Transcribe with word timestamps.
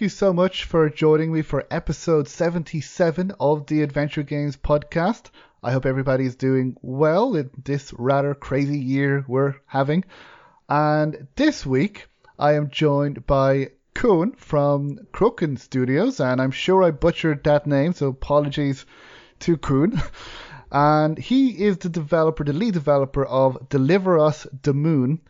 Thank 0.00 0.12
you 0.12 0.16
so 0.16 0.32
much 0.32 0.64
for 0.64 0.88
joining 0.88 1.30
me 1.30 1.42
for 1.42 1.66
episode 1.70 2.26
77 2.26 3.32
of 3.38 3.66
the 3.66 3.82
Adventure 3.82 4.22
Games 4.22 4.56
podcast. 4.56 5.28
I 5.62 5.72
hope 5.72 5.84
everybody's 5.84 6.36
doing 6.36 6.78
well 6.80 7.36
in 7.36 7.50
this 7.62 7.92
rather 7.92 8.34
crazy 8.34 8.78
year 8.78 9.26
we're 9.28 9.56
having. 9.66 10.06
And 10.70 11.26
this 11.36 11.66
week, 11.66 12.08
I 12.38 12.54
am 12.54 12.70
joined 12.70 13.26
by 13.26 13.72
Koen 13.92 14.32
from 14.36 15.00
Kroken 15.12 15.58
Studios, 15.58 16.18
and 16.18 16.40
I'm 16.40 16.50
sure 16.50 16.82
I 16.82 16.92
butchered 16.92 17.44
that 17.44 17.66
name, 17.66 17.92
so 17.92 18.08
apologies 18.08 18.86
to 19.40 19.58
Koen. 19.58 20.00
And 20.72 21.18
he 21.18 21.62
is 21.62 21.76
the 21.76 21.90
developer, 21.90 22.42
the 22.42 22.54
lead 22.54 22.72
developer 22.72 23.26
of 23.26 23.68
Deliver 23.68 24.18
Us 24.18 24.46
the 24.62 24.72
Moon. 24.72 25.20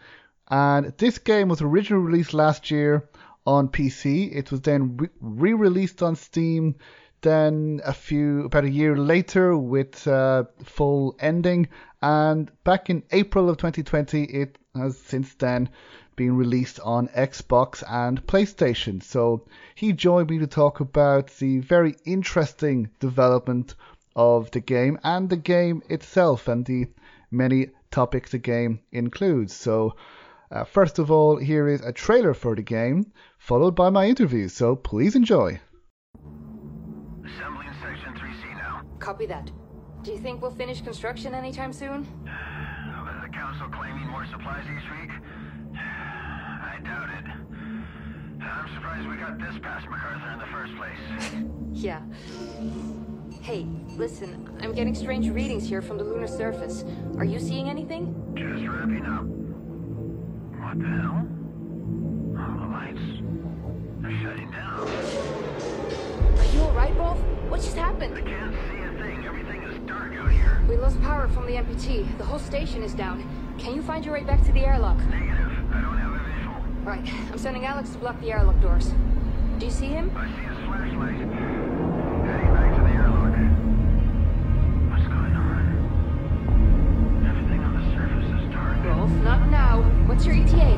And 0.47 0.97
this 0.97 1.19
game 1.19 1.49
was 1.49 1.61
originally 1.61 2.07
released 2.07 2.35
last 2.35 2.71
year 2.71 3.09
on 3.47 3.69
PC. 3.69 4.35
It 4.35 4.51
was 4.51 4.61
then 4.61 4.99
re 5.21 5.53
released 5.55 6.03
on 6.03 6.17
Steam 6.17 6.77
then 7.23 7.81
a 7.85 7.93
few 7.93 8.45
about 8.45 8.65
a 8.65 8.71
year 8.71 8.97
later 8.97 9.57
with 9.57 10.07
uh, 10.07 10.45
full 10.65 11.15
ending 11.21 11.69
and 12.01 12.51
back 12.65 12.89
in 12.89 13.03
April 13.13 13.51
of 13.51 13.59
2020 13.59 14.25
it 14.25 14.59
has 14.75 14.97
since 14.99 15.35
then 15.35 15.69
been 16.17 16.37
released 16.37 16.81
on 16.81 17.09
Xbox 17.09 17.83
and 17.89 18.27
PlayStation. 18.27 19.03
So 19.03 19.47
he 19.75 19.93
joined 19.93 20.31
me 20.31 20.39
to 20.39 20.47
talk 20.47 20.81
about 20.81 21.29
the 21.39 21.59
very 21.61 21.97
interesting 22.05 22.91
development 23.01 23.75
of 24.17 24.51
the 24.51 24.61
game 24.61 24.99
and 25.03 25.29
the 25.29 25.37
game 25.37 25.83
itself 25.89 26.49
and 26.49 26.65
the 26.65 26.89
many 27.31 27.69
topics 27.91 28.33
the 28.33 28.39
game 28.39 28.81
includes. 28.93 29.55
So 29.55 29.95
uh, 30.51 30.65
first 30.65 30.99
of 30.99 31.11
all, 31.11 31.37
here 31.37 31.69
is 31.69 31.81
a 31.83 31.93
trailer 31.93 32.35
for 32.35 32.55
the 32.57 32.63
game, 32.63 33.13
followed 33.39 33.75
by 33.77 33.91
my 33.91 34.07
interview. 34.07 34.49
So 34.49 34.75
please 34.77 35.15
enjoy. 35.15 35.61
Assembling 37.25 37.69
section 37.83 38.15
3C 38.15 38.57
now. 38.57 38.83
Copy 38.99 39.27
that. 39.27 39.51
Do 40.03 40.13
you 40.13 40.19
think 40.19 40.43
we'll 40.43 40.51
finish 40.51 40.81
construction 40.81 41.35
anytime 41.35 41.73
soon? 41.73 42.01
With 42.01 43.23
the 43.23 43.29
council 43.33 43.69
claiming 43.69 44.09
more 44.09 44.27
supplies 44.27 44.65
each 44.65 44.91
week? 45.01 45.11
I 45.77 46.79
doubt 46.83 47.11
it. 47.11 47.25
I'm 48.43 48.75
surprised 48.75 49.09
we 49.09 49.17
got 49.17 49.39
this 49.39 49.61
past 49.63 49.87
MacArthur 49.89 50.33
in 50.33 50.39
the 50.39 50.47
first 50.47 50.77
place. 50.77 51.45
Yeah. 51.73 52.03
Hey, 53.41 53.67
listen, 53.97 54.59
I'm 54.61 54.75
getting 54.75 54.95
strange 54.95 55.29
readings 55.31 55.67
here 55.67 55.81
from 55.81 55.97
the 55.97 56.05
lunar 56.05 56.27
surface. 56.27 56.85
Are 57.17 57.25
you 57.25 57.39
seeing 57.39 57.71
anything? 57.71 58.15
Just 58.35 58.69
wrapping 58.69 59.07
up. 59.07 59.40
What 60.71 60.79
the 60.79 60.87
hell? 60.87 61.27
All 62.39 62.55
the 62.61 62.67
lights 62.71 63.01
are 64.05 64.23
shutting 64.23 64.49
down. 64.53 64.89
Are 66.39 66.55
you 66.55 66.61
alright, 66.61 66.97
Rolf? 66.97 67.19
What 67.49 67.61
just 67.61 67.77
I 67.77 67.87
happened? 67.87 68.15
can't 68.25 68.55
see 68.55 68.79
a 68.79 69.03
thing. 69.03 69.27
Everything 69.27 69.63
is 69.65 69.77
dark 69.81 70.13
out 70.15 70.31
here. 70.31 70.63
We 70.69 70.77
lost 70.77 71.03
power 71.03 71.27
from 71.27 71.47
the 71.47 71.55
MPT. 71.55 72.17
The 72.19 72.25
whole 72.25 72.39
station 72.39 72.85
is 72.85 72.95
down. 72.95 73.29
Can 73.59 73.75
you 73.75 73.83
find 73.83 74.05
your 74.05 74.15
way 74.15 74.23
back 74.23 74.45
to 74.45 74.53
the 74.53 74.61
airlock? 74.61 74.99
Negative. 74.99 75.51
I 75.73 75.81
don't 75.81 75.99
have 75.99 76.13
a 76.13 76.19
visual. 76.37 76.55
Right, 76.85 77.15
I'm 77.33 77.39
sending 77.39 77.65
Alex 77.65 77.91
to 77.91 77.99
block 77.99 78.21
the 78.21 78.31
airlock 78.31 78.61
doors. 78.61 78.93
Do 79.59 79.67
you 79.67 79.73
see 79.73 79.89
him? 79.89 80.13
I 80.17 80.29
see 80.29 80.43
his 80.43 80.57
flashlight. 80.67 81.60
What's 90.11 90.27
your 90.27 90.35
ETA? 90.35 90.77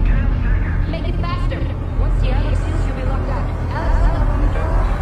Make 0.91 1.09
it 1.09 1.17
faster. 1.17 1.59
Once 1.99 2.21
the 2.21 2.29
you'll 2.87 2.97
be 2.97 3.03
locked 3.05 3.31
out. 3.31 3.47
The 4.43 4.53
door. 4.53 4.93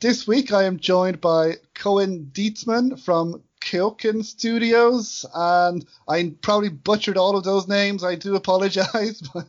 This 0.00 0.26
week 0.26 0.52
I 0.52 0.64
am 0.64 0.80
joined 0.80 1.20
by 1.20 1.58
Cohen 1.74 2.32
Dietzman 2.32 2.98
from 3.00 3.44
KeokeN 3.66 4.24
Studios, 4.24 5.26
and 5.34 5.84
I 6.06 6.32
probably 6.40 6.68
butchered 6.68 7.16
all 7.16 7.36
of 7.36 7.42
those 7.42 7.66
names. 7.66 8.04
I 8.04 8.14
do 8.14 8.36
apologize, 8.42 9.20
but 9.34 9.48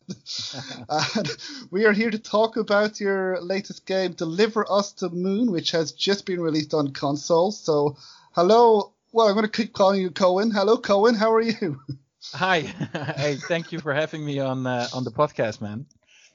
we 1.71 1.85
are 1.85 1.93
here 1.93 2.09
to 2.09 2.17
talk 2.17 2.57
about 2.57 2.99
your 2.99 3.39
latest 3.41 3.85
game, 3.85 4.13
Deliver 4.13 4.65
Us 4.71 4.93
the 4.93 5.11
Moon, 5.11 5.51
which 5.51 5.71
has 5.71 5.91
just 5.91 6.25
been 6.25 6.41
released 6.41 6.73
on 6.73 6.93
console. 6.93 7.51
So, 7.51 7.95
hello. 8.31 8.93
Well, 9.11 9.27
I'm 9.27 9.35
going 9.35 9.45
to 9.45 9.51
keep 9.51 9.73
calling 9.73 10.01
you 10.01 10.09
Koen. 10.09 10.49
Hello, 10.51 10.77
Koen. 10.77 11.13
How 11.13 11.31
are 11.33 11.41
you? 11.41 11.79
Hi. 12.33 12.61
hey, 12.61 13.35
thank 13.35 13.71
you 13.71 13.79
for 13.79 13.93
having 13.93 14.25
me 14.25 14.39
on 14.39 14.65
uh, 14.65 14.87
on 14.93 15.03
the 15.03 15.11
podcast, 15.11 15.61
man. 15.61 15.85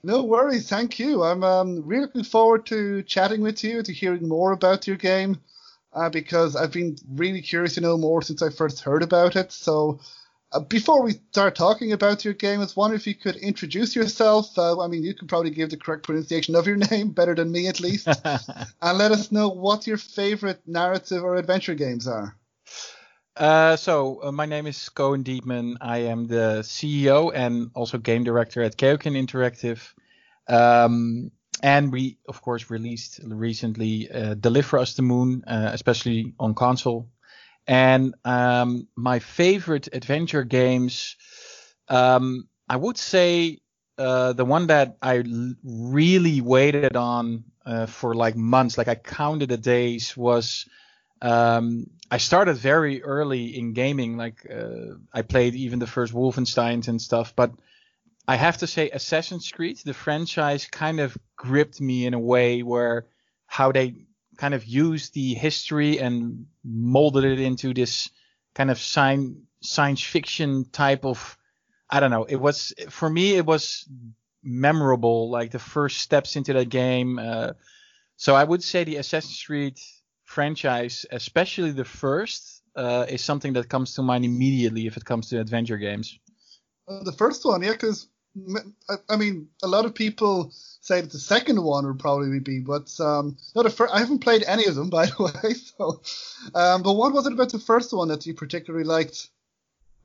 No 0.04 0.22
worries, 0.22 0.68
thank 0.68 0.98
you. 0.98 1.22
I'm 1.22 1.44
um, 1.44 1.82
really 1.84 2.02
looking 2.02 2.24
forward 2.24 2.66
to 2.66 3.02
chatting 3.02 3.40
with 3.40 3.62
you, 3.62 3.82
to 3.82 3.92
hearing 3.92 4.26
more 4.26 4.52
about 4.52 4.86
your 4.88 4.96
game, 4.96 5.38
uh, 5.92 6.08
because 6.10 6.56
I've 6.56 6.72
been 6.72 6.96
really 7.08 7.42
curious 7.42 7.74
to 7.74 7.80
know 7.80 7.96
more 7.96 8.22
since 8.22 8.42
I 8.42 8.50
first 8.50 8.80
heard 8.80 9.02
about 9.02 9.36
it. 9.36 9.52
So, 9.52 10.00
uh, 10.52 10.60
before 10.60 11.02
we 11.02 11.12
start 11.30 11.54
talking 11.54 11.92
about 11.92 12.24
your 12.24 12.34
game, 12.34 12.60
I 12.60 12.64
was 12.64 12.76
wondering 12.76 13.00
if 13.00 13.06
you 13.06 13.14
could 13.14 13.36
introduce 13.36 13.96
yourself. 13.96 14.56
Uh, 14.58 14.80
I 14.80 14.86
mean, 14.86 15.02
you 15.02 15.14
can 15.14 15.26
probably 15.26 15.50
give 15.50 15.70
the 15.70 15.78
correct 15.78 16.02
pronunciation 16.02 16.54
of 16.54 16.66
your 16.66 16.76
name 16.90 17.10
better 17.10 17.34
than 17.34 17.50
me, 17.50 17.68
at 17.68 17.80
least, 17.80 18.06
and 18.24 18.98
let 18.98 19.12
us 19.12 19.32
know 19.32 19.48
what 19.48 19.86
your 19.86 19.96
favorite 19.96 20.60
narrative 20.66 21.24
or 21.24 21.36
adventure 21.36 21.74
games 21.74 22.06
are. 22.06 22.36
Uh, 23.34 23.76
so 23.76 24.22
uh, 24.22 24.32
my 24.32 24.44
name 24.44 24.66
is 24.66 24.90
Koen 24.90 25.24
Deetman. 25.24 25.76
I 25.80 25.98
am 25.98 26.26
the 26.26 26.60
CEO 26.62 27.32
and 27.34 27.70
also 27.74 27.96
game 27.96 28.24
director 28.24 28.62
at 28.62 28.76
KeokeN 28.76 29.16
Interactive. 29.16 29.80
Um, 30.48 31.30
and 31.62 31.92
we, 31.92 32.18
of 32.28 32.42
course, 32.42 32.70
released 32.70 33.20
recently 33.24 34.10
uh, 34.10 34.34
Deliver 34.34 34.78
Us 34.78 34.94
the 34.94 35.02
Moon, 35.02 35.44
uh, 35.46 35.70
especially 35.72 36.34
on 36.38 36.54
console. 36.54 37.08
And 37.66 38.14
um, 38.24 38.88
my 38.96 39.20
favorite 39.20 39.88
adventure 39.92 40.42
games, 40.42 41.16
um, 41.88 42.48
I 42.68 42.76
would 42.76 42.98
say 42.98 43.60
uh, 43.96 44.32
the 44.32 44.44
one 44.44 44.66
that 44.66 44.96
I 45.00 45.22
really 45.62 46.40
waited 46.40 46.96
on 46.96 47.44
uh, 47.64 47.86
for 47.86 48.14
like 48.14 48.36
months, 48.36 48.76
like 48.76 48.88
I 48.88 48.96
counted 48.96 49.50
the 49.50 49.56
days, 49.56 50.16
was 50.16 50.66
um, 51.20 51.86
I 52.10 52.18
started 52.18 52.56
very 52.56 53.02
early 53.04 53.56
in 53.56 53.72
gaming. 53.72 54.16
Like 54.16 54.44
uh, 54.50 54.96
I 55.12 55.22
played 55.22 55.54
even 55.54 55.78
the 55.78 55.86
first 55.86 56.12
Wolfensteins 56.12 56.88
and 56.88 57.00
stuff, 57.00 57.34
but 57.36 57.52
I 58.28 58.36
have 58.36 58.58
to 58.58 58.66
say 58.66 58.90
Assassin's 58.90 59.50
Creed, 59.50 59.78
the 59.84 59.94
franchise, 59.94 60.66
kind 60.66 61.00
of 61.00 61.16
gripped 61.36 61.80
me 61.80 62.06
in 62.06 62.14
a 62.14 62.20
way 62.20 62.62
where 62.62 63.06
how 63.46 63.72
they 63.72 63.94
kind 64.36 64.54
of 64.54 64.64
used 64.64 65.14
the 65.14 65.34
history 65.34 65.98
and 65.98 66.46
molded 66.64 67.24
it 67.24 67.40
into 67.40 67.74
this 67.74 68.10
kind 68.54 68.70
of 68.70 68.78
science 68.78 69.38
science 69.60 70.02
fiction 70.02 70.64
type 70.72 71.04
of 71.04 71.38
I 71.90 72.00
don't 72.00 72.10
know. 72.10 72.24
It 72.24 72.36
was 72.36 72.72
for 72.88 73.10
me 73.10 73.34
it 73.36 73.44
was 73.44 73.88
memorable, 74.42 75.30
like 75.30 75.50
the 75.50 75.58
first 75.58 75.98
steps 75.98 76.36
into 76.36 76.52
that 76.52 76.68
game. 76.68 77.18
Uh, 77.18 77.52
so 78.16 78.34
I 78.34 78.44
would 78.44 78.62
say 78.62 78.84
the 78.84 78.96
Assassin's 78.96 79.42
Creed 79.42 79.78
franchise, 80.24 81.04
especially 81.10 81.72
the 81.72 81.84
first, 81.84 82.62
uh, 82.74 83.06
is 83.08 83.22
something 83.22 83.52
that 83.52 83.68
comes 83.68 83.94
to 83.94 84.02
mind 84.02 84.24
immediately 84.24 84.86
if 84.86 84.96
it 84.96 85.04
comes 85.04 85.28
to 85.28 85.40
adventure 85.40 85.76
games. 85.76 86.18
Uh, 86.88 87.02
the 87.04 87.12
first 87.12 87.44
one, 87.44 87.62
yeah, 87.62 87.72
because 87.72 88.08
I, 88.88 88.94
I 89.10 89.16
mean, 89.16 89.48
a 89.62 89.68
lot 89.68 89.84
of 89.84 89.94
people 89.94 90.50
say 90.80 91.00
that 91.00 91.12
the 91.12 91.18
second 91.18 91.62
one 91.62 91.86
would 91.86 91.98
probably 91.98 92.40
be, 92.40 92.60
but 92.60 92.90
um, 93.00 93.36
no, 93.54 93.62
the 93.62 93.70
fir- 93.70 93.90
I 93.92 93.98
haven't 94.00 94.20
played 94.20 94.42
any 94.46 94.66
of 94.66 94.74
them, 94.74 94.90
by 94.98 95.06
the 95.06 95.22
way. 95.22 95.54
So, 95.54 96.00
um, 96.54 96.82
but 96.82 96.94
what 96.94 97.12
was 97.12 97.26
it 97.26 97.32
about 97.32 97.52
the 97.52 97.58
first 97.58 97.92
one 97.92 98.08
that 98.08 98.26
you 98.26 98.34
particularly 98.34 98.84
liked? 98.84 99.28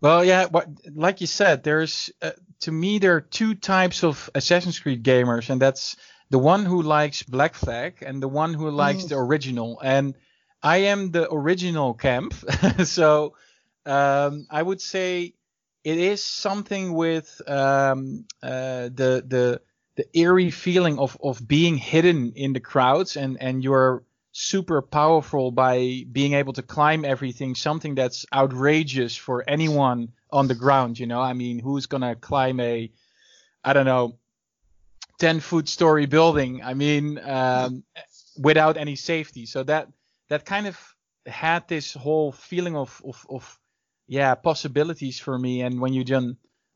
Well, 0.02 0.24
yeah, 0.24 0.46
what, 0.46 0.68
like 0.94 1.22
you 1.22 1.28
said, 1.28 1.64
there's 1.64 2.12
uh, 2.22 2.32
to 2.62 2.72
me 2.72 3.00
there 3.00 3.16
are 3.16 3.22
two 3.22 3.56
types 3.56 4.04
of 4.04 4.30
Assassin's 4.36 4.80
Creed 4.80 5.04
gamers, 5.04 5.50
and 5.50 5.60
that's 5.60 5.96
the 6.30 6.38
one 6.38 6.66
who 6.66 6.82
likes 6.84 7.24
Black 7.24 7.56
Flag 7.56 8.04
and 8.06 8.22
the 8.22 8.28
one 8.28 8.54
who 8.54 8.70
likes 8.70 9.06
Mm. 9.06 9.10
the 9.10 9.16
original. 9.16 9.80
And 9.84 10.14
I 10.62 10.78
am 10.78 11.12
the 11.12 11.32
original 11.32 11.94
camp, 11.96 12.36
so 12.84 13.34
um, 13.86 14.46
I 14.52 14.62
would 14.62 14.82
say 14.82 15.34
it 15.84 15.98
is 15.98 16.26
something 16.26 16.94
with 16.94 17.42
um, 17.48 18.26
uh, 18.44 18.90
the 18.94 19.24
the 19.28 19.62
the 19.96 20.20
eerie 20.20 20.52
feeling 20.52 21.00
of 21.00 21.18
of 21.24 21.46
being 21.48 21.78
hidden 21.78 22.34
in 22.36 22.54
the 22.54 22.60
crowds 22.60 23.18
and 23.18 23.38
and 23.42 23.64
you're 23.64 24.04
super 24.32 24.82
powerful 24.82 25.52
by 25.52 26.04
being 26.12 26.34
able 26.34 26.54
to 26.54 26.62
climb 26.62 27.04
everything 27.04 27.56
something 27.56 27.96
that's 27.96 28.26
outrageous 28.32 29.16
for 29.16 29.44
anyone 29.48 30.10
on 30.32 30.48
the 30.48 30.54
ground 30.54 31.00
you 31.00 31.08
know? 31.08 31.22
I 31.22 31.34
mean 31.34 31.58
who's 31.60 31.88
gonna 31.88 32.16
climb 32.16 32.60
a 32.60 32.92
i 33.64 33.74
don't 33.74 33.86
know 33.86 34.20
10 35.20 35.40
foot 35.40 35.68
story 35.68 36.06
building? 36.06 36.62
I 36.64 36.76
mean 36.76 37.18
um, 37.20 37.84
without 38.38 38.78
any 38.78 38.96
safety. 38.96 39.46
So 39.46 39.64
that 39.64 39.90
that 40.30 40.46
kind 40.46 40.68
of 40.68 40.78
had 41.26 41.68
this 41.68 41.94
whole 41.94 42.32
feeling 42.32 42.76
of 42.76 43.02
of, 43.06 43.26
of 43.30 43.60
yeah 44.08 44.36
possibilities 44.36 45.20
for 45.20 45.38
me. 45.38 45.62
And 45.62 45.80
when 45.80 45.94
you 45.94 46.04
just 46.04 46.28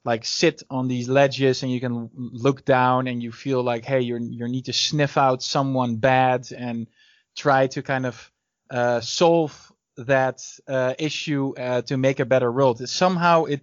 like 0.03 0.25
sit 0.25 0.63
on 0.69 0.87
these 0.87 1.07
ledges 1.07 1.63
and 1.63 1.71
you 1.71 1.79
can 1.79 2.09
look 2.15 2.65
down 2.65 3.07
and 3.07 3.21
you 3.21 3.31
feel 3.31 3.61
like 3.61 3.85
hey 3.85 4.01
you 4.01 4.17
you 4.19 4.47
need 4.47 4.65
to 4.65 4.73
sniff 4.73 5.17
out 5.17 5.43
someone 5.43 5.97
bad 5.97 6.51
and 6.51 6.87
try 7.35 7.67
to 7.67 7.83
kind 7.83 8.05
of 8.05 8.31
uh, 8.71 8.99
solve 8.99 9.71
that 9.97 10.41
uh, 10.67 10.95
issue 10.97 11.53
uh, 11.55 11.81
to 11.83 11.97
make 11.97 12.19
a 12.19 12.25
better 12.25 12.51
world 12.51 12.87
somehow 12.89 13.43
it 13.45 13.61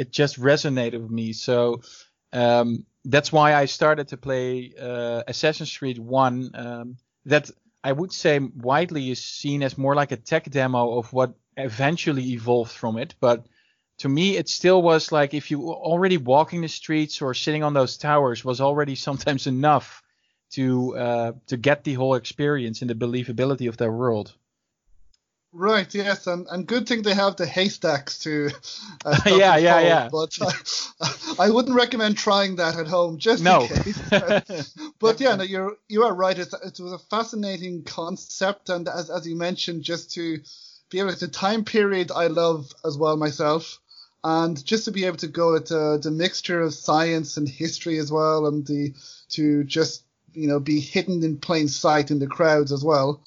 it 0.00 0.12
just 0.12 0.40
resonated 0.40 1.02
with 1.02 1.10
me. 1.10 1.32
So 1.34 1.82
um, 2.32 2.86
that's 3.04 3.30
why 3.30 3.54
I 3.54 3.66
started 3.66 4.08
to 4.08 4.16
play 4.16 4.72
uh, 4.80 5.22
Assassin's 5.26 5.76
Creed 5.76 5.98
1 5.98 6.50
um, 6.54 6.96
that 7.26 7.50
I 7.82 7.92
would 7.92 8.12
say 8.12 8.38
widely 8.38 9.10
is 9.10 9.22
seen 9.22 9.62
as 9.62 9.76
more 9.76 9.94
like 9.94 10.12
a 10.12 10.16
tech 10.16 10.50
demo 10.50 10.98
of 10.98 11.12
what 11.12 11.34
eventually 11.64 12.32
evolved 12.32 12.72
from 12.72 12.96
it 12.96 13.14
but 13.20 13.46
to 13.98 14.08
me 14.08 14.36
it 14.36 14.48
still 14.48 14.82
was 14.82 15.12
like 15.12 15.34
if 15.34 15.50
you 15.50 15.70
already 15.70 16.16
walking 16.16 16.60
the 16.60 16.68
streets 16.68 17.22
or 17.22 17.34
sitting 17.34 17.62
on 17.62 17.74
those 17.74 17.96
towers 17.96 18.44
was 18.44 18.60
already 18.60 18.94
sometimes 19.08 19.46
enough 19.46 20.02
to 20.50 20.96
uh, 20.96 21.32
to 21.46 21.56
get 21.56 21.84
the 21.84 21.94
whole 21.94 22.14
experience 22.14 22.80
and 22.82 22.90
the 22.90 22.94
believability 22.94 23.68
of 23.68 23.76
that 23.76 23.90
world 23.90 24.34
Right, 25.52 25.92
yes, 25.92 26.28
and, 26.28 26.46
and 26.48 26.64
good 26.64 26.86
thing 26.86 27.02
they 27.02 27.14
have 27.14 27.34
the 27.34 27.46
haystacks 27.46 28.20
to. 28.20 28.50
Uh, 29.04 29.18
Yeah, 29.26 29.56
yeah, 29.56 29.72
fall, 29.72 29.82
yeah. 29.82 30.08
But 30.12 30.38
I, 31.00 31.46
I 31.46 31.50
wouldn't 31.50 31.74
recommend 31.74 32.16
trying 32.16 32.56
that 32.56 32.76
at 32.76 32.86
home, 32.86 33.18
just 33.18 33.42
no 33.42 33.62
in 33.62 33.68
case. 33.68 34.74
but 35.00 35.20
yeah, 35.20 35.34
no, 35.34 35.42
you're 35.42 35.76
you 35.88 36.04
are 36.04 36.14
right. 36.14 36.38
It's, 36.38 36.54
it 36.54 36.78
was 36.78 36.92
a 36.92 36.98
fascinating 36.98 37.82
concept, 37.82 38.68
and 38.68 38.88
as 38.88 39.10
as 39.10 39.26
you 39.26 39.34
mentioned, 39.34 39.82
just 39.82 40.12
to 40.12 40.38
be 40.90 40.98
able 41.00 41.12
to 41.12 41.26
the 41.26 41.28
time 41.28 41.64
period 41.64 42.10
I 42.14 42.26
love 42.26 42.72
as 42.84 42.96
well 42.98 43.16
myself, 43.16 43.78
and 44.24 44.62
just 44.64 44.84
to 44.84 44.90
be 44.92 45.04
able 45.06 45.16
to 45.18 45.28
go 45.28 45.56
at 45.56 45.70
uh, 45.72 45.96
the 45.98 46.10
mixture 46.10 46.60
of 46.60 46.74
science 46.74 47.36
and 47.36 47.48
history 47.48 47.98
as 47.98 48.10
well, 48.12 48.46
and 48.46 48.66
the 48.66 48.94
to 49.30 49.64
just 49.64 50.04
you 50.34 50.46
know 50.48 50.60
be 50.60 50.80
hidden 50.80 51.22
in 51.24 51.38
plain 51.38 51.68
sight 51.68 52.10
in 52.10 52.18
the 52.18 52.26
crowds 52.26 52.72
as 52.72 52.84
well. 52.84 53.22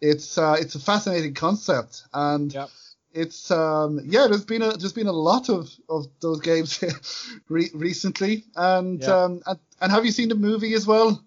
It's 0.00 0.36
uh, 0.36 0.56
it's 0.58 0.74
a 0.74 0.80
fascinating 0.80 1.34
concept, 1.34 2.02
and 2.12 2.52
Yep. 2.52 2.68
it's 3.12 3.50
um, 3.50 4.00
yeah. 4.04 4.26
There's 4.28 4.44
been 4.44 4.62
a 4.62 4.72
there's 4.76 4.92
been 4.92 5.06
a 5.06 5.12
lot 5.12 5.48
of, 5.48 5.70
of 5.88 6.06
those 6.20 6.40
games 6.40 6.82
re- 7.48 7.70
recently, 7.74 8.44
and 8.56 9.00
Yeah. 9.00 9.24
um 9.24 9.42
and, 9.46 9.58
and 9.80 9.92
have 9.92 10.04
you 10.04 10.12
seen 10.12 10.28
the 10.28 10.34
movie 10.34 10.74
as 10.74 10.86
well? 10.86 11.22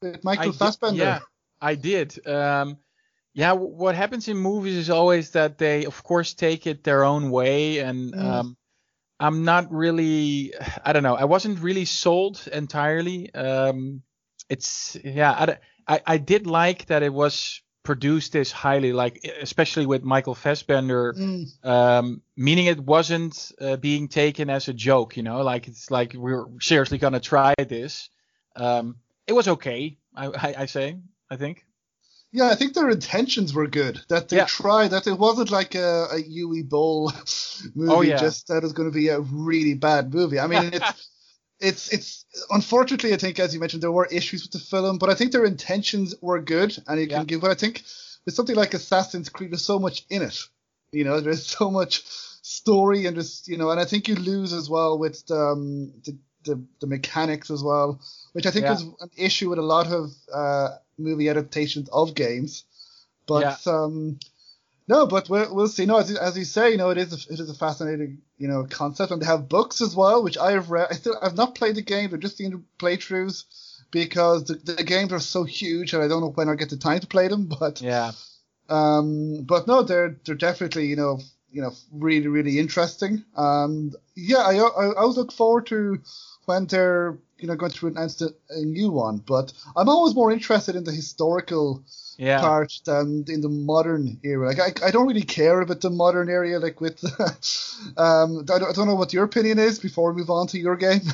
With 0.00 0.22
Michael 0.24 0.44
I 0.44 0.46
did- 0.50 0.54
Fassbender. 0.58 0.96
yeah 1.04 1.18
I 1.60 1.74
did 1.74 2.26
um, 2.26 2.78
yeah 3.34 3.52
what 3.52 3.94
happens 3.94 4.28
in 4.28 4.36
movies 4.36 4.76
is 4.76 4.90
always 4.90 5.30
that 5.30 5.58
they 5.58 5.84
of 5.84 6.02
course 6.02 6.34
take 6.34 6.66
it 6.66 6.82
their 6.84 7.04
own 7.04 7.30
way 7.30 7.78
and 7.78 8.12
Mm. 8.14 8.24
um, 8.24 8.56
I'm 9.20 9.44
not 9.44 9.72
really 9.72 10.52
I 10.84 10.92
don't 10.92 11.02
know 11.02 11.16
I 11.16 11.24
wasn't 11.24 11.60
really 11.60 11.84
sold 11.84 12.46
entirely 12.52 13.32
um, 13.34 14.02
it's 14.48 14.96
yeah 15.04 15.56
I—I 15.88 16.18
did 16.18 16.46
like 16.46 16.86
that 16.86 17.02
it 17.02 17.12
was 17.12 17.60
produced 17.82 18.32
this 18.32 18.52
highly 18.52 18.92
like 18.92 19.24
especially 19.40 19.86
with 19.86 20.02
Michael 20.04 20.34
Fassbender 20.34 21.14
Mm, 21.14 21.46
um, 21.64 22.22
meaning 22.36 22.66
it 22.66 22.78
wasn't 22.78 23.52
uh, 23.60 23.76
being 23.76 24.08
taken 24.08 24.50
as 24.50 24.68
a 24.68 24.72
joke, 24.74 25.16
you 25.16 25.22
know, 25.22 25.40
like 25.42 25.66
it's 25.68 25.90
like 25.90 26.12
we're 26.14 26.46
seriously 26.60 26.98
gonna 26.98 27.20
try 27.20 27.54
this. 27.58 28.10
Um, 28.54 28.96
it 29.26 29.32
was 29.32 29.48
okay, 29.48 29.98
I, 30.14 30.26
I, 30.26 30.54
I 30.58 30.66
say, 30.66 30.98
I 31.30 31.36
think. 31.36 31.64
Yeah, 32.30 32.48
I 32.48 32.54
think 32.56 32.74
their 32.74 32.90
intentions 32.90 33.54
were 33.54 33.66
good. 33.66 34.00
That 34.08 34.28
they 34.28 34.36
Yeah. 34.38 34.44
tried. 34.44 34.88
That 34.88 35.06
it 35.06 35.18
wasn't 35.18 35.50
like 35.50 35.74
a, 35.74 36.08
a 36.12 36.22
Uwe 36.22 36.68
Boll 36.68 37.12
movie. 37.74 37.92
Oh, 37.92 38.00
yeah. 38.02 38.18
Just 38.18 38.48
that 38.48 38.58
it 38.58 38.62
was 38.62 38.72
going 38.72 38.90
to 38.90 38.94
be 38.94 39.08
a 39.08 39.20
really 39.20 39.74
bad 39.74 40.12
movie. 40.12 40.38
I 40.38 40.46
mean, 40.46 40.70
it's 40.74 41.08
it's 41.60 41.92
it's 41.92 42.24
unfortunately, 42.50 43.14
I 43.14 43.16
think 43.16 43.38
as 43.38 43.54
you 43.54 43.60
mentioned, 43.60 43.82
there 43.82 43.92
were 43.92 44.06
issues 44.06 44.42
with 44.42 44.52
the 44.52 44.58
film, 44.58 44.98
but 44.98 45.08
I 45.10 45.14
think 45.14 45.32
their 45.32 45.44
intentions 45.44 46.14
were 46.20 46.40
good, 46.40 46.76
and 46.86 47.00
you 47.00 47.08
can 47.08 47.24
give. 47.24 47.40
But 47.40 47.50
I 47.50 47.54
think 47.54 47.82
with 48.26 48.34
something 48.34 48.56
like 48.56 48.74
Assassin's 48.74 49.28
Creed, 49.30 49.52
there's 49.52 49.64
so 49.64 49.78
much 49.78 50.04
in 50.10 50.22
it. 50.22 50.38
You 50.92 51.04
know, 51.04 51.20
there's 51.20 51.46
so 51.46 51.70
much 51.70 52.04
story 52.42 53.06
and 53.06 53.16
just 53.16 53.48
you 53.48 53.56
know, 53.56 53.70
and 53.70 53.80
I 53.80 53.84
think 53.84 54.06
you 54.08 54.14
lose 54.16 54.52
as 54.52 54.68
well 54.68 54.98
with 54.98 55.22
um, 55.30 55.92
the 56.04 56.18
the, 56.48 56.60
the 56.80 56.86
mechanics 56.86 57.50
as 57.50 57.62
well, 57.62 58.00
which 58.32 58.46
I 58.46 58.50
think 58.50 58.64
Yeah. 58.64 58.72
is 58.74 58.82
an 58.82 59.10
issue 59.16 59.50
with 59.50 59.58
a 59.60 59.62
lot 59.76 59.86
of 59.86 60.10
uh, 60.32 60.68
movie 60.98 61.28
adaptations 61.28 61.88
of 61.90 62.14
games. 62.14 62.64
But 63.26 63.64
um, 63.66 64.18
no, 64.88 65.06
but 65.06 65.28
we'll, 65.28 65.54
we'll 65.54 65.68
see. 65.68 65.86
No, 65.86 65.98
as, 65.98 66.10
you- 66.10 66.18
as 66.18 66.36
you 66.36 66.44
say, 66.44 66.70
you 66.72 66.78
know, 66.78 66.90
it 66.90 66.98
is 66.98 67.12
a, 67.12 67.32
it 67.32 67.38
is 67.40 67.50
a 67.50 67.54
fascinating 67.54 68.22
you 68.38 68.48
know 68.48 68.64
concept, 68.64 69.12
and 69.12 69.20
they 69.22 69.26
have 69.26 69.48
books 69.48 69.80
as 69.80 69.94
well, 69.94 70.22
which 70.24 70.38
I 70.38 70.52
have 70.52 70.70
read. 70.70 70.88
I 70.90 70.94
still 70.94 71.16
I've 71.22 71.36
not 71.36 71.54
played 71.54 71.76
the 71.76 71.82
game, 71.82 72.10
but 72.10 72.20
just 72.20 72.36
seen 72.38 72.50
the 72.52 72.62
playthroughs 72.78 73.44
because 73.90 74.44
the, 74.44 74.54
the 74.54 74.82
games 74.84 75.12
are 75.12 75.20
so 75.20 75.44
huge, 75.44 75.92
and 75.94 76.02
I 76.02 76.08
don't 76.08 76.20
know 76.22 76.30
when 76.30 76.48
I'll 76.48 76.56
get 76.56 76.70
the 76.70 76.76
time 76.78 77.00
to 77.00 77.06
play 77.06 77.28
them. 77.28 77.48
But 77.60 77.80
Yeah, 77.82 78.12
um, 78.68 79.42
but 79.44 79.66
no, 79.66 79.82
they're 79.82 80.16
they're 80.24 80.34
definitely 80.34 80.86
you 80.86 80.96
know 80.96 81.20
you 81.50 81.62
know 81.62 81.72
really 81.92 82.28
really 82.28 82.58
interesting. 82.58 83.24
And 83.36 83.94
yeah, 84.16 84.38
I 84.38 84.54
I, 84.56 84.86
I 84.90 84.94
always 84.96 85.16
look 85.18 85.32
forward 85.32 85.66
to 85.66 86.00
when 86.48 86.66
they're 86.66 87.18
you 87.38 87.46
know 87.46 87.54
going 87.54 87.72
to 87.72 87.86
announce 87.86 88.20
a, 88.22 88.30
a 88.50 88.64
new 88.64 88.90
one. 88.90 89.18
But 89.18 89.52
I'm 89.76 89.88
always 89.88 90.14
more 90.14 90.32
interested 90.32 90.74
in 90.74 90.84
the 90.84 90.92
historical 90.92 91.84
yeah. 92.16 92.40
part 92.40 92.72
than 92.84 93.24
in 93.28 93.40
the 93.42 93.48
modern 93.48 94.18
era. 94.24 94.48
Like 94.48 94.82
I, 94.82 94.88
I 94.88 94.90
don't 94.90 95.06
really 95.06 95.22
care 95.22 95.60
about 95.60 95.80
the 95.80 95.90
modern 95.90 96.28
area. 96.28 96.58
Like 96.58 96.80
with 96.80 97.04
um, 97.96 98.38
I 98.40 98.58
don't, 98.58 98.64
I 98.64 98.72
don't 98.72 98.88
know 98.88 98.96
what 98.96 99.12
your 99.12 99.24
opinion 99.24 99.58
is 99.58 99.78
before 99.78 100.12
we 100.12 100.20
move 100.20 100.30
on 100.30 100.46
to 100.48 100.58
your 100.58 100.76
game. 100.76 101.02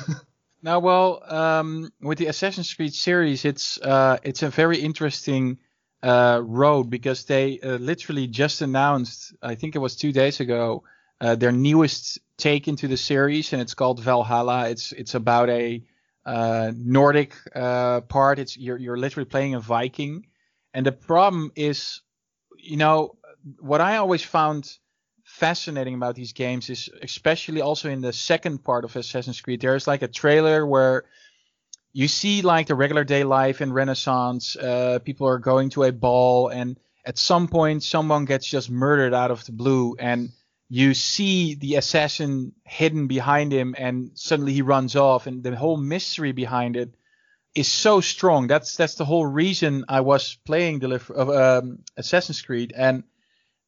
Now, 0.63 0.79
well, 0.79 1.21
um, 1.31 1.93
with 2.01 2.17
the 2.17 2.25
Assassin's 2.25 2.73
Creed 2.73 2.95
series, 2.95 3.45
it's 3.45 3.79
uh, 3.79 4.17
it's 4.23 4.41
a 4.41 4.49
very 4.49 4.79
interesting 4.79 5.59
uh, 6.01 6.41
road 6.43 6.89
because 6.89 7.25
they 7.25 7.59
uh, 7.59 7.77
literally 7.77 8.25
just 8.25 8.63
announced, 8.63 9.35
I 9.43 9.53
think 9.53 9.75
it 9.75 9.79
was 9.79 9.95
two 9.95 10.11
days 10.11 10.39
ago, 10.39 10.83
uh, 11.21 11.35
their 11.35 11.51
newest 11.51 12.19
take 12.37 12.67
into 12.67 12.87
the 12.87 12.97
series, 12.97 13.53
and 13.53 13.61
it's 13.61 13.73
called 13.73 14.01
Valhalla. 14.01 14.69
It's 14.69 14.91
it's 14.91 15.15
about 15.15 15.49
a 15.49 15.83
uh, 16.25 16.71
Nordic 16.75 17.35
uh, 17.55 18.01
part. 18.01 18.39
It's 18.39 18.57
you're 18.57 18.77
you're 18.77 18.97
literally 18.97 19.29
playing 19.29 19.55
a 19.55 19.59
Viking, 19.59 20.27
and 20.73 20.85
the 20.85 20.91
problem 20.91 21.51
is, 21.55 22.01
you 22.57 22.77
know, 22.77 23.15
what 23.59 23.81
I 23.81 23.97
always 23.97 24.23
found 24.23 24.77
fascinating 25.23 25.95
about 25.95 26.15
these 26.15 26.33
games 26.33 26.69
is 26.69 26.89
especially 27.01 27.61
also 27.61 27.89
in 27.89 28.01
the 28.01 28.13
second 28.13 28.63
part 28.63 28.85
of 28.85 28.95
Assassin's 28.95 29.41
Creed 29.41 29.59
there's 29.59 29.87
like 29.87 30.03
a 30.03 30.07
trailer 30.07 30.65
where 30.65 31.03
you 31.93 32.07
see 32.07 32.43
like 32.43 32.67
the 32.67 32.75
regular 32.75 33.03
day 33.03 33.23
life 33.23 33.59
in 33.59 33.73
Renaissance 33.73 34.55
uh, 34.55 34.99
people 35.03 35.27
are 35.27 35.39
going 35.39 35.71
to 35.71 35.83
a 35.83 35.91
ball 35.91 36.49
and 36.49 36.79
at 37.05 37.17
some 37.17 37.47
point 37.47 37.81
someone 37.81 38.25
gets 38.25 38.45
just 38.45 38.69
murdered 38.69 39.15
out 39.15 39.31
of 39.31 39.43
the 39.45 39.51
blue 39.51 39.95
and 39.99 40.29
you 40.69 40.93
see 40.93 41.55
the 41.55 41.75
assassin 41.75 42.53
hidden 42.63 43.07
behind 43.07 43.51
him 43.51 43.75
and 43.77 44.11
suddenly 44.15 44.53
he 44.53 44.61
runs 44.61 44.95
off 44.95 45.27
and 45.27 45.43
the 45.43 45.55
whole 45.55 45.77
mystery 45.77 46.31
behind 46.31 46.75
it 46.75 46.95
is 47.55 47.71
so 47.71 48.01
strong. 48.01 48.47
That's 48.47 48.75
that's 48.75 48.95
the 48.95 49.05
whole 49.05 49.25
reason 49.25 49.85
I 49.87 50.01
was 50.01 50.37
playing 50.45 50.83
uh, 50.83 50.99
um, 51.17 51.79
Assassin's 51.95 52.41
Creed. 52.41 52.73
And 52.75 53.03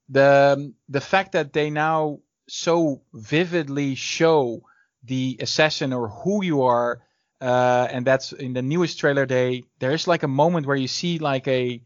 the 0.09 0.73
the 0.89 1.01
fact 1.01 1.31
that 1.31 1.53
they 1.53 1.69
now 1.69 2.19
so 2.49 3.01
vividly 3.13 3.95
show 3.95 4.61
the 5.03 5.37
assassin 5.39 5.93
or 5.93 6.09
who 6.09 6.43
you 6.43 6.63
are 6.63 7.01
uh, 7.39 7.87
and 7.91 8.05
that's 8.05 8.31
in 8.33 8.53
the 8.53 8.61
newest 8.61 8.99
trailer 8.99 9.25
they 9.25 9.63
there's 9.79 10.07
like 10.07 10.23
a 10.23 10.27
moment 10.27 10.65
where 10.65 10.75
you 10.75 10.87
see 10.87 11.19
like 11.19 11.47
a 11.47 11.81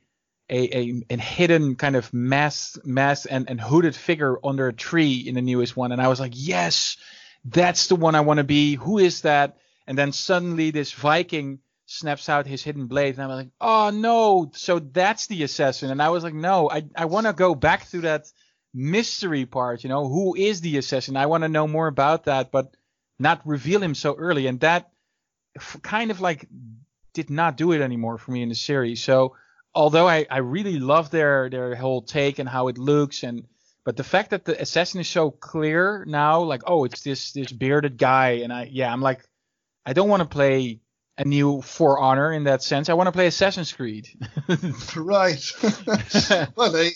a, 0.52 0.78
a, 0.78 1.04
a 1.10 1.18
hidden 1.18 1.76
kind 1.76 1.96
of 1.96 2.14
mass 2.14 2.78
mass 2.84 3.26
and, 3.26 3.50
and 3.50 3.60
hooded 3.60 3.96
figure 3.96 4.38
under 4.44 4.68
a 4.68 4.74
tree 4.74 5.16
in 5.16 5.36
the 5.36 5.42
newest 5.42 5.76
one 5.76 5.92
and 5.92 6.02
I 6.02 6.08
was 6.08 6.20
like 6.20 6.34
yes 6.36 6.98
that's 7.46 7.88
the 7.88 7.96
one 7.96 8.16
I 8.16 8.22
want 8.22 8.38
to 8.38 8.44
be 8.44 8.76
who 8.76 9.00
is 9.00 9.22
that 9.22 9.58
and 9.88 9.98
then 9.98 10.12
suddenly 10.12 10.72
this 10.72 10.92
Viking 10.92 11.60
snaps 11.92 12.30
out 12.30 12.48
his 12.48 12.64
hidden 12.64 12.88
blade, 12.88 13.16
and 13.16 13.24
I'm 13.24 13.30
like, 13.30 13.50
oh 13.60 13.90
no, 13.94 14.52
so 14.54 14.80
that's 14.80 15.28
the 15.28 15.44
assassin. 15.44 15.92
And 15.92 16.02
I 16.02 16.10
was 16.10 16.24
like, 16.24 16.34
no, 16.34 16.70
I 16.70 16.86
I 16.96 17.06
want 17.06 17.28
to 17.28 17.34
go 17.34 17.54
back 17.54 17.90
to 17.90 18.02
that 18.02 18.32
mystery 18.74 19.46
part. 19.46 19.84
You 19.84 19.90
know, 19.90 20.08
who 20.08 20.36
is 20.36 20.62
the 20.62 20.78
assassin? 20.78 21.18
I 21.18 21.26
want 21.26 21.44
to 21.44 21.50
know 21.50 21.68
more 21.68 21.88
about 21.88 22.26
that, 22.26 22.52
but 22.52 22.76
not 23.20 23.42
reveal 23.46 23.84
him 23.84 23.96
so 23.96 24.16
early. 24.16 24.48
And 24.48 24.60
that 24.62 24.92
kind 25.82 26.12
of 26.12 26.22
like 26.22 26.48
did 27.14 27.30
not 27.30 27.58
do 27.58 27.74
it 27.74 27.82
anymore 27.82 28.18
for 28.18 28.32
me 28.32 28.42
in 28.42 28.50
the 28.50 28.56
series. 28.56 29.04
So 29.04 29.36
although 29.74 30.08
I, 30.08 30.26
I 30.30 30.38
really 30.40 30.80
love 30.80 31.12
their 31.12 31.50
their 31.50 31.76
whole 31.76 32.02
take 32.02 32.40
and 32.40 32.48
how 32.50 32.68
it 32.68 32.78
looks 32.78 33.24
and 33.24 33.46
but 33.84 33.98
the 33.98 34.04
fact 34.04 34.30
that 34.30 34.46
the 34.46 34.62
assassin 34.62 35.02
is 35.02 35.10
so 35.10 35.32
clear 35.32 36.06
now, 36.08 36.42
like 36.42 36.64
oh 36.68 36.86
it's 36.86 37.02
this 37.02 37.32
this 37.34 37.52
bearded 37.52 37.98
guy 37.98 38.42
and 38.44 38.54
I 38.54 38.70
yeah 38.72 38.92
I'm 38.92 39.02
like 39.02 39.24
I 39.86 39.94
don't 39.94 40.10
want 40.10 40.22
to 40.22 40.30
play 40.30 40.82
a 41.18 41.26
new 41.26 41.62
For 41.62 42.00
Honor 42.00 42.32
in 42.34 42.46
that 42.46 42.64
sense. 42.64 42.90
I 42.90 42.94
want 42.94 43.08
to 43.08 43.12
play 43.12 43.28
Assassin's 43.28 43.72
Creed. 43.72 44.10
right. 44.96 45.52
well, 46.56 46.72
they, 46.72 46.92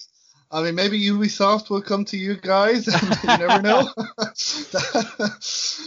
I 0.51 0.63
mean, 0.63 0.75
maybe 0.75 0.99
Ubisoft 1.01 1.69
will 1.69 1.81
come 1.81 2.05
to 2.05 2.17
you 2.17 2.35
guys. 2.35 2.87
you 3.23 3.37
never 3.37 3.61
know. 3.61 3.89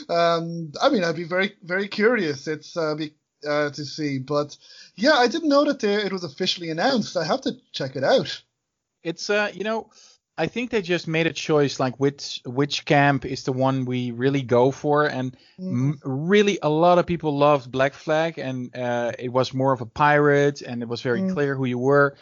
um, 0.09 0.73
I 0.81 0.89
mean, 0.91 1.05
I'd 1.05 1.17
be 1.17 1.25
very, 1.25 1.55
very 1.63 1.89
curious. 1.89 2.47
It's 2.47 2.77
uh, 2.77 2.95
be, 2.95 3.15
uh, 3.47 3.71
to 3.71 3.85
see, 3.85 4.19
but 4.19 4.57
yeah, 4.97 5.15
I 5.15 5.29
didn't 5.29 5.49
know 5.49 5.65
that 5.65 5.83
it 5.85 6.13
was 6.13 6.25
officially 6.25 6.71
announced. 6.71 7.17
I 7.17 7.25
have 7.25 7.43
to 7.43 7.57
check 7.73 7.97
it 7.97 8.05
out. 8.05 8.43
It's 9.03 9.31
uh, 9.31 9.51
you 9.55 9.65
know, 9.65 9.91
I 10.39 10.47
think 10.47 10.71
they 10.71 10.83
just 10.83 11.09
made 11.09 11.27
a 11.27 11.33
choice 11.33 11.81
like 11.81 11.99
which 11.99 12.41
which 12.47 12.85
camp 12.85 13.25
is 13.25 13.43
the 13.43 13.53
one 13.53 13.85
we 13.85 14.13
really 14.13 14.43
go 14.43 14.71
for, 14.71 15.07
and 15.07 15.37
mm. 15.59 15.71
m- 15.71 16.01
really 16.05 16.59
a 16.63 16.69
lot 16.69 16.99
of 16.99 17.07
people 17.07 17.37
loved 17.37 17.73
Black 17.73 17.93
Flag, 17.93 18.39
and 18.39 18.75
uh, 18.77 19.13
it 19.19 19.33
was 19.33 19.53
more 19.53 19.73
of 19.73 19.81
a 19.81 19.87
pirate, 19.87 20.63
and 20.63 20.83
it 20.83 20.89
was 20.89 21.03
very 21.03 21.23
mm. 21.23 21.33
clear 21.33 21.57
who 21.57 21.65
you 21.65 21.79
were. 21.79 22.17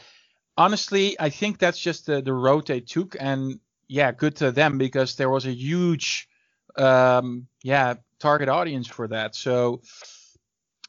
Honestly, 0.56 1.16
I 1.20 1.28
think 1.28 1.58
that's 1.58 1.78
just 1.78 2.06
the 2.06 2.23
the 2.23 2.32
road 2.32 2.66
they 2.66 2.80
took, 2.80 3.16
and 3.20 3.61
yeah, 3.87 4.12
good 4.12 4.37
to 4.37 4.50
them 4.50 4.78
because 4.78 5.16
there 5.16 5.30
was 5.30 5.46
a 5.46 5.52
huge, 5.52 6.28
um, 6.76 7.46
yeah, 7.62 7.94
target 8.18 8.49
audience 8.49 8.87
for 8.87 9.08
that. 9.08 9.35
So, 9.35 9.82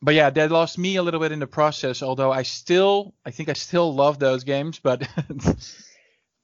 but 0.02 0.14
yeah, 0.14 0.30
that 0.30 0.52
lost 0.52 0.78
me 0.78 0.96
a 0.96 1.04
little 1.04 1.20
bit 1.20 1.32
in 1.32 1.40
the 1.40 1.48
process. 1.48 2.02
Although 2.04 2.32
I 2.32 2.44
still, 2.44 3.14
I 3.26 3.32
think 3.32 3.50
I 3.50 3.54
still 3.54 3.94
love 3.94 4.20
those 4.20 4.44
games, 4.44 4.80
but. 4.80 5.08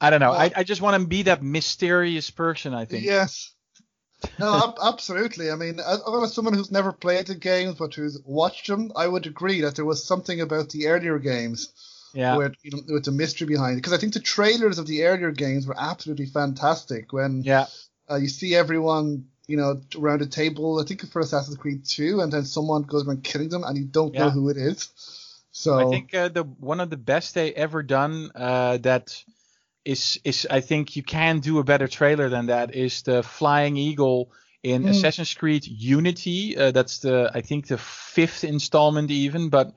I 0.01 0.09
don't 0.09 0.19
know. 0.19 0.31
Well, 0.31 0.41
I, 0.41 0.51
I 0.57 0.63
just 0.63 0.81
want 0.81 1.01
to 1.01 1.07
be 1.07 1.23
that 1.23 1.41
mysterious 1.41 2.29
person. 2.29 2.73
I 2.73 2.83
think. 2.83 3.05
Yes. 3.05 3.53
No, 4.39 4.73
absolutely. 4.83 5.49
I 5.51 5.55
mean, 5.55 5.79
as 5.79 6.33
someone 6.33 6.53
who's 6.53 6.71
never 6.71 6.91
played 6.91 7.27
the 7.27 7.35
games 7.35 7.75
but 7.75 7.93
who's 7.93 8.19
watched 8.25 8.67
them, 8.67 8.91
I 8.95 9.07
would 9.07 9.25
agree 9.25 9.61
that 9.61 9.75
there 9.75 9.85
was 9.85 10.05
something 10.05 10.41
about 10.41 10.69
the 10.69 10.87
earlier 10.87 11.19
games, 11.19 11.71
yeah, 12.13 12.35
with 12.37 12.53
you 12.63 12.71
know, 12.71 12.93
with 12.93 13.05
the 13.05 13.11
mystery 13.11 13.47
behind 13.47 13.73
it. 13.73 13.75
Because 13.77 13.93
I 13.93 13.97
think 13.97 14.13
the 14.13 14.19
trailers 14.19 14.77
of 14.77 14.87
the 14.87 15.03
earlier 15.05 15.31
games 15.31 15.65
were 15.67 15.79
absolutely 15.79 16.25
fantastic. 16.25 17.13
When 17.13 17.43
yeah, 17.43 17.67
uh, 18.09 18.15
you 18.15 18.27
see 18.27 18.55
everyone, 18.55 19.27
you 19.47 19.57
know, 19.57 19.81
around 19.97 20.21
a 20.21 20.25
table. 20.25 20.79
I 20.79 20.85
think 20.85 21.09
for 21.11 21.19
Assassin's 21.19 21.57
Creed 21.57 21.85
2, 21.85 22.21
and 22.21 22.31
then 22.31 22.45
someone 22.45 22.83
goes 22.83 23.07
around 23.07 23.23
killing 23.23 23.49
them, 23.49 23.63
and 23.63 23.77
you 23.77 23.85
don't 23.85 24.13
yeah. 24.13 24.25
know 24.25 24.29
who 24.29 24.49
it 24.49 24.57
is. 24.57 24.89
So 25.51 25.87
I 25.87 25.91
think 25.91 26.13
uh, 26.15 26.29
the 26.29 26.43
one 26.43 26.79
of 26.79 26.89
the 26.89 26.97
best 26.97 27.35
they 27.35 27.53
ever 27.53 27.83
done 27.83 28.31
uh, 28.33 28.77
that 28.77 29.23
is 29.85 30.19
is 30.23 30.47
I 30.49 30.61
think 30.61 30.95
you 30.95 31.03
can 31.03 31.39
do 31.39 31.59
a 31.59 31.63
better 31.63 31.87
trailer 31.87 32.27
than 32.27 32.47
that. 32.47 32.73
Is 32.73 33.03
the 33.03 33.21
Flying 33.21 33.77
Eagle 33.77 34.31
in 34.63 34.83
mm. 34.83 34.89
Assassin's 34.89 35.33
Creed 35.33 35.67
Unity? 35.67 36.57
Uh, 36.57 36.71
that's 36.71 36.99
the 36.99 37.29
I 37.33 37.41
think 37.41 37.67
the 37.67 37.77
fifth 37.77 38.43
installment 38.43 39.11
even, 39.11 39.49
but 39.49 39.73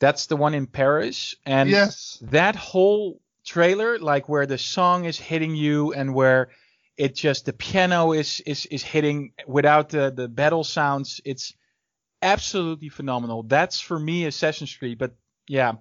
that's 0.00 0.26
the 0.26 0.36
one 0.36 0.54
in 0.54 0.66
Paris. 0.66 1.36
And 1.46 1.70
yes. 1.70 2.18
that 2.22 2.56
whole 2.56 3.20
trailer, 3.44 4.00
like 4.00 4.28
where 4.28 4.46
the 4.46 4.58
song 4.58 5.04
is 5.04 5.18
hitting 5.18 5.54
you 5.54 5.92
and 5.92 6.12
where 6.12 6.50
it 6.96 7.14
just 7.14 7.46
the 7.46 7.52
piano 7.52 8.12
is 8.12 8.40
is 8.40 8.66
is 8.66 8.82
hitting 8.82 9.32
without 9.46 9.88
the 9.88 10.10
the 10.10 10.28
battle 10.28 10.64
sounds, 10.64 11.20
it's 11.24 11.54
absolutely 12.20 12.88
phenomenal. 12.88 13.42
That's 13.42 13.80
for 13.80 13.98
me 13.98 14.26
Assassin's 14.26 14.76
Creed. 14.76 14.98
But 14.98 15.14
yeah, 15.48 15.74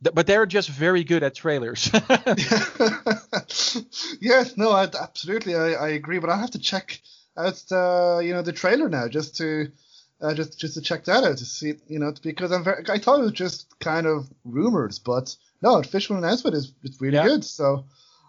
but 0.00 0.26
they're 0.26 0.46
just 0.46 0.68
very 0.68 1.04
good 1.04 1.22
at 1.22 1.34
trailers. 1.34 1.90
yes, 4.20 4.56
no, 4.56 4.70
I, 4.70 4.88
absolutely, 5.00 5.54
I, 5.54 5.72
I 5.72 5.88
agree. 5.90 6.18
But 6.18 6.30
I 6.30 6.38
have 6.38 6.50
to 6.52 6.58
check 6.58 7.00
out 7.36 7.54
the 7.68 8.22
you 8.24 8.32
know 8.32 8.42
the 8.42 8.52
trailer 8.52 8.88
now 8.88 9.08
just 9.08 9.36
to 9.36 9.70
uh, 10.20 10.34
just 10.34 10.58
just 10.58 10.74
to 10.74 10.80
check 10.80 11.04
that 11.04 11.24
out 11.24 11.38
to 11.38 11.44
see 11.44 11.74
you 11.86 11.98
know 11.98 12.12
because 12.22 12.50
I'm 12.50 12.64
very, 12.64 12.84
I 12.88 12.98
thought 12.98 13.20
it 13.20 13.24
was 13.24 13.32
just 13.32 13.78
kind 13.78 14.06
of 14.06 14.28
rumors, 14.44 14.98
but 14.98 15.36
no, 15.62 15.78
official 15.78 16.16
announcement 16.16 16.56
is 16.56 16.72
it's 16.82 17.00
really 17.00 17.16
yeah. 17.16 17.24
good. 17.24 17.44
So. 17.44 17.84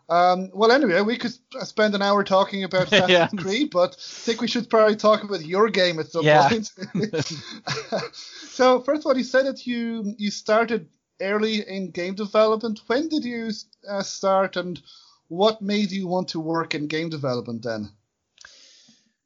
Um, 0.10 0.52
well, 0.54 0.72
anyway, 0.72 1.02
we 1.02 1.18
could 1.18 1.34
spend 1.66 1.94
an 1.94 2.02
hour 2.02 2.24
talking 2.24 2.64
about 2.64 2.88
Assassin's 2.94 3.10
yeah. 3.10 3.28
Creed, 3.28 3.72
but 3.72 3.92
I 3.92 3.96
think 4.00 4.42
we 4.42 4.48
should 4.48 4.70
probably 4.70 4.96
talk 4.96 5.24
about 5.24 5.46
your 5.46 5.70
game 5.70 6.00
at 6.00 6.12
some 6.12 6.24
yeah. 6.26 6.48
point. 6.48 6.72
so, 8.14 8.80
first 8.80 9.02
of 9.02 9.06
all, 9.08 9.18
you 9.18 9.24
said 9.24 9.46
that 9.46 9.68
you 9.68 10.16
you 10.18 10.32
started 10.32 10.88
early 11.22 11.68
in 11.68 11.92
game 11.92 12.16
development. 12.16 12.82
When 12.88 13.10
did 13.10 13.26
you 13.26 13.52
uh, 13.90 14.04
start, 14.04 14.56
and 14.56 14.82
what 15.28 15.62
made 15.62 15.92
you 15.92 16.08
want 16.08 16.30
to 16.30 16.40
work 16.40 16.74
in 16.74 16.88
game 16.88 17.10
development 17.10 17.64
then? 17.64 17.92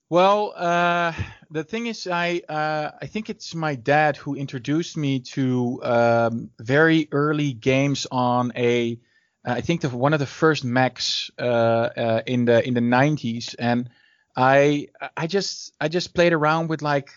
Well, 0.09 0.53
uh, 0.57 1.13
the 1.51 1.63
thing 1.63 1.85
is, 1.85 2.07
I 2.07 2.41
uh, 2.49 2.91
I 2.99 3.05
think 3.05 3.29
it's 3.29 3.53
my 3.53 3.75
dad 3.75 4.17
who 4.17 4.35
introduced 4.35 4.97
me 4.97 5.19
to 5.19 5.79
um, 5.83 6.49
very 6.59 7.07
early 7.11 7.53
games 7.53 8.07
on 8.11 8.51
a 8.55 8.99
I 9.43 9.61
think 9.61 9.81
the, 9.81 9.89
one 9.89 10.13
of 10.13 10.19
the 10.19 10.25
first 10.25 10.63
Macs 10.63 11.31
uh, 11.39 11.41
uh, 11.41 12.21
in 12.25 12.45
the 12.45 12.65
in 12.65 12.73
the 12.73 12.81
90s, 12.81 13.55
and 13.57 13.89
I 14.35 14.87
I 15.17 15.27
just 15.27 15.73
I 15.81 15.87
just 15.87 16.13
played 16.13 16.33
around 16.33 16.67
with 16.69 16.81
like 16.81 17.09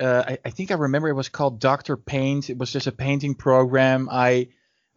uh, 0.00 0.24
I, 0.26 0.38
I, 0.44 0.50
think 0.50 0.70
I 0.70 0.74
remember 0.74 1.08
it 1.08 1.14
was 1.14 1.28
called 1.28 1.60
Doctor 1.60 1.96
Paint. 1.96 2.50
It 2.50 2.58
was 2.58 2.72
just 2.72 2.86
a 2.86 2.92
painting 2.92 3.34
program. 3.34 4.08
I 4.10 4.48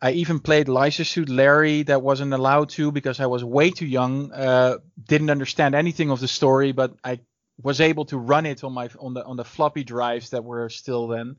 I 0.01 0.11
even 0.11 0.39
played 0.39 0.67
Leisure 0.67 1.03
Suit 1.03 1.29
Larry 1.29 1.83
that 1.83 2.01
wasn't 2.01 2.33
allowed 2.33 2.69
to 2.69 2.91
because 2.91 3.19
I 3.19 3.27
was 3.27 3.43
way 3.43 3.69
too 3.69 3.85
young. 3.85 4.31
Uh, 4.31 4.77
didn't 5.03 5.29
understand 5.29 5.75
anything 5.75 6.09
of 6.09 6.19
the 6.19 6.27
story, 6.27 6.71
but 6.71 6.95
I 7.03 7.19
was 7.61 7.79
able 7.79 8.05
to 8.05 8.17
run 8.17 8.47
it 8.47 8.63
on 8.63 8.73
my 8.73 8.89
on 8.99 9.13
the 9.13 9.23
on 9.23 9.37
the 9.37 9.45
floppy 9.45 9.83
drives 9.83 10.31
that 10.31 10.43
were 10.43 10.69
still 10.69 11.07
then. 11.07 11.37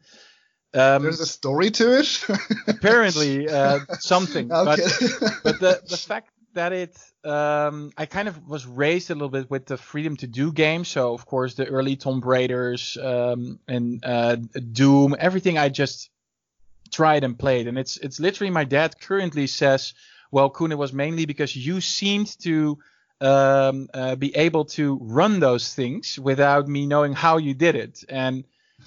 Um, 0.74 1.02
There's 1.02 1.20
a 1.20 1.26
story 1.26 1.70
to 1.72 1.98
it. 1.98 2.26
apparently, 2.66 3.48
uh, 3.48 3.80
something. 3.98 4.50
Okay. 4.50 4.82
But 5.20 5.40
but 5.44 5.60
the 5.60 5.82
the 5.88 5.96
fact 5.96 6.30
that 6.54 6.72
it 6.72 6.96
um, 7.24 7.92
I 7.96 8.06
kind 8.06 8.28
of 8.28 8.46
was 8.46 8.66
raised 8.66 9.10
a 9.10 9.14
little 9.14 9.28
bit 9.28 9.50
with 9.50 9.66
the 9.66 9.76
freedom 9.76 10.16
to 10.18 10.26
do 10.26 10.52
games. 10.52 10.88
So 10.88 11.14
of 11.14 11.26
course 11.26 11.54
the 11.54 11.66
early 11.66 11.96
Tomb 11.96 12.20
Raiders 12.20 12.96
um, 13.00 13.58
and 13.68 14.04
uh, 14.04 14.36
Doom, 14.72 15.14
everything 15.18 15.58
I 15.58 15.68
just 15.68 16.10
tried 16.90 17.24
and 17.24 17.38
played. 17.38 17.66
And 17.68 17.78
it's 17.78 17.96
it's 17.98 18.20
literally 18.20 18.50
my 18.50 18.64
dad 18.64 19.00
currently 19.00 19.46
says, 19.46 19.94
well, 20.30 20.54
it 20.58 20.78
was 20.78 20.92
mainly 20.92 21.26
because 21.26 21.54
you 21.54 21.80
seemed 21.80 22.38
to 22.40 22.78
um, 23.20 23.88
uh, 23.94 24.16
be 24.16 24.34
able 24.36 24.64
to 24.64 24.98
run 25.00 25.40
those 25.40 25.74
things 25.74 26.18
without 26.18 26.66
me 26.66 26.86
knowing 26.86 27.12
how 27.12 27.36
you 27.36 27.54
did 27.54 27.76
it. 27.76 28.04
And 28.08 28.44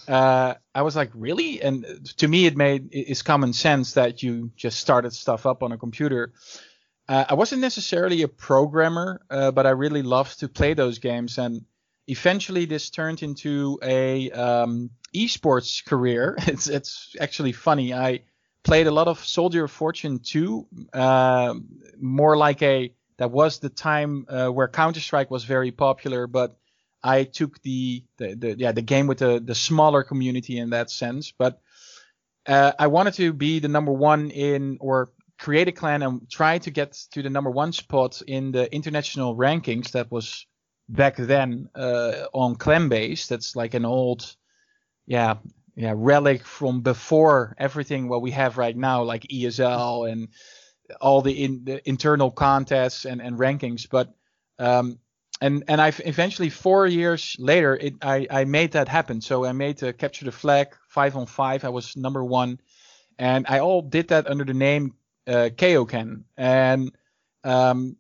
uh, 0.07 0.55
I 0.73 0.81
was 0.81 0.95
like, 0.95 1.11
really? 1.13 1.61
And 1.61 1.85
to 2.17 2.27
me, 2.27 2.45
it 2.45 2.55
made 2.55 2.89
it's 2.91 3.21
common 3.21 3.53
sense 3.53 3.93
that 3.93 4.23
you 4.23 4.51
just 4.55 4.79
started 4.79 5.13
stuff 5.13 5.45
up 5.45 5.63
on 5.63 5.71
a 5.71 5.77
computer. 5.77 6.33
Uh, 7.07 7.25
I 7.29 7.33
wasn't 7.35 7.61
necessarily 7.61 8.23
a 8.23 8.27
programmer, 8.27 9.21
uh, 9.29 9.51
but 9.51 9.65
I 9.65 9.71
really 9.71 10.01
loved 10.01 10.39
to 10.39 10.47
play 10.47 10.73
those 10.73 10.99
games. 10.99 11.37
And 11.37 11.65
eventually, 12.07 12.65
this 12.65 12.89
turned 12.89 13.23
into 13.23 13.79
a 13.83 14.31
um, 14.31 14.89
esports 15.13 15.85
career. 15.85 16.37
It's 16.47 16.67
it's 16.67 17.15
actually 17.19 17.51
funny. 17.53 17.93
I 17.93 18.21
played 18.63 18.87
a 18.87 18.91
lot 18.91 19.07
of 19.07 19.23
Soldier 19.23 19.65
of 19.65 19.71
Fortune 19.71 20.19
2, 20.19 20.67
uh, 20.93 21.53
more 21.99 22.35
like 22.35 22.61
a 22.61 22.93
that 23.17 23.31
was 23.31 23.59
the 23.59 23.69
time 23.69 24.25
uh, 24.27 24.49
where 24.49 24.67
Counter 24.67 24.99
Strike 24.99 25.31
was 25.31 25.45
very 25.45 25.71
popular, 25.71 26.27
but 26.27 26.57
I 27.05 27.23
took 27.23 27.61
the, 27.61 28.03
the, 28.17 28.33
the 28.33 28.55
yeah 28.57 28.71
the 28.71 28.81
game 28.81 29.05
with 29.05 29.19
the 29.19 29.39
the 29.39 29.53
smaller 29.53 30.03
community 30.03 30.57
in 30.57 30.71
that 30.71 30.89
sense. 30.89 31.31
But 31.37 31.61
uh, 32.47 32.71
I 32.79 32.87
wanted 32.87 33.13
to 33.15 33.31
be 33.31 33.59
the 33.59 33.67
number 33.67 33.91
one 33.91 34.31
in 34.31 34.77
or 34.81 35.11
create 35.37 35.67
a 35.67 35.71
clan 35.71 36.01
and 36.01 36.27
try 36.29 36.57
to 36.57 36.71
get 36.71 36.93
to 37.11 37.21
the 37.21 37.29
number 37.29 37.51
one 37.51 37.73
spot 37.73 38.23
in 38.25 38.51
the 38.51 38.73
international 38.73 39.35
rankings. 39.35 39.91
That 39.91 40.11
was 40.11 40.47
back 40.89 41.15
then 41.17 41.69
uh, 41.75 42.25
on 42.33 42.55
ClanBase. 42.55 43.27
That's 43.27 43.55
like 43.55 43.75
an 43.75 43.85
old, 43.85 44.35
yeah, 45.05 45.35
yeah, 45.75 45.93
relic 45.95 46.43
from 46.43 46.81
before 46.81 47.55
everything 47.59 48.09
what 48.09 48.23
we 48.23 48.31
have 48.31 48.57
right 48.57 48.75
now, 48.75 49.03
like 49.03 49.27
ESL 49.31 50.11
and 50.11 50.29
all 50.99 51.21
the, 51.21 51.43
in, 51.43 51.65
the 51.65 51.87
internal 51.87 52.31
contests 52.31 53.05
and, 53.05 53.21
and 53.21 53.37
rankings. 53.37 53.87
But 53.87 54.11
um, 54.57 54.97
and 55.41 55.63
and 55.67 55.81
I 55.81 55.91
eventually 56.05 56.49
four 56.49 56.87
years 56.87 57.35
later, 57.39 57.75
it, 57.75 57.95
I 58.01 58.27
I 58.29 58.45
made 58.45 58.71
that 58.71 58.87
happen. 58.87 59.21
So 59.21 59.45
I 59.45 59.51
made 59.51 59.83
uh, 59.83 59.93
capture 59.93 60.25
the 60.25 60.31
flag 60.31 60.75
five 60.87 61.15
on 61.15 61.25
five. 61.25 61.65
I 61.65 61.69
was 61.69 61.97
number 61.97 62.23
one, 62.23 62.59
and 63.19 63.45
I 63.49 63.59
all 63.59 63.81
did 63.81 64.09
that 64.09 64.27
under 64.27 64.45
the 64.45 64.53
name 64.53 64.93
uh, 65.27 65.49
Kaioken. 65.55 66.23
And 66.37 66.91
um, 67.43 67.97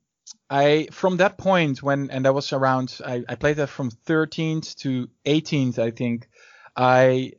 I 0.49 0.87
from 0.91 1.17
that 1.17 1.37
point 1.37 1.81
when 1.81 2.09
and 2.11 2.25
that 2.25 2.33
was 2.33 2.53
around 2.53 2.99
I, 3.05 3.23
I 3.27 3.35
played 3.35 3.57
that 3.57 3.69
from 3.69 3.91
13th 3.91 4.75
to 4.77 5.09
18th 5.25 5.79
I 5.79 5.91
think 5.91 6.29
I 6.75 7.33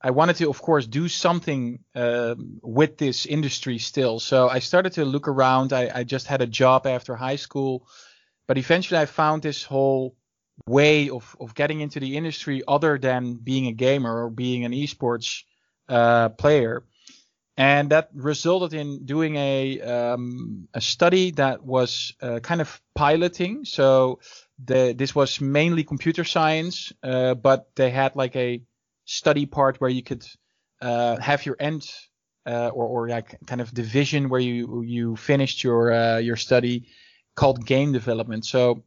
I 0.00 0.10
wanted 0.10 0.36
to 0.36 0.48
of 0.48 0.60
course 0.60 0.86
do 0.86 1.08
something 1.08 1.80
uh, 1.94 2.34
with 2.62 2.98
this 2.98 3.26
industry 3.26 3.78
still 3.78 4.18
so 4.18 4.48
I 4.48 4.58
started 4.58 4.92
to 4.94 5.04
look 5.04 5.28
around 5.28 5.72
I, 5.72 5.90
I 5.94 6.04
just 6.04 6.26
had 6.26 6.42
a 6.42 6.46
job 6.46 6.86
after 6.86 7.14
high 7.14 7.36
school 7.36 7.86
but 8.48 8.58
eventually 8.58 8.98
I 8.98 9.06
found 9.06 9.42
this 9.42 9.62
whole 9.62 10.16
way 10.66 11.08
of, 11.10 11.36
of 11.38 11.54
getting 11.54 11.80
into 11.80 12.00
the 12.00 12.16
industry 12.16 12.64
other 12.66 12.98
than 12.98 13.34
being 13.34 13.68
a 13.68 13.72
gamer 13.72 14.24
or 14.24 14.30
being 14.30 14.64
an 14.64 14.72
esports 14.72 15.44
uh, 15.88 16.30
player 16.30 16.84
and 17.58 17.90
that 17.90 18.08
resulted 18.14 18.72
in 18.72 19.04
doing 19.04 19.34
a 19.34 19.80
um, 19.80 20.68
a 20.74 20.80
study 20.80 21.32
that 21.32 21.64
was 21.64 22.14
uh, 22.22 22.38
kind 22.38 22.60
of 22.60 22.80
piloting. 22.94 23.64
So 23.64 24.20
the, 24.64 24.94
this 24.96 25.12
was 25.12 25.40
mainly 25.40 25.82
computer 25.82 26.22
science, 26.22 26.92
uh, 27.02 27.34
but 27.34 27.68
they 27.74 27.90
had 27.90 28.14
like 28.14 28.36
a 28.36 28.62
study 29.06 29.44
part 29.44 29.80
where 29.80 29.90
you 29.90 30.04
could 30.04 30.24
uh, 30.80 31.16
have 31.16 31.44
your 31.46 31.56
end 31.58 31.90
uh, 32.46 32.68
or 32.68 32.86
or 32.86 33.08
like 33.08 33.36
kind 33.46 33.60
of 33.60 33.74
division 33.74 34.28
where 34.28 34.40
you 34.40 34.82
you 34.82 35.16
finished 35.16 35.64
your 35.64 35.92
uh, 35.92 36.18
your 36.18 36.36
study 36.36 36.86
called 37.38 37.64
game 37.64 37.92
development. 37.92 38.44
So 38.44 38.82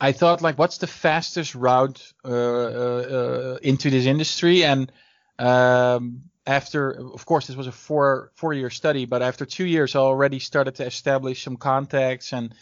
I 0.00 0.12
thought 0.12 0.40
like, 0.40 0.58
what's 0.58 0.78
the 0.78 0.86
fastest 0.86 1.54
route 1.54 2.00
uh, 2.24 3.58
into 3.62 3.90
this 3.90 4.06
industry 4.06 4.64
and 4.64 4.90
um, 5.38 6.22
after, 6.46 6.90
of 6.90 7.24
course, 7.26 7.46
this 7.46 7.56
was 7.56 7.66
a 7.66 7.72
four 7.72 8.32
four 8.34 8.52
year 8.54 8.70
study, 8.70 9.04
but 9.04 9.22
after 9.22 9.44
two 9.46 9.66
years, 9.66 9.94
I 9.94 10.00
already 10.00 10.38
started 10.38 10.74
to 10.76 10.86
establish 10.86 11.42
some 11.42 11.56
contacts 11.56 12.32
and 12.32 12.54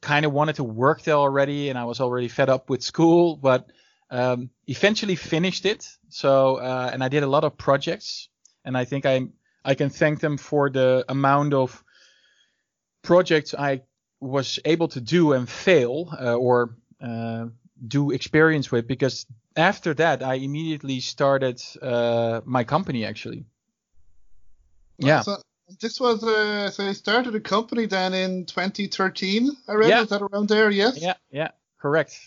kind 0.00 0.24
of 0.26 0.32
wanted 0.32 0.56
to 0.56 0.64
work 0.64 1.02
there 1.02 1.14
already, 1.14 1.68
and 1.68 1.78
I 1.78 1.84
was 1.84 2.00
already 2.00 2.28
fed 2.28 2.48
up 2.48 2.70
with 2.70 2.82
school, 2.82 3.36
but 3.36 3.70
um, 4.10 4.50
eventually 4.66 5.16
finished 5.16 5.66
it. 5.66 5.88
So, 6.08 6.56
uh, 6.56 6.90
and 6.92 7.02
I 7.02 7.08
did 7.08 7.22
a 7.22 7.26
lot 7.26 7.44
of 7.44 7.56
projects, 7.56 8.28
and 8.64 8.76
I 8.78 8.84
think 8.84 9.06
I 9.06 9.28
I 9.64 9.74
can 9.74 9.90
thank 9.90 10.20
them 10.20 10.36
for 10.38 10.70
the 10.70 11.04
amount 11.08 11.54
of 11.54 11.84
projects 13.02 13.54
I 13.54 13.82
was 14.26 14.58
able 14.64 14.88
to 14.88 15.00
do 15.00 15.32
and 15.32 15.48
fail 15.48 16.08
uh, 16.20 16.34
or 16.34 16.76
uh, 17.00 17.46
do 17.86 18.10
experience 18.10 18.70
with 18.70 18.86
because 18.86 19.26
after 19.56 19.94
that, 19.94 20.22
I 20.22 20.34
immediately 20.34 21.00
started 21.00 21.62
uh, 21.80 22.40
my 22.44 22.64
company 22.64 23.04
actually. 23.04 23.46
Yeah. 24.98 25.22
So 25.22 25.36
this 25.80 26.00
was 26.00 26.22
uh, 26.22 26.70
so 26.70 26.84
you 26.84 26.94
started 26.94 27.34
a 27.34 27.40
company 27.40 27.86
then 27.86 28.14
in 28.14 28.46
2013. 28.46 29.50
I 29.68 29.74
read 29.74 29.88
yeah. 29.88 30.02
is 30.02 30.08
that 30.08 30.22
around 30.22 30.48
there? 30.48 30.70
Yes. 30.70 31.00
Yeah. 31.00 31.14
Yeah. 31.30 31.50
Correct. 31.78 32.18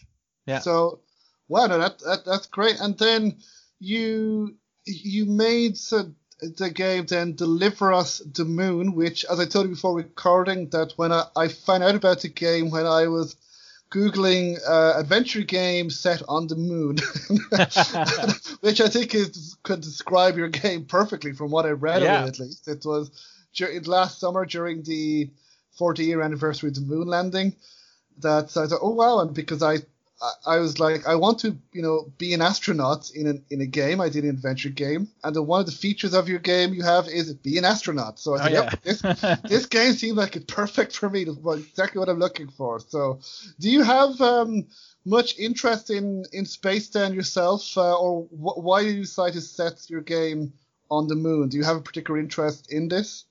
Yeah. 0.45 0.59
So, 0.59 1.01
wow, 1.47 1.67
no, 1.67 1.77
that, 1.79 1.99
that 1.99 2.25
that's 2.25 2.47
great. 2.47 2.79
And 2.79 2.97
then 2.97 3.37
you 3.79 4.55
you 4.85 5.25
made 5.25 5.77
so 5.77 6.11
the 6.41 6.69
game 6.69 7.05
then 7.05 7.35
deliver 7.35 7.93
us 7.93 8.19
the 8.19 8.45
moon, 8.45 8.93
which, 8.93 9.25
as 9.25 9.39
I 9.39 9.45
told 9.45 9.67
you 9.67 9.75
before 9.75 9.95
recording, 9.95 10.69
that 10.69 10.93
when 10.95 11.11
I, 11.11 11.25
I 11.35 11.47
found 11.47 11.83
out 11.83 11.95
about 11.95 12.21
the 12.21 12.29
game 12.29 12.69
when 12.69 12.85
I 12.85 13.07
was 13.07 13.35
googling 13.91 14.59
uh, 14.67 14.99
adventure 14.99 15.41
game 15.41 15.89
set 15.89 16.21
on 16.27 16.47
the 16.47 16.55
moon, 16.55 16.97
which 18.61 18.81
I 18.81 18.87
think 18.87 19.15
is 19.15 19.57
could 19.63 19.81
describe 19.81 20.37
your 20.37 20.49
game 20.49 20.85
perfectly 20.85 21.33
from 21.33 21.51
what 21.51 21.65
I 21.65 21.71
read 21.71 22.03
yeah. 22.03 22.23
of 22.23 22.29
it. 22.29 22.29
At 22.29 22.39
least 22.39 22.67
it 22.67 22.85
was 22.85 23.11
dur- 23.53 23.81
last 23.85 24.19
summer 24.19 24.45
during 24.45 24.83
the 24.83 25.29
40 25.77 26.05
year 26.05 26.21
anniversary 26.21 26.69
of 26.69 26.75
the 26.75 26.81
moon 26.81 27.07
landing. 27.07 27.55
That 28.19 28.55
I 28.57 28.67
thought, 28.67 28.79
oh 28.81 28.93
wow, 28.93 29.19
and 29.19 29.33
because 29.33 29.63
I 29.63 29.77
I 30.45 30.57
was 30.57 30.79
like, 30.79 31.07
I 31.07 31.15
want 31.15 31.39
to, 31.39 31.57
you 31.71 31.81
know, 31.81 32.11
be 32.17 32.33
an 32.33 32.41
astronaut 32.41 33.09
in 33.11 33.27
an, 33.27 33.45
in 33.49 33.61
a 33.61 33.65
game. 33.65 34.01
I 34.01 34.09
did 34.09 34.25
an 34.25 34.31
adventure 34.31 34.69
game, 34.69 35.07
and 35.23 35.33
the, 35.33 35.41
one 35.41 35.61
of 35.61 35.65
the 35.65 35.71
features 35.71 36.13
of 36.13 36.27
your 36.27 36.39
game 36.39 36.73
you 36.73 36.83
have 36.83 37.07
is 37.07 37.33
be 37.33 37.57
an 37.57 37.63
astronaut. 37.63 38.19
So 38.19 38.35
I 38.35 38.37
said, 38.39 38.47
oh, 38.47 38.53
yeah. 38.53 38.69
yep, 38.69 38.83
this 38.83 39.01
this 39.47 39.65
game 39.67 39.93
seems 39.93 40.17
like 40.17 40.35
it's 40.35 40.45
perfect 40.53 40.97
for 40.97 41.09
me. 41.09 41.21
Exactly 41.21 41.99
what 41.99 42.09
I'm 42.09 42.19
looking 42.19 42.49
for. 42.49 42.79
So, 42.81 43.19
do 43.59 43.69
you 43.69 43.81
have 43.83 44.19
um, 44.19 44.67
much 45.05 45.39
interest 45.39 45.89
in 45.89 46.25
in 46.33 46.45
space 46.45 46.89
then 46.89 47.13
yourself, 47.13 47.77
uh, 47.77 47.97
or 47.97 48.23
wh- 48.23 48.57
why 48.57 48.83
did 48.83 48.95
you 48.95 49.01
decide 49.01 49.33
to 49.33 49.41
set 49.41 49.89
your 49.89 50.01
game 50.01 50.51
on 50.91 51.07
the 51.07 51.15
moon? 51.15 51.47
Do 51.47 51.57
you 51.57 51.63
have 51.63 51.77
a 51.77 51.81
particular 51.81 52.19
interest 52.19 52.71
in 52.73 52.89
this? 52.89 53.25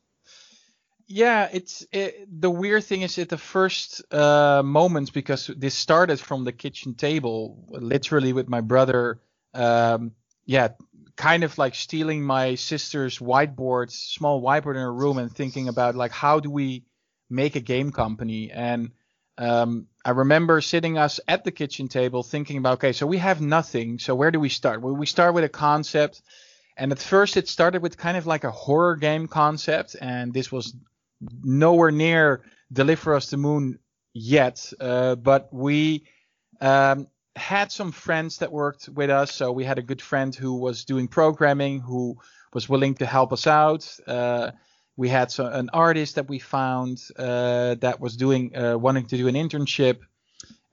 Yeah, 1.09 1.49
it's 1.51 1.87
it, 1.91 2.29
the 2.41 2.51
weird 2.51 2.85
thing 2.85 3.01
is 3.01 3.19
at 3.19 3.31
the 3.31 3.39
first 3.39 4.03
uh, 4.13 4.63
moments 4.63 5.11
because 5.11 5.47
this 5.47 5.75
started 5.75 6.21
from 6.21 6.45
the 6.45 6.53
kitchen 6.53 6.95
table, 6.95 7.65
literally 7.71 8.35
with 8.35 8.49
my 8.49 8.61
brother. 8.61 9.21
Um, 9.55 10.13
yeah, 10.45 10.69
kind 11.17 11.45
of 11.45 11.57
like 11.57 11.75
stealing 11.75 12.23
my 12.23 12.57
sister's 12.57 13.19
whiteboard, 13.19 13.91
small 13.91 14.43
whiteboard 14.43 14.75
in 14.75 14.83
her 14.83 14.93
room, 14.93 15.17
and 15.17 15.35
thinking 15.35 15.69
about 15.69 15.95
like 15.95 16.13
how 16.13 16.41
do 16.41 16.51
we 16.51 16.85
make 17.31 17.57
a 17.57 17.61
game 17.61 17.91
company. 17.91 18.51
And 18.51 18.91
um, 19.39 19.87
I 20.05 20.11
remember 20.11 20.61
sitting 20.61 20.99
us 20.99 21.21
at 21.27 21.43
the 21.43 21.51
kitchen 21.51 21.89
table 21.89 22.23
thinking 22.23 22.59
about 22.59 22.75
okay, 22.75 22.93
so 22.93 23.07
we 23.07 23.17
have 23.17 23.41
nothing, 23.41 23.99
so 23.99 24.15
where 24.15 24.31
do 24.31 24.41
we 24.41 24.51
start? 24.51 24.83
Well, 24.83 24.95
we 24.95 25.07
start 25.07 25.33
with 25.33 25.45
a 25.45 25.49
concept. 25.49 26.21
And 26.77 26.93
at 26.93 27.01
first, 27.01 27.37
it 27.37 27.49
started 27.49 27.83
with 27.83 27.97
kind 27.97 28.17
of 28.17 28.27
like 28.27 28.45
a 28.45 28.53
horror 28.53 28.95
game 28.95 29.27
concept, 29.27 29.97
and 30.01 30.33
this 30.33 30.53
was 30.53 30.77
nowhere 31.43 31.91
near 31.91 32.43
deliver 32.73 33.15
us 33.15 33.31
the 33.31 33.37
moon 33.37 33.79
yet, 34.15 34.73
uh, 34.81 35.15
but 35.15 35.53
we 35.53 36.05
um, 36.61 37.07
had 37.37 37.73
some 37.73 37.93
friends 37.93 38.39
that 38.39 38.53
worked 38.53 38.89
with 38.89 39.11
us. 39.11 39.33
So 39.33 39.53
we 39.53 39.65
had 39.65 39.79
a 39.79 39.83
good 39.83 40.03
friend 40.03 40.35
who 40.35 40.57
was 40.57 40.85
doing 40.85 41.09
programming, 41.09 41.81
who 41.81 42.19
was 42.53 42.69
willing 42.69 42.95
to 42.97 43.07
help 43.07 43.33
us 43.33 43.47
out. 43.47 43.89
Uh, 44.07 44.51
we 44.97 45.09
had 45.09 45.31
so, 45.31 45.47
an 45.47 45.71
artist 45.73 46.17
that 46.17 46.29
we 46.29 46.39
found 46.39 47.01
uh, 47.17 47.77
that 47.77 48.01
was 48.01 48.17
doing 48.17 48.57
uh, 48.57 48.77
wanting 48.77 49.07
to 49.07 49.17
do 49.17 49.29
an 49.29 49.35
internship, 49.35 50.01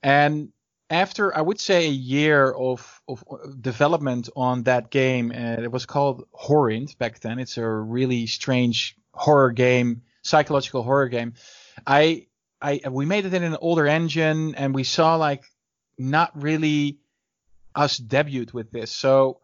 and 0.02 0.50
after 0.90 1.36
I 1.36 1.42
would 1.42 1.60
say 1.60 1.88
a 1.88 1.92
year 1.92 2.52
of, 2.52 3.02
of 3.08 3.24
development 3.62 4.30
on 4.36 4.64
that 4.64 4.90
game, 4.92 5.32
uh, 5.32 5.62
it 5.62 5.72
was 5.72 5.86
called 5.86 6.28
Horrint 6.32 6.98
back 6.98 7.20
then. 7.20 7.40
It's 7.40 7.58
a 7.58 7.68
really 7.68 8.28
strange 8.28 8.96
horror 9.14 9.52
game 9.52 10.02
psychological 10.26 10.84
horror 10.84 11.08
game. 11.08 11.34
I 11.86 12.28
I 12.62 12.82
we 12.90 13.06
made 13.06 13.26
it 13.26 13.34
in 13.34 13.44
an 13.44 13.58
older 13.62 13.88
engine 13.88 14.56
and 14.56 14.74
we 14.74 14.84
saw 14.84 15.16
like 15.16 15.44
not 15.98 16.42
really 16.42 16.98
us 17.76 17.98
debut 17.98 18.48
with 18.54 18.72
this. 18.72 18.92
So 18.92 19.40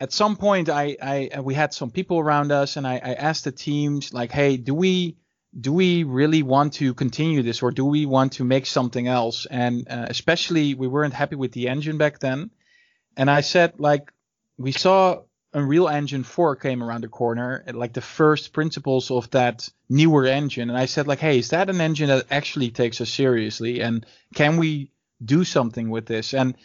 at 0.00 0.12
some 0.12 0.36
point 0.36 0.68
I, 0.68 0.96
I 1.00 1.40
we 1.40 1.54
had 1.54 1.72
some 1.72 1.90
people 1.90 2.18
around 2.18 2.50
us 2.50 2.76
and 2.76 2.86
I, 2.86 2.94
I 2.94 3.12
asked 3.14 3.44
the 3.44 3.52
teams 3.52 4.12
like, 4.12 4.32
hey, 4.32 4.56
do 4.56 4.74
we 4.74 5.16
do 5.58 5.72
we 5.72 6.02
really 6.04 6.42
want 6.42 6.74
to 6.74 6.94
continue 6.94 7.42
this 7.42 7.62
or 7.62 7.70
do 7.70 7.84
we 7.84 8.06
want 8.06 8.32
to 8.32 8.44
make 8.44 8.66
something 8.66 9.06
else? 9.06 9.46
And 9.46 9.86
uh, 9.88 10.06
especially 10.08 10.74
we 10.74 10.88
weren't 10.88 11.14
happy 11.14 11.36
with 11.36 11.52
the 11.52 11.68
engine 11.68 11.98
back 11.98 12.18
then. 12.18 12.50
And 13.16 13.30
I 13.30 13.42
said 13.42 13.74
like 13.78 14.12
we 14.58 14.72
saw 14.72 15.22
Unreal 15.54 15.88
Engine 15.88 16.24
4 16.24 16.56
came 16.56 16.82
around 16.82 17.02
the 17.02 17.08
corner, 17.08 17.64
like 17.72 17.92
the 17.92 18.00
first 18.00 18.52
principles 18.52 19.10
of 19.10 19.30
that 19.30 19.68
newer 19.88 20.24
engine. 20.24 20.70
And 20.70 20.78
I 20.78 20.86
said, 20.86 21.06
like, 21.06 21.18
hey, 21.18 21.38
is 21.38 21.50
that 21.50 21.68
an 21.68 21.80
engine 21.80 22.08
that 22.08 22.26
actually 22.30 22.70
takes 22.70 23.00
us 23.00 23.10
seriously? 23.10 23.80
And 23.80 24.06
can 24.34 24.56
we 24.56 24.90
do 25.22 25.44
something 25.44 25.90
with 25.90 26.06
this? 26.06 26.32
And 26.32 26.56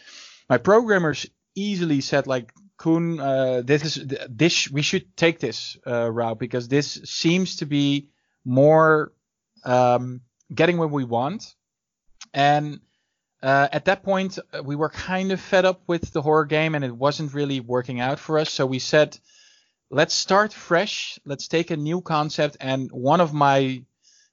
my 0.50 0.58
programmers 0.58 1.28
easily 1.56 2.00
said, 2.00 2.28
like, 2.28 2.54
Koen, 2.78 3.20
uh, 3.20 3.62
this 3.66 3.98
is 3.98 4.08
this 4.30 4.70
we 4.70 4.84
should 4.84 5.18
take 5.18 5.40
this 5.40 5.78
uh, 5.86 6.12
route 6.12 6.38
because 6.38 6.68
this 6.68 7.02
seems 7.06 7.58
to 7.58 7.66
be 7.66 8.10
more 8.46 9.12
um, 9.66 10.22
getting 10.54 10.78
what 10.78 10.92
we 10.92 11.04
want. 11.04 11.56
And 12.34 12.80
uh, 13.42 13.68
at 13.72 13.86
that 13.86 14.04
point, 14.04 14.40
uh, 14.54 14.64
we 14.64 14.76
were 14.76 14.90
kind 14.90 15.32
of 15.32 15.40
fed 15.40 15.66
up 15.66 15.82
with 15.88 16.12
the 16.12 16.22
horror 16.22 16.46
game 16.46 16.76
and 16.76 16.84
it 16.84 16.96
wasn't 16.96 17.34
really 17.34 17.60
working 17.60 18.00
out 18.00 18.20
for 18.20 18.40
us. 18.40 18.52
So 18.52 18.66
we 18.66 18.80
said, 18.80 19.18
let's 19.92 20.14
start 20.14 20.54
fresh. 20.54 21.20
Let's 21.26 21.48
take 21.48 21.70
a 21.70 21.78
new 21.78 22.02
concept. 22.02 22.58
And 22.60 22.92
one 22.92 23.22
of 23.22 23.34
my 23.34 23.84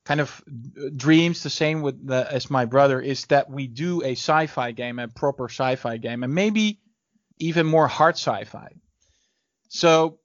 kind 0.05 0.21
of 0.21 0.43
dreams, 0.97 1.43
the 1.43 1.51
same 1.51 1.83
with 1.83 2.07
the, 2.07 2.27
as 2.31 2.51
my 2.51 2.65
brother, 2.65 3.01
is 3.01 3.27
that 3.27 3.51
we 3.51 3.67
do 3.67 4.03
a 4.03 4.13
sci-fi 4.13 4.73
game, 4.73 4.99
a 4.99 5.09
proper 5.09 5.49
sci-fi 5.49 5.99
game, 5.99 6.23
and 6.23 6.35
maybe 6.35 6.81
even 7.39 7.67
more 7.67 7.89
hard 7.89 8.15
sci-fi. 8.15 8.73
So, 9.69 10.19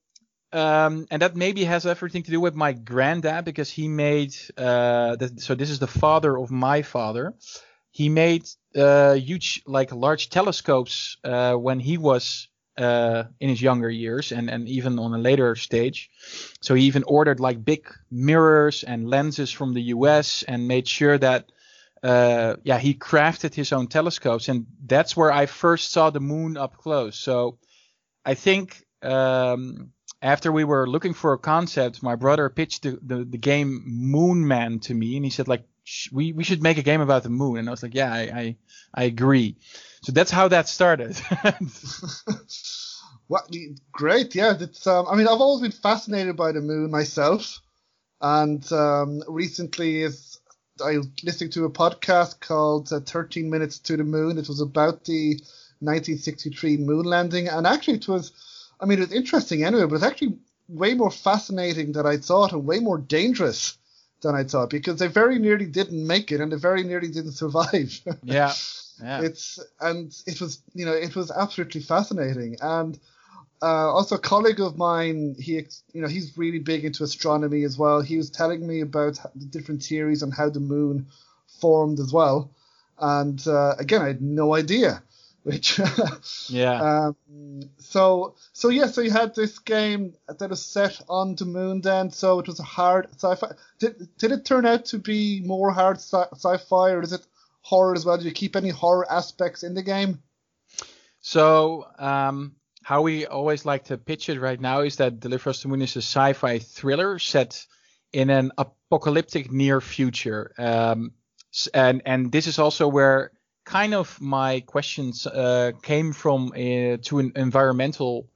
um, 0.52 1.06
and 1.12 1.22
that 1.22 1.36
maybe 1.36 1.66
has 1.66 1.86
everything 1.86 2.24
to 2.24 2.32
do 2.32 2.40
with 2.40 2.56
my 2.56 2.74
granddad 2.74 3.46
because 3.46 3.70
he 3.70 3.88
made. 3.88 4.36
Uh, 4.58 5.16
the, 5.16 5.34
so 5.38 5.54
this 5.54 5.70
is 5.70 5.80
the 5.80 5.88
father 5.88 6.38
of 6.38 6.50
my 6.50 6.82
father 6.82 7.36
he 7.92 8.10
made 8.10 8.48
uh, 8.76 9.14
huge, 9.14 9.62
like 9.66 9.92
large 9.92 10.30
telescopes 10.30 11.18
uh, 11.24 11.54
when 11.54 11.80
he 11.80 11.98
was 11.98 12.48
uh, 12.78 13.26
in 13.40 13.50
his 13.50 13.62
younger 13.62 13.90
years 13.90 14.32
and, 14.32 14.50
and 14.50 14.68
even 14.68 15.00
on 15.00 15.14
a 15.14 15.18
later 15.18 15.56
stage. 15.56 16.10
So 16.62 16.76
he 16.76 16.86
even 16.86 17.04
ordered 17.04 17.40
like 17.40 17.64
big 17.64 17.88
mirrors 18.10 18.84
and 18.84 19.10
lenses 19.10 19.52
from 19.52 19.74
the 19.74 19.82
US 19.94 20.44
and 20.44 20.68
made 20.68 20.88
sure 20.88 21.18
that 21.18 21.52
uh, 22.02 22.56
yeah, 22.64 22.78
he 22.78 22.94
crafted 22.94 23.54
his 23.54 23.74
own 23.74 23.88
telescopes, 23.88 24.48
and 24.48 24.66
that's 24.86 25.18
where 25.18 25.32
I 25.32 25.46
first 25.46 25.92
saw 25.92 26.10
the 26.10 26.22
moon 26.22 26.56
up 26.56 26.78
close. 26.78 27.18
So 27.18 27.58
I 28.26 28.36
think 28.36 28.86
um, 29.02 29.92
after 30.22 30.52
we 30.52 30.64
were 30.64 30.88
looking 30.88 31.14
for 31.14 31.34
a 31.34 31.38
concept, 31.38 32.02
my 32.02 32.16
brother 32.16 32.50
pitched 32.50 32.84
the, 32.84 33.00
the, 33.02 33.26
the 33.26 33.38
game 33.38 33.84
Moon 33.86 34.48
Man 34.48 34.80
to 34.82 34.94
me, 34.94 35.18
and 35.18 35.26
he 35.26 35.32
said 35.32 35.48
like 35.48 35.64
we 36.12 36.34
we 36.34 36.44
should 36.44 36.62
make 36.62 36.78
a 36.78 36.84
game 36.84 37.02
about 37.02 37.24
the 37.24 37.30
moon, 37.30 37.58
and 37.58 37.68
I 37.68 37.72
was 37.72 37.84
like, 37.84 37.96
yeah, 37.96 38.14
I 38.14 38.20
I, 38.20 38.56
I 38.94 39.04
agree. 39.04 39.56
So 40.02 40.12
that's 40.12 40.32
how 40.32 40.48
that 40.48 40.68
started. 40.68 41.20
well, 43.28 43.46
great, 43.92 44.34
yeah. 44.34 44.54
It's, 44.60 44.88
um, 44.88 45.08
I 45.10 45.16
mean, 45.16 45.28
I've 45.28 45.42
always 45.42 45.62
been 45.62 45.72
fascinated 45.72 46.38
by 46.38 46.52
the 46.52 46.62
moon 46.62 46.90
myself, 46.90 47.60
and 48.22 48.72
um, 48.72 49.24
recently 49.28 50.02
is 50.02 50.40
I 50.84 50.98
was 50.98 51.08
listening 51.24 51.52
to 51.52 51.66
a 51.66 51.70
podcast 51.70 52.40
called 52.40 52.94
uh, 52.94 53.02
13 53.02 53.50
Minutes 53.50 53.80
to 53.80 53.98
the 53.98 54.04
Moon. 54.04 54.38
It 54.38 54.48
was 54.48 54.62
about 54.62 55.04
the 55.06 55.32
1963 55.80 56.78
moon 56.78 57.06
landing, 57.06 57.48
and 57.48 57.68
actually 57.68 57.98
it 57.98 58.08
was, 58.08 58.32
I 58.80 58.86
mean, 58.86 59.00
it 59.00 59.10
was 59.10 59.14
interesting 59.14 59.64
anyway, 59.64 59.86
but 59.86 59.96
it's 59.96 60.04
actually 60.04 60.38
way 60.68 60.94
more 60.94 61.12
fascinating 61.12 61.92
than 61.94 62.06
I 62.06 62.18
thought, 62.18 62.54
and 62.54 62.66
way 62.66 62.80
more 62.80 62.98
dangerous 62.98 63.79
than 64.22 64.36
I 64.36 64.44
thought 64.44 64.70
because 64.70 65.00
they 65.00 65.08
very 65.08 65.40
nearly 65.40 65.66
didn't 65.66 66.06
make 66.06 66.32
it, 66.32 66.42
and 66.42 66.52
they 66.52 66.58
very 66.58 66.84
nearly 66.84 67.10
didn't 67.10 67.34
survive. 67.34 68.00
yeah. 68.24 68.54
Yeah. 69.02 69.22
It's 69.22 69.60
and 69.80 70.14
it 70.28 70.42
was 70.42 70.62
you 70.74 70.86
know 70.86 70.94
it 70.94 71.16
was 71.16 71.32
absolutely 71.32 71.82
fascinating 71.82 72.58
and 72.62 73.00
uh, 73.62 73.92
also 73.94 74.16
a 74.16 74.20
colleague 74.20 74.60
of 74.60 74.78
mine 74.78 75.36
he 75.40 75.54
you 75.94 76.02
know 76.02 76.08
he's 76.08 76.38
really 76.38 76.60
big 76.60 76.86
into 76.86 77.04
astronomy 77.04 77.64
as 77.64 77.78
well. 77.78 78.02
He 78.02 78.18
was 78.18 78.30
telling 78.30 78.66
me 78.66 78.82
about 78.82 79.20
the 79.36 79.46
different 79.46 79.84
theories 79.84 80.24
on 80.24 80.32
how 80.32 80.50
the 80.50 80.60
moon 80.60 81.08
formed 81.62 82.00
as 82.00 82.12
well, 82.12 82.52
and 82.98 83.46
uh, 83.48 83.76
again 83.80 84.02
I 84.02 84.08
had 84.08 84.22
no 84.22 84.56
idea. 84.56 85.02
Which 85.44 85.80
yeah. 86.50 86.82
Um, 86.82 87.70
so 87.78 88.36
so 88.54 88.70
yeah, 88.70 88.88
so 88.88 89.02
you 89.02 89.12
had 89.12 89.36
this 89.36 89.60
game 89.60 90.16
that 90.28 90.50
was 90.50 90.64
set 90.66 91.02
on 91.08 91.36
the 91.36 91.46
moon 91.46 91.82
then, 91.82 92.12
so 92.12 92.40
it 92.40 92.48
was 92.48 92.60
a 92.60 92.64
hard 92.64 93.08
sci-fi. 93.16 93.54
Did 93.80 94.10
did 94.18 94.32
it 94.32 94.46
turn 94.46 94.66
out 94.66 94.86
to 94.86 95.00
be 95.00 95.42
more 95.46 95.72
hard 95.72 95.98
sci- 95.98 96.30
sci-fi, 96.34 96.92
or 96.92 97.02
is 97.02 97.14
it 97.14 97.26
horror 97.62 97.96
as 97.96 98.06
well? 98.06 98.18
Do 98.18 98.26
you 98.26 98.32
keep 98.32 98.56
any 98.56 98.70
horror 98.70 99.10
aspects 99.10 99.64
in 99.64 99.74
the 99.74 99.84
game? 99.84 100.22
So, 101.22 101.88
um, 101.98 102.56
how 102.84 103.02
we 103.02 103.26
always 103.26 103.66
like 103.66 103.86
to 103.86 103.98
pitch 103.98 104.30
it 104.30 104.40
right 104.40 104.60
now 104.60 104.82
is 104.82 104.98
that 104.98 105.20
Deliver 105.20 105.52
Us 105.52 105.62
the 105.62 105.68
Moon 105.68 105.82
is 105.82 105.96
a 105.96 106.02
sci-fi 106.02 106.60
thriller 106.60 107.20
set 107.20 107.66
in 108.12 108.30
an 108.30 108.52
apocalyptic 108.58 109.52
near 109.52 109.82
future. 109.82 110.54
Um, 110.58 111.14
and 111.74 112.02
and 112.06 112.32
this 112.32 112.48
is 112.48 112.60
also 112.60 112.88
where 112.88 113.32
kind 113.70 113.94
of 113.94 114.20
my 114.20 114.62
questions 114.62 115.28
uh, 115.28 115.72
came 115.84 116.12
from 116.12 116.52
uh, 116.54 116.98
to 117.04 117.20
an 117.20 117.32
environmental 117.36 118.28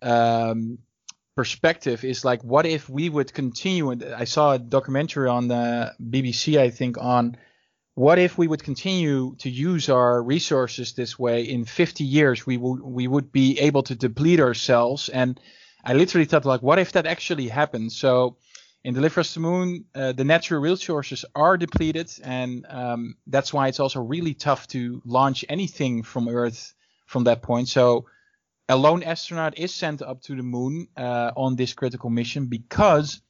um, 0.00 0.78
perspective 1.34 2.04
is 2.04 2.24
like 2.24 2.42
what 2.44 2.64
if 2.64 2.88
we 2.88 3.08
would 3.08 3.32
continue 3.34 3.84
i 4.16 4.24
saw 4.24 4.52
a 4.52 4.58
documentary 4.58 5.28
on 5.28 5.48
the 5.48 5.92
bbc 6.00 6.58
i 6.58 6.70
think 6.70 6.96
on 6.98 7.36
what 7.94 8.18
if 8.18 8.38
we 8.38 8.46
would 8.46 8.62
continue 8.62 9.34
to 9.38 9.50
use 9.50 9.88
our 9.88 10.22
resources 10.22 10.92
this 10.92 11.18
way 11.18 11.42
in 11.42 11.64
50 11.64 12.04
years 12.04 12.46
we 12.46 12.56
would 12.56 12.80
we 12.80 13.08
would 13.08 13.32
be 13.32 13.58
able 13.58 13.82
to 13.82 13.94
deplete 13.94 14.40
ourselves. 14.40 15.08
And 15.08 15.40
i 15.84 15.94
literally 15.94 16.26
thought 16.26 16.44
like 16.44 16.62
what 16.62 16.78
if 16.78 16.92
that 16.92 17.06
actually 17.06 17.48
happened 17.48 17.90
so 17.92 18.36
in 18.86 18.94
Deliver 18.94 19.20
Us 19.20 19.34
the 19.34 19.40
Moon 19.40 19.84
uh, 19.96 20.12
the 20.12 20.24
natural 20.24 20.60
resources 20.60 21.24
are 21.34 21.56
depleted 21.56 22.08
and 22.22 22.64
um, 22.68 23.16
that's 23.26 23.52
why 23.52 23.66
it's 23.66 23.80
also 23.80 24.00
really 24.00 24.32
tough 24.32 24.68
to 24.68 25.02
launch 25.04 25.44
anything 25.48 26.04
from 26.04 26.28
earth 26.28 26.72
from 27.06 27.24
that 27.24 27.42
point 27.42 27.66
so 27.68 28.06
a 28.68 28.76
lone 28.76 29.02
astronaut 29.02 29.58
is 29.58 29.74
sent 29.74 30.02
up 30.02 30.22
to 30.22 30.36
the 30.36 30.42
moon 30.42 30.86
uh, 30.96 31.32
on 31.36 31.56
this 31.56 31.74
critical 31.74 32.10
mission 32.10 32.46
because 32.46 33.20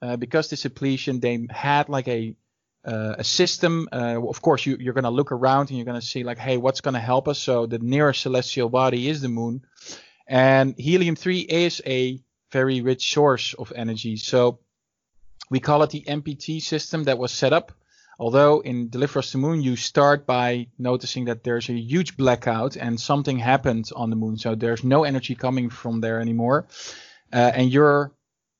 uh, 0.00 0.16
because 0.16 0.48
this 0.48 0.62
depletion 0.62 1.18
they 1.18 1.46
had 1.50 1.88
like 1.88 2.06
a 2.06 2.36
uh, 2.82 3.16
a 3.18 3.24
system. 3.24 3.88
Uh, 3.92 4.18
of 4.26 4.40
course, 4.40 4.64
you, 4.64 4.78
you're 4.80 4.94
going 4.94 5.04
to 5.04 5.10
look 5.10 5.32
around 5.32 5.68
and 5.68 5.76
you're 5.76 5.84
going 5.84 6.00
to 6.00 6.06
see 6.06 6.24
like, 6.24 6.38
hey, 6.38 6.56
what's 6.56 6.80
going 6.80 6.94
to 6.94 7.00
help 7.00 7.28
us? 7.28 7.38
So 7.38 7.66
the 7.66 7.78
nearest 7.78 8.22
celestial 8.22 8.70
body 8.70 9.06
is 9.06 9.20
the 9.20 9.28
moon, 9.28 9.66
and 10.26 10.74
helium 10.78 11.14
3 11.14 11.40
is 11.40 11.82
a 11.84 12.22
very 12.52 12.80
rich 12.80 13.12
source 13.12 13.52
of 13.52 13.70
energy. 13.76 14.16
So 14.16 14.60
we 15.50 15.60
call 15.60 15.82
it 15.82 15.90
the 15.90 16.04
MPT 16.06 16.62
system 16.62 17.04
that 17.04 17.18
was 17.18 17.32
set 17.32 17.52
up. 17.52 17.72
Although 18.18 18.60
in 18.60 18.90
Deliver 18.90 19.18
Us 19.20 19.32
the 19.32 19.38
Moon, 19.38 19.62
you 19.62 19.76
start 19.76 20.26
by 20.26 20.68
noticing 20.78 21.24
that 21.24 21.42
there's 21.42 21.68
a 21.68 21.72
huge 21.72 22.16
blackout 22.16 22.76
and 22.76 23.00
something 23.00 23.38
happened 23.38 23.90
on 23.96 24.10
the 24.10 24.16
moon. 24.16 24.36
So 24.36 24.54
there's 24.54 24.84
no 24.84 25.04
energy 25.04 25.34
coming 25.34 25.70
from 25.70 26.00
there 26.00 26.20
anymore. 26.20 26.68
Uh, 27.32 27.50
and 27.54 27.72
you're, 27.72 28.12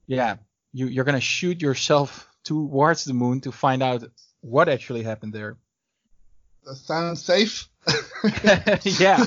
yeah, 0.06 0.36
you, 0.72 0.86
you're 0.86 1.04
going 1.04 1.14
to 1.14 1.20
shoot 1.20 1.60
yourself 1.60 2.28
towards 2.42 3.04
the 3.04 3.12
moon 3.12 3.42
to 3.42 3.52
find 3.52 3.82
out 3.82 4.04
what 4.40 4.70
actually 4.70 5.02
happened 5.02 5.34
there. 5.34 5.58
That 6.64 6.76
sounds 6.76 7.22
safe. 7.24 7.68
yeah. 9.00 9.16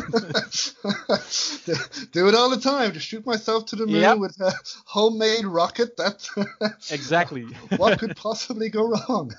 Do 2.11 2.27
it 2.27 2.35
all 2.35 2.49
the 2.49 2.59
time. 2.61 2.93
To 2.93 2.99
shoot 2.99 3.25
myself 3.25 3.65
to 3.67 3.75
the 3.75 3.87
moon 3.87 4.01
yep. 4.01 4.17
with 4.19 4.39
a 4.39 4.53
homemade 4.85 5.45
rocket. 5.45 5.97
That 5.97 6.27
exactly. 6.91 7.43
what 7.77 7.99
could 7.99 8.15
possibly 8.15 8.69
go 8.69 8.87
wrong? 8.89 9.33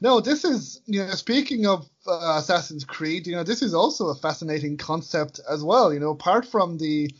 No, 0.00 0.20
this 0.20 0.44
is 0.44 0.80
you 0.86 1.04
know 1.04 1.10
speaking 1.10 1.66
of 1.66 1.88
uh, 2.06 2.36
Assassin's 2.38 2.84
Creed, 2.84 3.26
you 3.26 3.36
know 3.36 3.44
this 3.44 3.60
is 3.62 3.74
also 3.74 4.08
a 4.08 4.14
fascinating 4.14 4.78
concept 4.78 5.40
as 5.48 5.62
well. 5.62 5.92
You 5.92 6.00
know, 6.00 6.10
apart 6.10 6.46
from 6.46 6.78
the 6.78 7.10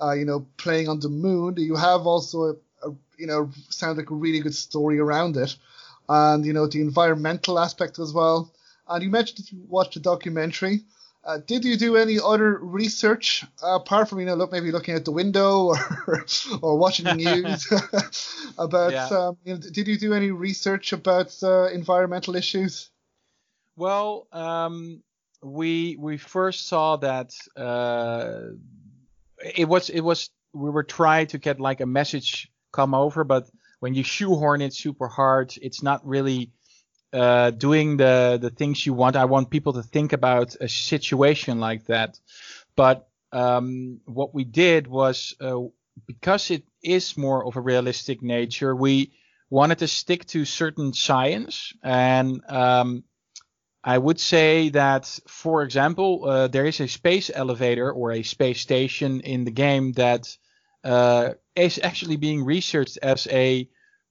uh, 0.00 0.12
you 0.12 0.24
know 0.24 0.46
playing 0.56 0.88
on 0.88 1.00
the 1.00 1.08
moon, 1.08 1.56
you 1.56 1.74
have 1.74 2.06
also 2.06 2.50
a, 2.50 2.54
you 3.18 3.26
know, 3.26 3.50
sounds 3.68 3.98
like 3.98 4.10
a 4.10 4.14
really 4.14 4.40
good 4.40 4.54
story 4.54 4.98
around 4.98 5.36
it. 5.36 5.56
And, 6.08 6.44
you 6.44 6.52
know, 6.52 6.66
the 6.66 6.80
environmental 6.80 7.58
aspect 7.58 7.98
as 7.98 8.12
well. 8.12 8.52
And 8.90 9.02
you 9.02 9.10
mentioned 9.10 9.38
that 9.38 9.52
you 9.52 9.62
watched 9.68 9.96
a 9.96 10.00
documentary. 10.00 10.80
Uh, 11.22 11.38
did 11.46 11.64
you 11.64 11.76
do 11.76 11.96
any 11.96 12.18
other 12.18 12.58
research 12.58 13.44
uh, 13.62 13.74
apart 13.74 14.08
from 14.08 14.20
you 14.20 14.26
know 14.26 14.34
look 14.34 14.50
maybe 14.52 14.72
looking 14.72 14.94
out 14.94 15.04
the 15.04 15.12
window 15.12 15.66
or 16.06 16.26
or 16.62 16.78
watching 16.78 17.04
the 17.04 17.14
news 17.14 17.70
about 18.58 18.92
yeah. 18.92 19.06
um, 19.06 19.36
you 19.44 19.52
know, 19.52 19.60
did 19.60 19.86
you 19.86 19.98
do 19.98 20.14
any 20.14 20.30
research 20.30 20.94
about 20.94 21.34
uh, 21.42 21.66
environmental 21.66 22.36
issues? 22.36 22.90
Well, 23.76 24.28
um, 24.32 25.02
we 25.42 25.96
we 25.98 26.16
first 26.16 26.68
saw 26.68 26.96
that 26.96 27.34
uh, 27.56 28.52
it 29.54 29.68
was 29.68 29.90
it 29.90 30.00
was 30.00 30.30
we 30.52 30.70
were 30.70 30.84
trying 30.84 31.28
to 31.28 31.38
get 31.38 31.60
like 31.60 31.80
a 31.80 31.86
message 31.86 32.50
come 32.72 32.94
over. 32.94 33.24
But 33.24 33.48
when 33.80 33.94
you 33.94 34.04
shoehorn 34.04 34.60
it 34.60 34.74
super 34.74 35.08
hard, 35.08 35.54
it's 35.60 35.82
not 35.82 36.06
really 36.06 36.50
uh, 37.12 37.50
doing 37.50 37.96
the 37.96 38.38
the 38.40 38.50
things 38.50 38.84
you 38.84 38.94
want. 38.94 39.16
I 39.16 39.24
want 39.24 39.50
people 39.50 39.74
to 39.74 39.82
think 39.82 40.12
about 40.12 40.56
a 40.60 40.68
situation 40.68 41.60
like 41.60 41.86
that. 41.86 42.18
But 42.76 43.08
um, 43.32 44.00
what 44.04 44.34
we 44.34 44.44
did 44.44 44.86
was 44.86 45.34
uh, 45.40 45.60
because 46.06 46.50
it 46.50 46.64
is 46.82 47.16
more 47.16 47.46
of 47.46 47.56
a 47.56 47.60
realistic 47.60 48.22
nature, 48.22 48.74
we 48.74 49.12
wanted 49.50 49.78
to 49.78 49.88
stick 49.88 50.24
to 50.26 50.44
certain 50.44 50.92
science 50.92 51.72
and 51.82 52.40
um, 52.48 53.04
I 53.82 53.96
would 53.96 54.20
say 54.20 54.68
that, 54.70 55.06
for 55.26 55.62
example, 55.62 56.24
uh, 56.26 56.48
there 56.48 56.66
is 56.66 56.80
a 56.80 56.88
space 56.88 57.30
elevator 57.34 57.90
or 57.90 58.12
a 58.12 58.22
space 58.22 58.60
station 58.60 59.20
in 59.20 59.44
the 59.44 59.50
game 59.50 59.92
that 59.92 60.36
uh, 60.84 61.30
is 61.56 61.80
actually 61.82 62.16
being 62.16 62.44
researched 62.44 62.98
as 63.02 63.26
a 63.30 63.68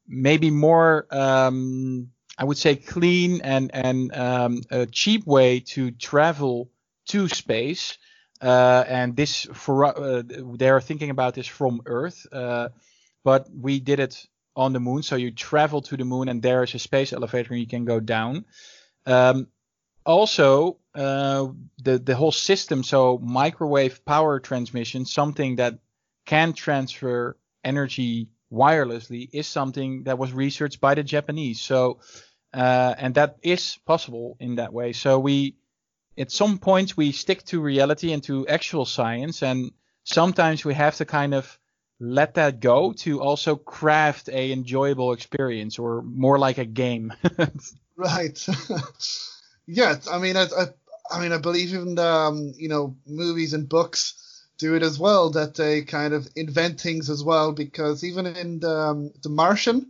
maybe 0.07 0.49
more 0.49 1.05
um, 1.11 2.09
I 2.39 2.45
would 2.45 2.57
say 2.57 2.77
clean 2.77 3.41
and 3.41 3.69
and 3.73 4.15
um, 4.15 4.61
a 4.71 4.85
cheap 4.85 5.27
way 5.27 5.59
to 5.59 5.91
travel 5.91 6.71
to 7.07 7.27
space. 7.27 7.97
Uh, 8.41 8.85
and 8.87 9.17
this 9.17 9.45
for 9.53 9.85
uh, 9.85 10.23
they 10.25 10.69
are 10.69 10.79
thinking 10.79 11.09
about 11.09 11.33
this 11.33 11.47
from 11.47 11.81
Earth, 11.85 12.25
uh, 12.31 12.69
but 13.25 13.49
we 13.53 13.81
did 13.81 13.99
it 13.99 14.25
on 14.55 14.71
the 14.71 14.79
moon. 14.79 15.03
So 15.03 15.17
you 15.17 15.31
travel 15.31 15.81
to 15.81 15.97
the 15.97 16.05
moon, 16.05 16.29
and 16.29 16.41
there 16.41 16.63
is 16.63 16.73
a 16.73 16.79
space 16.79 17.11
elevator, 17.11 17.53
and 17.53 17.59
you 17.59 17.67
can 17.67 17.83
go 17.83 17.99
down. 17.99 18.45
Um, 19.05 19.47
also, 20.05 20.77
uh, 20.95 21.47
the 21.83 21.99
the 21.99 22.15
whole 22.15 22.31
system, 22.31 22.83
so 22.83 23.17
microwave 23.17 24.05
power 24.05 24.39
transmission, 24.39 25.05
something 25.05 25.57
that 25.57 25.79
can 26.25 26.53
transfer 26.53 27.35
energy 27.65 28.29
wirelessly 28.51 29.29
is 29.33 29.47
something 29.47 30.03
that 30.03 30.17
was 30.17 30.31
researched 30.31 30.79
by 30.79 30.95
the 30.95 31.03
Japanese. 31.03 31.59
So, 31.59 31.99
uh, 32.53 32.95
and 32.97 33.15
that 33.15 33.37
is 33.41 33.77
possible 33.85 34.37
in 34.39 34.55
that 34.55 34.73
way. 34.73 34.93
So 34.93 35.19
we 35.19 35.55
at 36.17 36.31
some 36.31 36.57
points 36.57 36.97
we 36.97 37.11
stick 37.11 37.43
to 37.45 37.61
reality 37.61 38.11
and 38.11 38.23
to 38.23 38.47
actual 38.47 38.85
science, 38.85 39.41
and 39.41 39.71
sometimes 40.03 40.65
we 40.65 40.73
have 40.73 40.95
to 40.97 41.05
kind 41.05 41.33
of 41.33 41.57
let 41.99 42.35
that 42.35 42.59
go 42.59 42.93
to 42.93 43.21
also 43.21 43.55
craft 43.55 44.29
a 44.29 44.51
enjoyable 44.51 45.13
experience 45.13 45.79
or 45.79 46.01
more 46.01 46.39
like 46.39 46.57
a 46.57 46.65
game. 46.65 47.13
right. 47.97 48.47
yes, 49.67 50.07
I 50.07 50.17
mean, 50.17 50.37
I, 50.37 50.43
I, 50.43 50.65
I 51.11 51.21
mean, 51.21 51.33
I 51.33 51.37
believe 51.37 51.73
in 51.73 51.99
um, 51.99 52.53
you 52.57 52.69
know 52.69 52.95
movies 53.05 53.53
and 53.53 53.67
books 53.67 54.25
do 54.59 54.75
it 54.75 54.83
as 54.83 54.99
well 54.99 55.29
that 55.31 55.55
they 55.55 55.81
kind 55.81 56.13
of 56.13 56.27
invent 56.35 56.79
things 56.79 57.09
as 57.09 57.23
well 57.23 57.53
because 57.53 58.03
even 58.03 58.25
in 58.25 58.59
the, 58.59 58.69
um, 58.69 59.11
the 59.23 59.29
Martian, 59.29 59.89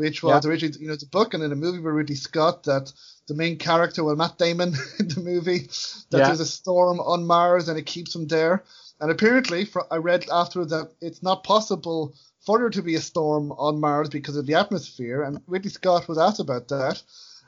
which 0.00 0.22
was 0.22 0.44
yeah. 0.46 0.50
originally 0.50 0.80
you 0.80 0.88
know 0.88 0.96
the 0.96 1.04
book 1.04 1.34
and 1.34 1.42
in 1.42 1.50
the 1.50 1.56
movie 1.56 1.78
by 1.78 1.90
Ridley 1.90 2.14
Scott 2.14 2.62
that 2.62 2.90
the 3.28 3.34
main 3.34 3.58
character, 3.58 4.02
well 4.02 4.16
Matt 4.16 4.38
Damon 4.38 4.72
in 4.98 5.08
the 5.08 5.20
movie, 5.20 5.68
that 6.08 6.18
yeah. 6.18 6.26
there's 6.26 6.40
a 6.40 6.46
storm 6.46 7.00
on 7.00 7.26
Mars 7.26 7.68
and 7.68 7.78
it 7.78 7.84
keeps 7.84 8.14
him 8.14 8.26
there. 8.26 8.64
And 8.98 9.10
apparently, 9.10 9.66
for, 9.66 9.86
I 9.92 9.96
read 9.96 10.24
after 10.32 10.64
that 10.64 10.92
it's 11.02 11.22
not 11.22 11.44
possible 11.44 12.14
for 12.46 12.58
there 12.58 12.70
to 12.70 12.82
be 12.82 12.94
a 12.94 13.00
storm 13.00 13.52
on 13.52 13.78
Mars 13.78 14.08
because 14.08 14.36
of 14.36 14.46
the 14.46 14.54
atmosphere. 14.54 15.22
And 15.22 15.42
Ridley 15.46 15.70
Scott 15.70 16.08
was 16.08 16.16
asked 16.16 16.40
about 16.40 16.68
that, 16.68 17.02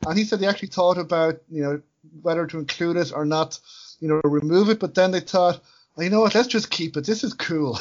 and 0.06 0.18
he 0.18 0.24
said 0.24 0.40
he 0.40 0.46
actually 0.46 0.68
thought 0.68 0.98
about 0.98 1.40
you 1.50 1.62
know 1.62 1.80
whether 2.20 2.46
to 2.46 2.58
include 2.58 2.98
it 2.98 3.12
or 3.14 3.24
not, 3.24 3.58
you 3.98 4.08
know, 4.08 4.20
remove 4.24 4.68
it. 4.68 4.78
But 4.78 4.94
then 4.94 5.10
they 5.10 5.20
thought, 5.20 5.62
you 5.98 6.10
know 6.10 6.20
what, 6.20 6.34
let's 6.34 6.48
just 6.48 6.70
keep 6.70 6.96
it. 6.96 7.04
This 7.04 7.22
is 7.24 7.34
cool. 7.34 7.78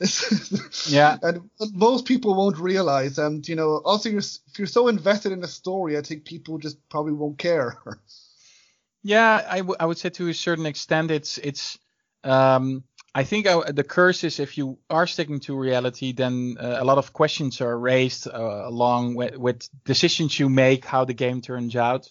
yeah. 0.88 1.18
And 1.22 1.50
most 1.72 2.06
people 2.06 2.34
won't 2.34 2.58
realize, 2.58 3.18
and 3.18 3.46
you 3.46 3.54
know, 3.54 3.82
also 3.84 4.08
you're 4.08 4.18
if 4.20 4.58
you're 4.58 4.66
so 4.66 4.88
invested 4.88 5.32
in 5.32 5.40
the 5.40 5.48
story, 5.48 5.98
I 5.98 6.02
think 6.02 6.24
people 6.24 6.58
just 6.58 6.78
probably 6.88 7.12
won't 7.12 7.38
care. 7.38 7.78
yeah, 9.02 9.46
I, 9.48 9.58
w- 9.58 9.76
I 9.78 9.86
would 9.86 9.98
say 9.98 10.08
to 10.10 10.28
a 10.28 10.34
certain 10.34 10.66
extent, 10.66 11.10
it's 11.10 11.38
it's 11.38 11.78
um 12.24 12.84
I 13.14 13.24
think 13.24 13.46
I, 13.46 13.72
the 13.72 13.84
curse 13.84 14.24
is 14.24 14.38
if 14.38 14.56
you 14.56 14.78
are 14.88 15.06
sticking 15.06 15.40
to 15.40 15.58
reality, 15.58 16.12
then 16.12 16.56
uh, 16.60 16.76
a 16.78 16.84
lot 16.84 16.98
of 16.98 17.12
questions 17.12 17.60
are 17.60 17.76
raised 17.76 18.28
uh, 18.28 18.62
along 18.66 19.16
with, 19.16 19.36
with, 19.36 19.68
decisions 19.84 20.38
you 20.38 20.48
make, 20.48 20.84
how 20.84 21.04
the 21.04 21.14
game 21.14 21.40
turns 21.40 21.74
out. 21.74 22.08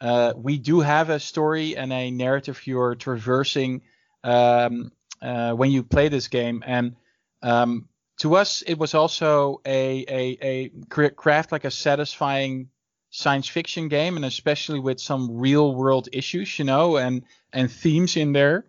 Uh, 0.00 0.32
we 0.34 0.56
do 0.56 0.80
have 0.80 1.10
a 1.10 1.20
story 1.20 1.76
and 1.76 1.92
a 1.92 2.10
narrative 2.10 2.66
you're 2.66 2.94
traversing 2.94 3.82
um, 4.24 4.92
uh, 5.22 5.52
when 5.52 5.70
you 5.70 5.82
play 5.82 6.08
this 6.08 6.28
game, 6.28 6.62
and 6.66 6.96
um, 7.42 7.88
to 8.18 8.36
us, 8.36 8.62
it 8.62 8.78
was 8.78 8.94
also 8.94 9.60
a, 9.64 10.04
a, 10.08 10.38
a 10.42 10.68
craft 10.88 11.52
like 11.52 11.64
a 11.64 11.70
satisfying 11.70 12.68
science 13.10 13.48
fiction 13.48 13.88
game, 13.88 14.16
and 14.16 14.24
especially 14.24 14.78
with 14.78 15.00
some 15.00 15.38
real 15.38 15.74
world 15.74 16.08
issues, 16.12 16.58
you 16.58 16.64
know, 16.64 16.96
and 16.96 17.24
and 17.52 17.70
themes 17.70 18.16
in 18.16 18.32
there. 18.32 18.66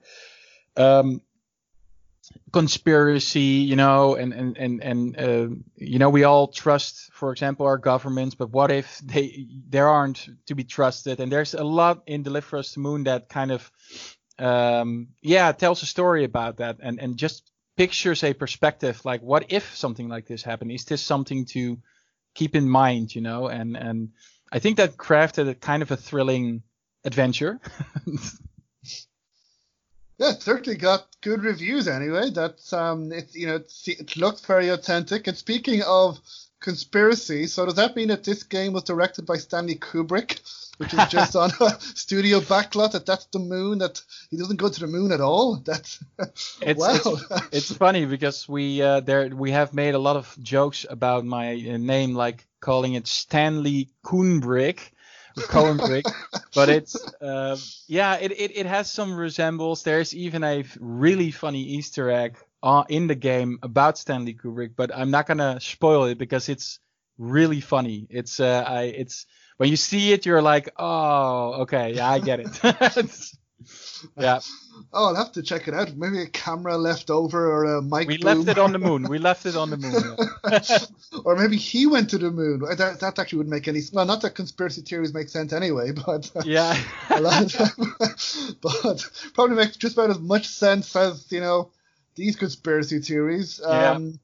Um, 0.76 1.22
conspiracy, 2.52 3.40
you 3.40 3.76
know, 3.76 4.16
and 4.16 4.34
and 4.34 4.58
and 4.58 4.84
and 4.84 5.20
uh, 5.20 5.56
you 5.76 6.00
know 6.00 6.10
we 6.10 6.24
all 6.24 6.48
trust, 6.48 7.12
for 7.14 7.32
example, 7.32 7.66
our 7.66 7.78
governments, 7.78 8.36
but 8.36 8.52
what 8.52 8.72
if 8.72 9.00
they 9.00 9.48
they 9.70 9.80
aren't 9.80 10.28
to 10.48 10.56
be 10.56 10.64
trusted? 10.64 11.20
And 11.20 11.32
there's 11.32 11.54
a 11.54 11.64
lot 11.64 12.04
in 12.08 12.24
Deliver 12.24 12.58
Us 12.58 12.74
the 12.74 12.80
Moon 12.80 13.04
that 13.04 13.30
kind 13.30 13.52
of 13.52 13.72
um, 14.41 15.10
yeah 15.21 15.51
tells 15.51 15.84
a 15.84 15.86
story 15.86 16.23
about 16.23 16.58
that, 16.58 16.77
and 16.82 16.99
and 16.99 17.17
just 17.17 17.51
pictures 17.77 18.23
a 18.23 18.34
perspective 18.34 19.04
like 19.06 19.21
what 19.21 19.45
if 19.49 19.75
something 19.75 20.10
like 20.10 20.27
this 20.27 20.43
happened? 20.43 20.71
Is 20.71 20.86
this 20.86 21.01
something 21.01 21.45
to 21.45 21.80
keep 22.34 22.56
in 22.56 22.69
mind, 22.69 23.13
you 23.15 23.21
know? 23.21 23.47
And 23.47 23.77
and 23.77 24.10
I 24.51 24.60
think 24.60 24.77
that 24.77 24.97
crafted 24.97 25.49
a 25.49 25.56
kind 25.56 25.82
of 25.82 25.91
a 25.91 25.97
thrilling 25.97 26.63
adventure. 27.04 27.60
Yeah, 30.21 30.34
certainly 30.34 30.77
got 30.77 31.08
good 31.21 31.43
reviews 31.43 31.88
anyway. 31.88 32.30
That's 32.30 32.71
um, 32.73 33.12
it 33.12 33.34
you 33.34 33.47
know 33.47 33.56
it, 33.56 33.73
it 33.88 34.17
looks 34.17 34.45
very 34.45 34.69
authentic. 34.69 35.25
And 35.25 35.36
speaking 35.36 35.82
of 35.82 36.19
conspiracy, 36.62 37.47
so 37.47 37.65
does 37.65 37.76
that 37.76 37.95
mean 37.95 38.08
that 38.08 38.24
this 38.24 38.43
game 38.43 38.74
was 38.74 38.84
directed 38.84 39.26
by 39.26 39.36
Stanley 39.36 39.76
Kubrick, 39.76 40.39
which 40.78 40.93
is 40.93 41.06
just 41.10 41.36
on 41.36 41.52
a 41.60 41.80
studio 41.80 42.39
backlot 42.39 42.93
that 42.93 43.06
that's 43.06 43.26
the 43.26 43.39
moon 43.39 43.80
that 43.80 44.02
he 44.30 44.38
doesn't 44.38 44.58
go 44.58 44.69
to 44.69 44.80
the 44.80 44.88
moon 44.88 45.12
at 45.12 45.19
all? 45.19 45.58
That's 45.58 46.04
it's, 46.62 46.80
wow. 46.80 46.95
It's, 46.95 47.47
it's 47.52 47.74
funny 47.74 48.06
because 48.06 48.47
we 48.47 48.82
uh, 48.82 49.02
there 49.02 49.28
we 49.28 49.52
have 49.52 49.74
made 49.74 49.95
a 49.95 50.00
lot 50.00 50.15
of 50.15 50.34
jokes 50.41 50.86
about 50.89 51.26
my 51.26 51.54
uh, 51.54 51.78
name, 51.78 52.15
like 52.15 52.47
calling 52.62 52.93
it 52.93 53.08
Stanley 53.08 53.89
Kubrick 54.06 54.91
Cohen 55.36 55.78
brick, 55.78 56.06
but 56.56 56.69
it's 56.69 56.95
uh, 57.21 57.58
yeah, 57.88 58.15
it, 58.15 58.32
it 58.32 58.58
it 58.58 58.65
has 58.65 58.89
some 58.89 59.13
resemblance. 59.13 59.84
There's 59.84 60.13
even 60.15 60.43
a 60.43 60.63
really 60.80 61.32
funny 61.32 61.62
Easter 61.62 62.10
egg 62.10 62.38
uh, 62.63 62.84
in 62.89 63.08
the 63.08 63.15
game 63.15 63.60
about 63.63 63.97
Stanley 63.97 64.34
Kubrick, 64.34 64.71
but 64.76 64.95
I'm 64.95 65.12
not 65.12 65.28
gonna 65.28 65.60
spoil 65.60 66.06
it 66.06 66.17
because 66.17 66.50
it's 66.50 66.80
really 67.17 67.62
funny. 67.62 68.08
It's 68.10 68.39
uh, 68.39 68.63
I 68.67 68.84
it's 68.84 69.26
when 69.58 69.69
you 69.69 69.78
see 69.78 70.12
it, 70.12 70.26
you're 70.26 70.41
like, 70.41 70.69
oh, 70.78 71.62
okay, 71.62 71.93
yeah, 71.93 72.10
I 72.10 72.19
get 72.19 72.39
it. 72.39 72.60
yeah. 74.17 74.39
Oh, 74.93 75.10
I'll 75.10 75.15
have 75.15 75.32
to 75.34 75.43
check 75.43 75.67
it 75.67 75.74
out. 75.74 75.95
Maybe 75.95 76.21
a 76.21 76.28
camera 76.28 76.78
left 76.78 77.10
over 77.10 77.52
or 77.52 77.76
a 77.76 77.82
mic. 77.82 78.08
We 78.08 78.17
boom. 78.17 78.39
left 78.39 78.50
it 78.50 78.58
on 78.58 78.71
the 78.71 78.80
moon. 78.80 79.08
We 79.08 79.19
left 79.19 79.45
it 79.45 79.56
on 79.56 79.69
the 79.69 79.78
moon. 79.78 81.21
or 81.26 81.36
maybe 81.36 81.58
he 81.58 81.86
went 81.86 82.10
to 82.10 82.17
the 82.17 82.32
moon. 82.32 82.62
That, 82.78 83.00
that 83.00 83.19
actually 83.19 83.38
wouldn't 83.38 83.54
make 83.54 83.67
any. 83.67 83.82
Well, 83.93 84.06
not 84.06 84.21
that 84.21 84.36
conspiracy 84.36 84.82
theories 84.82 85.13
make 85.13 85.30
sense 85.30 85.54
anyway, 85.54 85.91
but 86.06 86.32
yeah. 86.43 86.76
a 87.10 87.21
lot 87.21 87.43
of 87.43 87.52
them, 87.54 87.95
but 88.62 89.10
probably 89.34 89.56
makes 89.56 89.78
just 89.78 89.95
about 89.95 90.10
as 90.10 90.19
much 90.19 90.47
sense 90.47 90.95
as 90.95 91.32
you 91.32 91.39
know 91.39 91.71
these 92.15 92.36
conspiracy 92.36 93.00
theories. 93.00 93.62
Um, 93.63 94.06
yeah. 94.06 94.17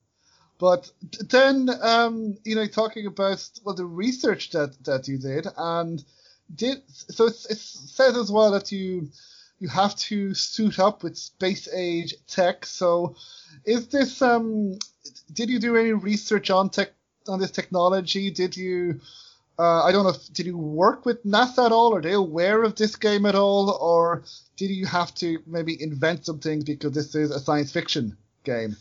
But 0.59 0.91
then, 1.29 1.69
um, 1.81 2.37
you 2.43 2.55
know, 2.55 2.65
talking 2.65 3.05
about 3.05 3.47
well 3.63 3.75
the 3.75 3.85
research 3.85 4.49
that 4.51 4.83
that 4.85 5.07
you 5.07 5.17
did, 5.17 5.47
and 5.55 6.03
did 6.53 6.81
so 6.87 7.27
it, 7.27 7.35
says 7.35 8.17
as 8.17 8.31
well 8.31 8.51
that 8.51 8.71
you 8.71 9.09
you 9.59 9.67
have 9.67 9.95
to 9.95 10.33
suit 10.33 10.79
up 10.79 11.03
with 11.03 11.17
space 11.17 11.67
age 11.73 12.15
tech. 12.27 12.65
So, 12.65 13.15
is 13.65 13.87
this 13.87 14.21
um? 14.21 14.79
Did 15.31 15.49
you 15.49 15.59
do 15.59 15.75
any 15.75 15.93
research 15.93 16.49
on 16.49 16.69
tech 16.69 16.91
on 17.27 17.39
this 17.39 17.51
technology? 17.51 18.31
Did 18.31 18.57
you? 18.57 19.01
Uh, 19.59 19.83
I 19.83 19.91
don't 19.91 20.03
know. 20.03 20.11
If, 20.11 20.31
did 20.33 20.45
you 20.45 20.57
work 20.57 21.05
with 21.05 21.23
NASA 21.25 21.65
at 21.65 21.71
all? 21.71 21.95
Are 21.95 22.01
they 22.01 22.13
aware 22.13 22.63
of 22.63 22.75
this 22.75 22.95
game 22.95 23.25
at 23.25 23.35
all, 23.35 23.71
or 23.71 24.23
did 24.55 24.69
you 24.69 24.85
have 24.85 25.13
to 25.15 25.39
maybe 25.47 25.81
invent 25.81 26.25
some 26.25 26.39
things 26.39 26.63
because 26.63 26.91
this 26.91 27.15
is 27.15 27.31
a 27.31 27.39
science 27.39 27.71
fiction 27.71 28.15
game? 28.43 28.77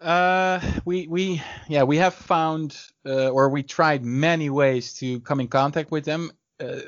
Uh, 0.00 0.60
we 0.84 1.06
we 1.08 1.42
yeah 1.68 1.82
we 1.82 1.96
have 1.96 2.14
found 2.14 2.76
uh, 3.04 3.30
or 3.30 3.48
we 3.48 3.62
tried 3.62 4.04
many 4.04 4.50
ways 4.50 4.94
to 4.94 5.18
come 5.20 5.40
in 5.40 5.48
contact 5.48 5.90
with 5.90 6.04
them 6.04 6.30
uh, 6.60 6.80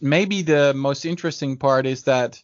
maybe 0.00 0.42
the 0.42 0.72
most 0.74 1.04
interesting 1.04 1.56
part 1.56 1.86
is 1.86 2.02
that 2.04 2.40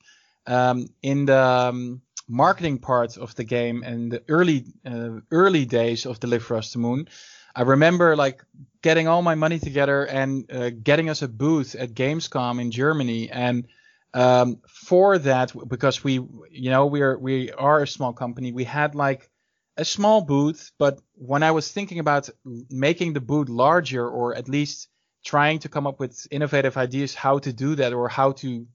um, 0.47 0.89
in 1.03 1.27
the 1.27 1.39
um, 1.39 2.03
marketing 2.29 2.79
part 2.79 3.17
of 3.17 3.35
the 3.35 3.45
game 3.45 3.83
and 3.83 4.13
the 4.13 4.23
early 4.29 4.65
uh, 4.87 5.21
early 5.31 5.65
days 5.65 6.07
of 6.07 6.21
Deliver 6.21 6.57
Us 6.57 6.73
the 6.73 6.79
Moon, 6.79 7.09
I 7.55 7.63
remember 7.63 8.17
like 8.17 8.43
getting 8.83 9.09
all 9.09 9.23
my 9.23 9.35
money 9.35 9.59
together 9.59 10.05
and 10.07 10.51
uh, 10.53 10.71
getting 10.71 11.09
us 11.09 11.23
a 11.23 11.29
booth 11.29 11.75
at 11.75 11.95
Gamescom 11.95 12.61
in 12.61 12.71
Germany 12.71 13.31
and. 13.31 13.67
Um, 14.13 14.59
for 14.67 15.19
that, 15.19 15.53
because 15.69 16.03
we, 16.03 16.15
you 16.51 16.71
know, 16.71 16.87
we 16.87 17.01
are 17.01 17.17
we 17.17 17.53
are 17.53 17.81
a 17.81 17.87
small 17.87 18.13
company, 18.13 18.51
we 18.51 18.65
had 18.65 18.97
like 18.97 19.31
a 19.77 19.85
small 19.85 20.21
booth. 20.21 20.73
But 20.79 21.01
when 21.15 21.45
I 21.45 21.53
was 21.53 21.71
thinking 21.71 22.01
about 22.01 22.29
making 22.69 23.13
the 23.13 23.21
booth 23.21 23.49
larger, 23.49 24.09
or 24.09 24.35
at 24.35 24.49
least 24.49 24.89
trying 25.25 25.59
to 25.61 25.69
come 25.69 25.87
up 25.87 26.01
with 26.01 26.27
innovative 26.31 26.77
ideas 26.77 27.15
how 27.15 27.39
to 27.39 27.53
do 27.53 27.75
that 27.77 27.93
or 27.93 28.09
how 28.09 28.33
to 28.33 28.67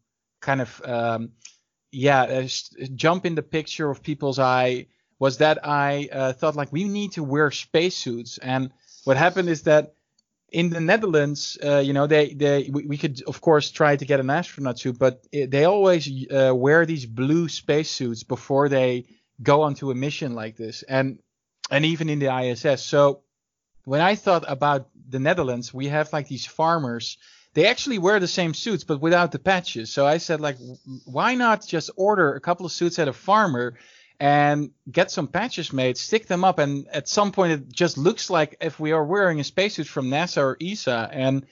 kind 0.42 0.62
of 0.62 0.82
um, 0.86 1.32
yeah 1.92 2.22
uh, 2.24 2.48
jump 2.94 3.26
in 3.26 3.36
the 3.36 3.42
picture 3.42 3.90
of 3.90 4.04
people's 4.04 4.40
eye 4.40 4.86
was 5.20 5.38
that 5.38 5.66
I 5.66 6.10
uh, 6.12 6.34
thought 6.34 6.56
like 6.56 6.72
we 6.72 6.86
need 6.86 7.14
to 7.14 7.24
wear 7.24 7.52
spacesuits 7.52 8.38
and 8.38 8.72
what 9.06 9.18
happened 9.18 9.50
is 9.50 9.64
that 9.64 9.94
in 10.50 10.70
the 10.70 10.80
Netherlands, 10.80 11.58
uh, 11.64 11.78
you 11.78 11.94
know, 11.94 12.08
they, 12.08 12.34
they 12.34 12.70
we, 12.72 12.86
we, 12.86 12.98
could 12.98 13.22
of 13.24 13.42
course 13.42 13.72
try 13.72 13.96
to 13.96 14.06
get 14.06 14.20
an 14.20 14.30
astronaut 14.30 14.80
suit, 14.80 14.98
but 14.98 15.22
it, 15.32 15.52
they 15.52 15.66
always 15.66 16.10
uh, 16.32 16.54
wear 16.56 16.86
these 16.86 17.06
blue 17.06 17.50
spacesuits 17.50 18.24
before 18.24 18.70
they 18.70 19.06
go 19.42 19.64
onto 19.64 19.92
a 19.92 19.96
mission 19.96 20.34
like 20.34 20.56
this, 20.56 20.84
and 20.84 21.20
and 21.70 21.86
even 21.86 22.10
in 22.10 22.20
the 22.20 22.34
ISS. 22.34 22.86
So 22.86 23.22
when 23.84 24.02
I 24.02 24.16
thought 24.16 24.46
about 24.48 24.88
the 25.10 25.20
Netherlands, 25.20 25.74
we 25.74 25.88
have 25.88 26.14
like 26.14 26.28
these 26.28 26.46
farmers. 26.46 27.18
They 27.54 27.68
actually 27.68 28.00
wear 28.00 28.20
the 28.20 28.28
same 28.28 28.54
suits, 28.54 28.84
but 28.84 29.00
without 29.00 29.32
the 29.32 29.40
patches. 29.40 29.92
So 29.92 30.06
I 30.06 30.18
said, 30.18 30.42
like, 30.42 30.58
why 31.06 31.36
not 31.36 31.66
just 31.66 31.90
order 31.96 32.34
a 32.34 32.42
couple 32.42 32.66
of 32.66 32.72
suits 32.72 33.00
at 33.00 33.08
a 33.08 33.14
farmer 33.14 33.76
and 34.20 34.72
get 34.90 35.12
some 35.12 35.28
patches 35.28 35.74
made, 35.74 35.98
stick 35.98 36.28
them 36.28 36.44
up, 36.44 36.60
and 36.60 36.88
at 36.90 37.08
some 37.08 37.32
point 37.32 37.52
it 37.54 37.72
just 37.72 37.98
looks 37.98 38.30
like 38.30 38.58
if 38.62 38.80
we 38.80 38.92
are 38.92 39.04
wearing 39.04 39.40
a 39.40 39.44
spacesuit 39.44 39.88
from 39.88 40.10
NASA 40.10 40.42
or 40.42 40.58
ESA. 40.62 41.10
And 41.12 41.46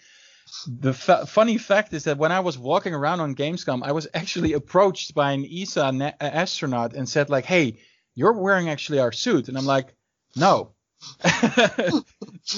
the 0.68 0.94
fa- 0.94 1.26
funny 1.26 1.58
fact 1.58 1.94
is 1.94 2.04
that 2.06 2.18
when 2.18 2.32
I 2.32 2.42
was 2.42 2.58
walking 2.58 2.94
around 2.94 3.20
on 3.22 3.36
Gamescom, 3.36 3.82
I 3.84 3.92
was 3.92 4.08
actually 4.14 4.54
approached 4.54 5.14
by 5.14 5.32
an 5.32 5.46
ESA 5.46 5.92
na- 5.92 6.12
astronaut 6.20 6.94
and 6.94 7.08
said 7.10 7.30
like, 7.30 7.46
"Hey, 7.46 7.78
you're 8.16 8.34
wearing 8.34 8.70
actually 8.70 9.00
our 9.00 9.12
suit," 9.12 9.48
and 9.50 9.58
I'm 9.58 9.66
like, 9.66 9.96
"No." 10.36 10.72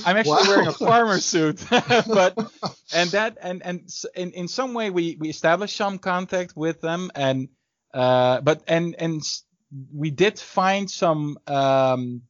I'm 0.05 0.17
actually 0.17 0.31
Wow. 0.31 0.43
wearing 0.47 0.67
a 0.67 0.71
farmer 0.73 1.19
suit, 1.19 1.65
but 1.69 2.37
and 2.93 3.09
that 3.11 3.37
and 3.41 3.63
and 3.65 3.89
in 4.15 4.31
in 4.33 4.47
some 4.47 4.73
way 4.73 4.89
we 4.91 5.17
we 5.19 5.29
established 5.29 5.75
some 5.75 5.97
contact 5.97 6.55
with 6.55 6.79
them 6.81 7.11
and 7.15 7.49
uh 7.93 8.41
but 8.41 8.63
and 8.67 8.95
and 8.99 9.23
we 9.93 10.11
did 10.11 10.39
find 10.39 10.89
some 10.89 11.37
um 11.47 12.21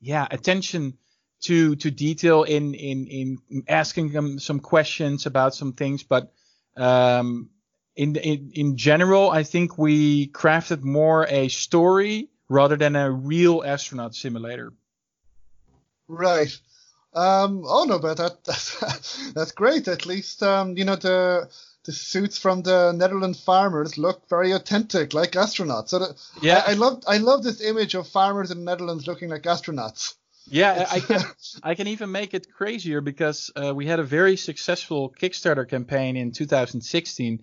yeah 0.00 0.26
attention 0.30 0.96
to 1.40 1.74
to 1.76 1.90
detail 1.90 2.42
in 2.44 2.74
in 2.74 3.06
in 3.06 3.64
asking 3.68 4.12
them 4.12 4.38
some 4.38 4.60
questions 4.60 5.26
about 5.26 5.54
some 5.54 5.72
things 5.72 6.02
but 6.02 6.32
um 6.76 7.50
in 7.96 8.16
in 8.16 8.52
in 8.54 8.76
general 8.76 9.30
I 9.30 9.42
think 9.42 9.76
we 9.76 10.28
crafted 10.28 10.82
more 10.82 11.26
a 11.28 11.48
story 11.48 12.28
rather 12.48 12.76
than 12.76 12.96
a 12.96 13.10
real 13.10 13.62
astronaut 13.64 14.14
simulator 14.14 14.72
Right. 16.08 16.54
Um, 17.14 17.62
oh 17.66 17.84
no, 17.84 17.98
but 17.98 18.16
that 18.18 18.44
that's, 18.44 19.32
that's 19.32 19.52
great. 19.52 19.88
At 19.88 20.06
least 20.06 20.42
um, 20.42 20.76
you 20.76 20.84
know 20.84 20.96
the 20.96 21.48
the 21.84 21.92
suits 21.92 22.38
from 22.38 22.62
the 22.62 22.92
Netherlands 22.92 23.40
farmers 23.42 23.98
look 23.98 24.28
very 24.28 24.52
authentic, 24.52 25.14
like 25.14 25.32
astronauts. 25.32 25.88
So 25.88 25.98
that, 25.98 26.16
Yeah. 26.40 26.62
I, 26.66 26.72
I 26.72 26.74
love 26.74 27.02
I 27.06 27.18
love 27.18 27.42
this 27.42 27.60
image 27.60 27.94
of 27.94 28.06
farmers 28.08 28.50
in 28.50 28.58
the 28.58 28.64
Netherlands 28.64 29.06
looking 29.06 29.30
like 29.30 29.42
astronauts. 29.42 30.14
Yeah, 30.46 30.86
I 30.90 30.96
I 30.96 31.00
can 31.08 31.20
I 31.62 31.74
can 31.74 31.86
even 31.88 32.10
make 32.12 32.34
it 32.34 32.52
crazier 32.52 33.00
because 33.00 33.50
uh, 33.56 33.74
we 33.74 33.86
had 33.86 34.00
a 34.00 34.04
very 34.04 34.36
successful 34.36 35.12
Kickstarter 35.20 35.68
campaign 35.68 36.16
in 36.16 36.32
2016, 36.32 37.40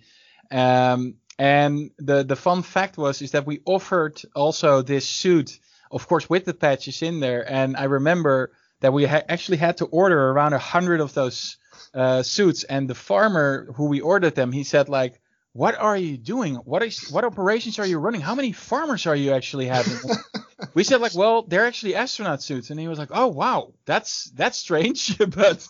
um, 0.52 1.16
and 1.38 1.92
the 1.98 2.24
the 2.24 2.36
fun 2.36 2.62
fact 2.64 2.98
was 2.98 3.22
is 3.22 3.32
that 3.32 3.46
we 3.46 3.62
offered 3.66 4.22
also 4.36 4.82
this 4.82 5.08
suit, 5.08 5.60
of 5.92 6.08
course 6.08 6.30
with 6.30 6.46
the 6.46 6.54
patches 6.54 7.02
in 7.02 7.20
there, 7.20 7.50
and 7.52 7.76
I 7.78 7.86
remember 7.86 8.52
that 8.82 8.94
we 8.94 9.06
ha- 9.06 9.24
actually 9.28 9.58
had 9.58 9.78
to 9.78 9.86
order 9.86 10.30
around 10.32 10.54
a 10.54 10.60
hundred 10.60 11.02
of 11.02 11.14
those 11.14 11.58
uh, 11.94 12.24
suits, 12.24 12.64
and 12.64 12.90
the 12.90 12.96
farmer 12.96 13.72
who 13.76 13.86
we 13.86 14.02
ordered 14.02 14.36
them, 14.36 14.52
he 14.52 14.64
said 14.64 14.90
like. 14.90 15.20
What 15.54 15.74
are 15.76 15.98
you 15.98 16.16
doing? 16.16 16.56
What 16.58 16.84
is 16.84 17.10
what 17.10 17.24
operations 17.24 17.80
are 17.80 17.86
you 17.86 17.98
running? 17.98 18.22
How 18.22 18.36
many 18.36 18.52
farmers 18.52 19.08
are 19.08 19.16
you 19.16 19.34
actually 19.34 19.66
having? 19.66 19.98
we 20.76 20.84
said 20.84 21.02
like, 21.02 21.16
well, 21.16 21.42
they're 21.42 21.66
actually 21.66 21.96
astronaut 21.96 22.44
suits, 22.44 22.70
and 22.70 22.80
he 22.80 22.88
was 22.88 23.00
like, 23.00 23.10
oh 23.12 23.28
wow, 23.28 23.74
that's 23.86 24.26
that's 24.36 24.60
strange, 24.60 25.18
but 25.36 25.68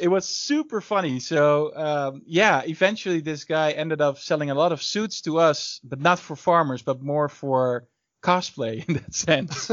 it 0.00 0.08
was 0.08 0.26
super 0.26 0.80
funny. 0.80 1.20
So 1.20 1.72
um, 1.76 2.22
yeah, 2.26 2.62
eventually 2.66 3.20
this 3.20 3.44
guy 3.44 3.72
ended 3.72 4.00
up 4.00 4.18
selling 4.18 4.50
a 4.50 4.54
lot 4.54 4.72
of 4.72 4.82
suits 4.82 5.20
to 5.22 5.38
us, 5.38 5.80
but 5.84 6.00
not 6.00 6.18
for 6.18 6.36
farmers, 6.36 6.82
but 6.82 7.02
more 7.02 7.28
for 7.28 7.86
cosplay 8.22 8.84
in 8.88 8.94
that 8.94 9.14
sense. 9.14 9.70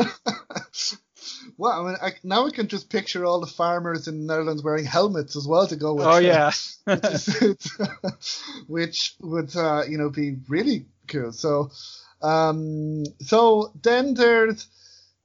Well, 1.57 1.71
I 1.71 1.85
mean, 1.85 1.97
I, 2.01 2.13
now 2.23 2.47
I 2.47 2.51
can 2.51 2.67
just 2.67 2.89
picture 2.89 3.25
all 3.25 3.39
the 3.39 3.47
farmers 3.47 4.07
in 4.07 4.19
the 4.19 4.33
Netherlands 4.33 4.63
wearing 4.63 4.85
helmets 4.85 5.35
as 5.35 5.47
well 5.47 5.67
to 5.67 5.75
go 5.75 5.93
with. 5.93 6.05
oh 6.05 6.17
yeah, 6.17 6.51
the 6.85 7.17
suits, 7.17 7.77
which 8.67 9.15
would 9.21 9.55
uh, 9.55 9.83
you 9.87 9.97
know 9.97 10.09
be 10.09 10.37
really 10.47 10.85
cool. 11.07 11.31
So, 11.31 11.71
um, 12.21 13.03
so 13.19 13.71
then 13.81 14.13
there's, 14.13 14.67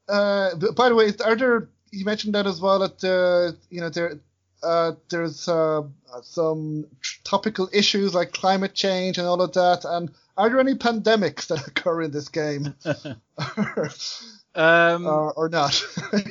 uh, 0.08 0.54
by 0.76 0.88
the 0.88 0.94
way, 0.94 1.12
are 1.24 1.36
there? 1.36 1.68
You 1.90 2.04
mentioned 2.04 2.34
that 2.34 2.46
as 2.46 2.60
well. 2.60 2.80
That 2.80 3.02
uh, 3.04 3.56
you 3.70 3.80
know 3.80 3.88
there, 3.88 4.20
uh, 4.62 4.92
there's 5.08 5.48
uh, 5.48 5.82
some 6.22 6.86
topical 7.24 7.68
issues 7.72 8.14
like 8.14 8.32
climate 8.32 8.74
change 8.74 9.18
and 9.18 9.26
all 9.26 9.40
of 9.40 9.52
that. 9.54 9.84
And 9.84 10.10
are 10.36 10.48
there 10.48 10.60
any 10.60 10.74
pandemics 10.74 11.48
that 11.48 11.66
occur 11.66 12.02
in 12.02 12.10
this 12.10 12.28
game, 12.28 12.74
um, 14.58 15.06
or, 15.06 15.32
or 15.32 15.48
not? 15.48 15.82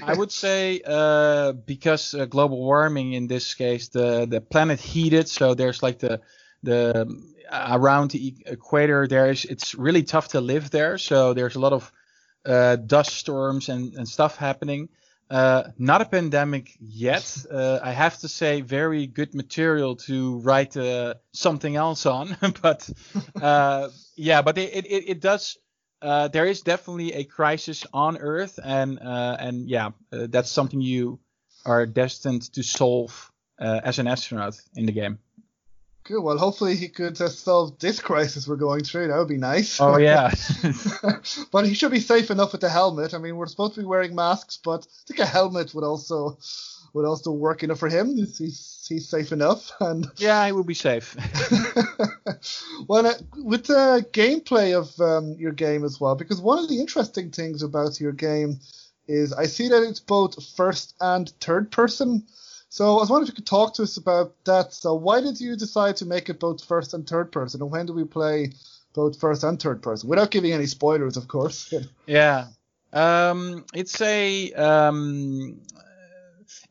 I 0.03 0.13
would 0.13 0.31
say 0.31 0.81
uh, 0.85 1.53
because 1.53 2.13
uh, 2.13 2.25
global 2.25 2.57
warming 2.57 3.13
in 3.13 3.27
this 3.27 3.53
case, 3.53 3.87
the 3.87 4.25
the 4.25 4.41
planet 4.41 4.79
heated, 4.79 5.27
so 5.29 5.53
there's 5.53 5.81
like 5.81 5.99
the 5.99 6.21
the 6.63 7.01
um, 7.01 7.33
around 7.51 8.11
the 8.11 8.35
equator 8.45 9.07
there 9.07 9.31
is 9.31 9.45
it's 9.45 9.75
really 9.75 10.03
tough 10.03 10.29
to 10.29 10.41
live 10.41 10.69
there. 10.69 10.97
So 10.97 11.33
there's 11.33 11.55
a 11.55 11.59
lot 11.59 11.73
of 11.73 11.91
uh, 12.45 12.75
dust 12.77 13.13
storms 13.15 13.69
and, 13.69 13.93
and 13.95 14.07
stuff 14.07 14.37
happening. 14.37 14.89
Uh, 15.29 15.63
not 15.77 16.01
a 16.01 16.05
pandemic 16.05 16.71
yet. 16.79 17.45
Uh, 17.51 17.79
I 17.83 17.91
have 17.91 18.17
to 18.19 18.29
say, 18.29 18.61
very 18.61 19.07
good 19.07 19.35
material 19.35 19.97
to 20.07 20.39
write 20.39 20.77
uh, 20.77 21.15
something 21.33 21.75
else 21.75 22.05
on. 22.05 22.37
but 22.61 22.89
uh, 23.41 23.89
yeah, 24.15 24.41
but 24.41 24.57
it, 24.57 24.85
it, 24.85 25.09
it 25.09 25.21
does. 25.21 25.57
Uh, 26.01 26.27
there 26.27 26.45
is 26.45 26.61
definitely 26.61 27.13
a 27.13 27.23
crisis 27.23 27.85
on 27.91 28.17
Earth, 28.17 28.59
and 28.63 28.99
uh, 28.99 29.37
and 29.39 29.67
yeah, 29.67 29.91
uh, 30.11 30.27
that's 30.29 30.51
something 30.51 30.81
you 30.81 31.19
are 31.65 31.85
destined 31.85 32.53
to 32.53 32.63
solve 32.63 33.31
uh, 33.59 33.81
as 33.83 33.99
an 33.99 34.07
astronaut 34.07 34.59
in 34.75 34.85
the 34.85 34.91
game. 34.91 35.19
Cool. 36.03 36.23
Well, 36.23 36.37
hopefully 36.37 36.75
he 36.75 36.87
could 36.87 37.19
uh, 37.19 37.27
solve 37.27 37.79
this 37.79 37.99
crisis 37.99 38.47
we're 38.47 38.55
going 38.55 38.83
through. 38.83 39.07
That 39.07 39.17
would 39.17 39.27
be 39.27 39.37
nice. 39.37 39.81
Oh 39.81 39.97
yeah, 39.97 40.31
but 41.51 41.67
he 41.67 41.73
should 41.73 41.91
be 41.91 41.99
safe 41.99 42.31
enough 42.31 42.53
with 42.53 42.61
the 42.61 42.69
helmet. 42.69 43.13
I 43.13 43.17
mean, 43.17 43.35
we're 43.35 43.47
supposed 43.47 43.73
to 43.75 43.81
be 43.81 43.85
wearing 43.85 44.15
masks, 44.15 44.57
but 44.63 44.85
I 44.87 45.01
think 45.07 45.19
a 45.19 45.25
helmet 45.25 45.73
would 45.73 45.83
also 45.83 46.37
would 46.93 47.05
also 47.05 47.31
work 47.31 47.63
enough 47.63 47.79
for 47.79 47.89
him. 47.89 48.15
He's 48.15 48.37
he's, 48.37 48.85
he's 48.87 49.09
safe 49.09 49.31
enough. 49.31 49.71
And 49.81 50.07
yeah, 50.17 50.45
he 50.45 50.51
will 50.53 50.63
be 50.63 50.73
safe. 50.73 51.15
well, 52.87 53.13
with 53.35 53.65
the 53.65 54.05
gameplay 54.11 54.77
of 54.77 54.99
um, 54.99 55.35
your 55.37 55.51
game 55.51 55.83
as 55.83 55.99
well, 55.99 56.15
because 56.15 56.41
one 56.41 56.59
of 56.59 56.69
the 56.69 56.79
interesting 56.79 57.31
things 57.31 57.63
about 57.63 57.99
your 57.99 58.11
game 58.11 58.59
is 59.07 59.33
I 59.33 59.45
see 59.45 59.69
that 59.69 59.83
it's 59.83 59.99
both 59.99 60.43
first 60.55 60.95
and 60.99 61.29
third 61.41 61.71
person. 61.71 62.25
So 62.69 62.97
I 62.97 62.99
was 62.99 63.09
wondering 63.09 63.27
if 63.27 63.33
you 63.33 63.35
could 63.35 63.47
talk 63.47 63.75
to 63.75 63.83
us 63.83 63.97
about 63.97 64.33
that. 64.45 64.73
So 64.73 64.93
why 64.93 65.21
did 65.21 65.39
you 65.39 65.55
decide 65.55 65.97
to 65.97 66.05
make 66.05 66.29
it 66.29 66.39
both 66.39 66.63
first 66.63 66.93
and 66.93 67.07
third 67.07 67.31
person, 67.31 67.61
and 67.61 67.71
when 67.71 67.85
do 67.85 67.93
we 67.93 68.03
play 68.03 68.51
both 68.93 69.19
first 69.19 69.43
and 69.43 69.61
third 69.61 69.81
person? 69.81 70.09
Without 70.09 70.31
giving 70.31 70.51
any 70.51 70.65
spoilers, 70.65 71.17
of 71.17 71.27
course. 71.27 71.73
Yeah. 72.05 72.47
Um, 72.93 73.65
it's 73.73 73.99
a 73.99 74.53
um, 74.53 75.59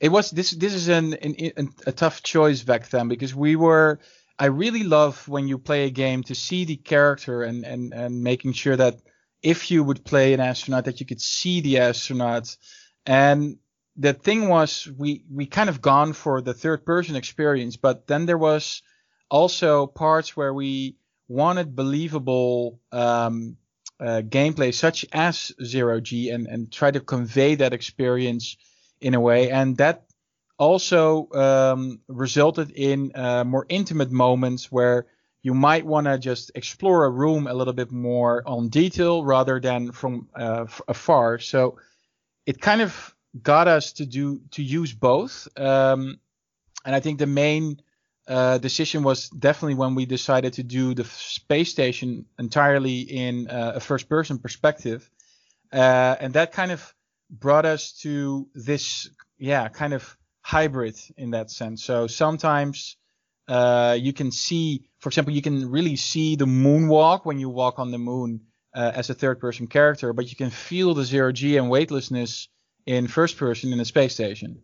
it 0.00 0.08
was 0.08 0.30
this 0.30 0.50
this 0.50 0.74
is 0.74 0.88
an, 0.88 1.14
an 1.14 1.74
a 1.86 1.92
tough 1.92 2.22
choice 2.22 2.62
back 2.62 2.88
then 2.88 3.08
because 3.08 3.34
we 3.34 3.56
were 3.56 4.00
I 4.38 4.46
really 4.46 4.82
love 4.82 5.26
when 5.28 5.48
you 5.48 5.58
play 5.58 5.86
a 5.86 5.90
game 5.90 6.22
to 6.24 6.34
see 6.34 6.64
the 6.64 6.76
character 6.76 7.42
and 7.42 7.64
and 7.64 7.94
and 7.94 8.22
making 8.22 8.52
sure 8.52 8.76
that 8.76 9.00
if 9.42 9.70
you 9.70 9.82
would 9.82 10.04
play 10.04 10.34
an 10.34 10.40
astronaut 10.40 10.84
that 10.84 11.00
you 11.00 11.06
could 11.06 11.20
see 11.20 11.60
the 11.60 11.78
astronaut. 11.78 12.56
And 13.06 13.58
the 13.96 14.12
thing 14.12 14.48
was 14.48 14.88
we 14.96 15.24
we 15.32 15.46
kind 15.46 15.68
of 15.68 15.80
gone 15.80 16.12
for 16.12 16.42
the 16.42 16.52
third 16.52 16.84
person 16.84 17.16
experience 17.16 17.78
but 17.78 18.06
then 18.06 18.26
there 18.26 18.36
was 18.36 18.82
also 19.30 19.86
parts 19.86 20.36
where 20.36 20.52
we 20.52 20.96
wanted 21.28 21.74
believable 21.74 22.78
um, 22.92 23.56
uh, 23.98 24.20
gameplay 24.22 24.72
such 24.74 25.06
as 25.12 25.52
zero 25.64 26.00
G 26.00 26.30
and 26.30 26.46
and 26.46 26.70
try 26.70 26.90
to 26.90 27.00
convey 27.00 27.54
that 27.56 27.72
experience 27.72 28.56
in 29.00 29.14
a 29.14 29.20
way. 29.20 29.50
And 29.50 29.76
that 29.78 30.05
also 30.58 31.30
um, 31.32 32.00
resulted 32.08 32.70
in 32.70 33.12
uh, 33.14 33.44
more 33.44 33.66
intimate 33.68 34.10
moments 34.10 34.72
where 34.72 35.06
you 35.42 35.54
might 35.54 35.86
want 35.86 36.06
to 36.06 36.18
just 36.18 36.50
explore 36.54 37.04
a 37.04 37.10
room 37.10 37.46
a 37.46 37.54
little 37.54 37.74
bit 37.74 37.92
more 37.92 38.42
on 38.46 38.68
detail 38.68 39.24
rather 39.24 39.60
than 39.60 39.92
from 39.92 40.28
uh, 40.34 40.64
f- 40.66 40.80
afar. 40.88 41.38
So 41.38 41.78
it 42.46 42.60
kind 42.60 42.80
of 42.80 43.14
got 43.42 43.68
us 43.68 43.92
to 43.92 44.06
do 44.06 44.40
to 44.52 44.62
use 44.62 44.92
both 44.92 45.48
um, 45.58 46.18
and 46.84 46.94
i 46.94 47.00
think 47.00 47.18
the 47.18 47.26
main 47.26 47.80
uh, 48.28 48.58
decision 48.58 49.02
was 49.02 49.28
definitely 49.28 49.74
when 49.74 49.94
we 49.94 50.04
decided 50.04 50.52
to 50.54 50.62
do 50.62 50.94
the 50.94 51.04
space 51.04 51.70
station 51.70 52.24
entirely 52.38 53.00
in 53.00 53.48
uh, 53.48 53.72
a 53.76 53.80
first 53.80 54.08
person 54.08 54.38
perspective 54.38 55.10
uh, 55.72 56.16
and 56.20 56.34
that 56.34 56.52
kind 56.52 56.72
of 56.72 56.94
brought 57.30 57.66
us 57.66 57.92
to 57.92 58.48
this 58.54 59.10
yeah 59.38 59.68
kind 59.68 59.92
of 59.92 60.16
hybrid 60.46 60.96
in 61.16 61.30
that 61.32 61.50
sense 61.50 61.82
so 61.82 62.06
sometimes 62.06 62.96
uh, 63.48 63.96
you 63.98 64.12
can 64.12 64.30
see 64.30 64.84
for 65.00 65.08
example 65.08 65.32
you 65.34 65.42
can 65.42 65.70
really 65.70 65.96
see 65.96 66.36
the 66.36 66.46
moonwalk 66.46 67.24
when 67.24 67.38
you 67.38 67.48
walk 67.48 67.78
on 67.78 67.90
the 67.90 67.98
moon 67.98 68.40
uh, 68.74 68.92
as 68.94 69.10
a 69.10 69.14
third 69.14 69.40
person 69.40 69.66
character 69.66 70.12
but 70.12 70.30
you 70.30 70.36
can 70.36 70.50
feel 70.50 70.94
the 70.94 71.04
zero 71.04 71.32
g 71.32 71.56
and 71.56 71.68
weightlessness 71.68 72.48
in 72.86 73.08
first 73.08 73.36
person 73.36 73.72
in 73.72 73.80
a 73.80 73.84
space 73.84 74.14
station 74.14 74.62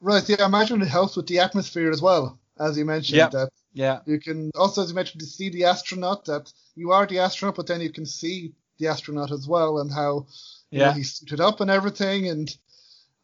right. 0.00 0.28
Yeah. 0.28 0.36
I 0.40 0.46
imagine 0.46 0.82
it 0.82 0.88
helps 0.88 1.16
with 1.16 1.26
the 1.26 1.40
atmosphere 1.40 1.90
as 1.90 2.02
well, 2.02 2.38
as 2.58 2.78
you 2.78 2.84
mentioned. 2.84 3.18
Yeah. 3.18 3.28
That 3.28 3.50
yeah 3.72 4.00
you 4.06 4.18
can 4.18 4.50
also, 4.54 4.82
as 4.82 4.88
you 4.90 4.94
mentioned, 4.94 5.20
to 5.20 5.26
see 5.26 5.50
the 5.50 5.64
astronaut. 5.64 6.24
That 6.26 6.52
you 6.74 6.92
are 6.92 7.06
the 7.06 7.20
astronaut, 7.20 7.56
but 7.56 7.66
then 7.66 7.80
you 7.80 7.92
can 7.92 8.06
see 8.06 8.52
the 8.78 8.88
astronaut 8.88 9.32
as 9.32 9.46
well, 9.46 9.78
and 9.78 9.90
how 9.92 10.26
you 10.70 10.78
know, 10.78 10.86
yeah 10.86 10.94
he's 10.94 11.14
suited 11.14 11.40
up 11.40 11.60
and 11.60 11.70
everything, 11.70 12.28
and 12.28 12.56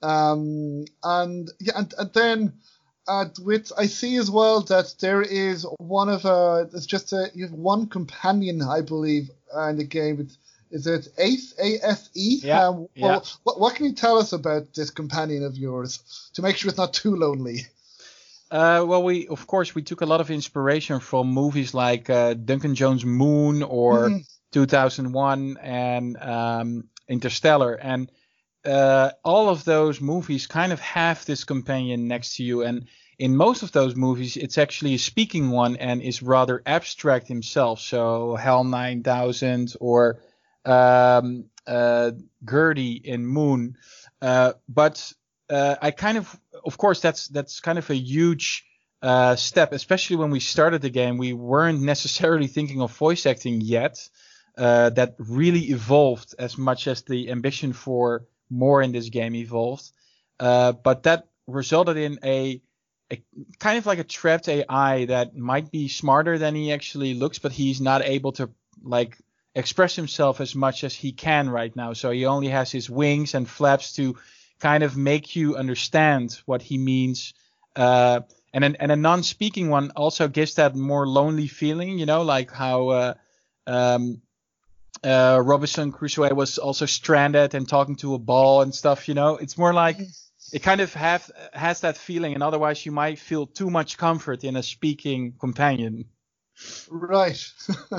um, 0.03 0.85
and 1.03 1.51
yeah, 1.61 1.73
and, 1.77 1.95
and 1.99 2.13
then 2.13 2.53
uh, 3.09 3.27
with 3.41 3.73
I 3.77 3.87
see 3.87 4.17
as 4.17 4.31
well 4.31 4.61
that 4.63 4.95
there 5.01 5.23
is 5.23 5.67
one 5.79 6.09
of 6.09 6.25
uh, 6.27 6.65
it's 6.73 6.87
just 6.87 7.13
a 7.13 7.31
you 7.35 7.45
have 7.45 7.53
one 7.53 7.87
companion 7.89 8.63
I 8.63 8.81
believe 8.81 9.31
uh, 9.55 9.69
in 9.69 9.77
the 9.77 9.85
game. 9.85 10.21
It's, 10.21 10.39
is 10.71 10.87
it 10.87 11.09
Ace 11.19 11.53
A 11.59 11.79
S 11.85 12.09
E? 12.15 12.41
Yeah, 12.43 12.69
Um, 12.69 12.89
yeah. 12.95 13.19
what, 13.45 13.61
what 13.61 13.75
can 13.75 13.85
you 13.87 13.93
tell 13.93 14.17
us 14.17 14.33
about 14.33 14.73
this 14.73 14.89
companion 14.89 15.45
of 15.45 15.57
yours 15.57 16.31
to 16.35 16.41
make 16.43 16.57
sure 16.57 16.71
it's 16.71 16.79
not 16.79 16.95
too 16.95 17.15
lonely? 17.15 17.67
Uh, 18.51 18.85
well, 18.87 19.03
we 19.03 19.27
of 19.29 19.47
course 19.47 19.75
we 19.75 19.83
took 19.83 20.01
a 20.01 20.07
lot 20.07 20.21
of 20.21 20.31
inspiration 20.31 21.01
from 21.01 21.27
movies 21.29 21.75
like 21.75 22.09
uh, 22.11 22.35
Duncan 22.35 22.75
Jones' 22.75 23.05
Moon 23.05 23.63
or 23.63 24.11
Mhm. 24.11 24.27
2001 24.53 25.57
and 25.61 26.17
um, 26.19 26.85
Interstellar, 27.09 27.75
and 27.75 28.11
uh, 28.65 29.11
all 29.25 29.49
of 29.49 29.65
those 29.65 30.01
movies 30.01 30.47
kind 30.47 30.73
of 30.73 30.81
have 30.81 31.25
this 31.25 31.45
companion 31.45 32.09
next 32.09 32.37
to 32.37 32.45
you. 32.45 32.63
And 32.63 32.87
in 33.19 33.37
most 33.37 33.63
of 33.63 33.73
those 33.73 33.97
movies, 33.97 34.37
it's 34.37 34.59
actually 34.59 34.95
a 34.95 34.99
speaking 34.99 35.51
one 35.51 35.77
and 35.77 36.03
is 36.03 36.23
rather 36.23 36.63
abstract 36.67 37.29
himself. 37.29 37.81
So 37.81 38.37
HAL 38.37 38.65
9000 38.65 39.75
or 39.81 40.21
um, 40.65 41.47
uh, 41.67 42.13
GERTY 42.45 42.93
in 42.93 43.27
Moon. 43.27 43.77
Uh, 44.21 44.53
but 44.69 45.13
uh, 45.51 45.77
I 45.83 45.91
kind 45.91 46.19
of, 46.19 46.41
of 46.65 46.79
course, 46.79 47.01
that's 47.01 47.29
that's 47.29 47.61
kind 47.61 47.79
of 47.79 47.91
a 47.91 47.97
huge 47.97 48.65
uh, 49.03 49.35
step, 49.35 49.73
especially 49.73 50.17
when 50.17 50.31
we 50.31 50.41
started 50.41 50.83
the 50.83 50.91
game. 50.91 51.19
We 51.19 51.33
weren't 51.33 51.83
necessarily 51.83 52.47
thinking 52.47 52.81
of 52.81 52.97
voice 52.97 53.27
acting 53.27 53.61
yet. 53.61 54.09
Uh, 54.57 54.91
that 54.91 55.15
really 55.19 55.71
evolved 55.71 56.35
as 56.39 56.59
much 56.59 56.87
as 56.87 57.01
the 57.03 57.31
ambition 57.31 57.73
for 57.73 58.27
more 58.53 58.83
in 58.83 58.93
this 58.93 59.09
game 59.09 59.35
evolved. 59.35 59.91
Uh, 60.39 60.73
but 60.73 61.05
that 61.05 61.29
resulted 61.47 61.97
in 61.97 62.19
a, 62.23 62.61
a 63.11 63.23
kind 63.59 63.79
of 63.79 63.87
like 63.87 63.99
a 63.99 64.05
trapped 64.05 64.49
AI 64.49 65.07
that 65.07 65.37
might 65.37 65.71
be 65.71 65.89
smarter 65.89 66.39
than 66.39 66.55
he 66.55 66.73
actually 66.73 67.15
looks, 67.15 67.39
but 67.39 67.53
he's 67.53 67.81
not 67.81 68.03
able 68.05 68.33
to 68.33 68.51
like 68.83 69.17
express 69.55 69.97
himself 69.97 70.41
as 70.41 70.55
much 70.55 70.85
as 70.85 70.95
he 70.95 71.13
can 71.13 71.49
right 71.49 71.75
now. 71.75 71.93
So 71.93 72.11
he 72.11 72.27
only 72.27 72.49
has 72.49 72.71
his 72.71 72.89
wings 72.89 73.35
and 73.35 73.49
flaps 73.49 73.95
to 73.95 74.17
kind 74.61 74.83
of 74.83 74.97
make 74.97 75.35
you 75.35 75.57
understand 75.57 76.41
what 76.47 76.63
he 76.63 76.79
means. 76.79 77.35
Uh, 77.75 78.21
and 78.55 78.65
an, 78.65 78.77
and 78.81 78.93
a 78.93 78.97
non-speaking 78.97 79.71
one 79.71 79.91
also 79.97 80.29
gives 80.29 80.55
that 80.55 80.75
more 80.75 81.07
lonely 81.07 81.47
feeling, 81.49 81.99
you 81.99 82.07
know, 82.07 82.23
like 82.23 82.51
how 82.51 82.89
uh, 82.89 83.15
um, 83.67 84.21
uh, 85.05 85.41
Robinson 85.45 85.93
Crusoe 85.93 86.35
was 86.35 86.59
also 86.59 86.87
stranded 86.87 87.55
and 87.55 87.69
talking 87.69 87.97
to 87.97 88.15
a 88.15 88.19
ball 88.19 88.63
and 88.63 88.75
stuff. 88.75 89.09
You 89.09 89.15
know, 89.15 89.37
it's 89.37 89.59
more 89.59 89.75
like 89.75 89.99
it 90.53 90.63
kind 90.63 90.81
of 90.81 90.93
have 90.95 91.31
has 91.53 91.81
that 91.81 91.97
feeling, 91.97 92.35
and 92.35 92.43
otherwise 92.43 92.85
you 92.85 92.93
might 92.93 93.19
feel 93.19 93.47
too 93.47 93.71
much 93.71 93.99
comfort 93.99 94.45
in 94.45 94.57
a 94.57 94.63
speaking 94.63 95.33
companion. 95.41 96.07
Right. 96.91 97.45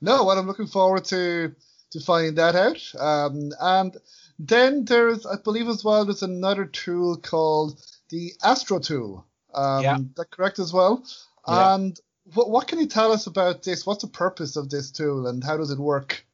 no, 0.00 0.24
well, 0.24 0.38
I'm 0.38 0.46
looking 0.46 0.66
forward 0.66 1.04
to 1.06 1.54
to 1.92 2.00
finding 2.00 2.34
that 2.36 2.54
out. 2.54 3.00
Um, 3.00 3.52
and 3.60 3.96
then 4.38 4.84
there's, 4.84 5.26
I 5.26 5.36
believe 5.36 5.68
as 5.68 5.84
well, 5.84 6.04
there's 6.04 6.22
another 6.22 6.64
tool 6.64 7.16
called 7.16 7.78
the 8.08 8.32
Astro 8.42 8.78
Tool. 8.78 9.26
Um, 9.54 9.82
Yeah. 9.82 9.98
That 10.16 10.30
correct 10.30 10.58
as 10.58 10.72
well? 10.72 11.04
Yeah. 11.46 11.74
And 11.74 12.00
what 12.34 12.50
what 12.50 12.68
can 12.68 12.78
you 12.78 12.86
tell 12.86 13.12
us 13.12 13.26
about 13.26 13.62
this? 13.62 13.86
What's 13.86 14.02
the 14.02 14.10
purpose 14.10 14.56
of 14.56 14.70
this 14.70 14.90
tool, 14.90 15.26
and 15.26 15.42
how 15.42 15.56
does 15.56 15.70
it 15.70 15.78
work? 15.78 16.24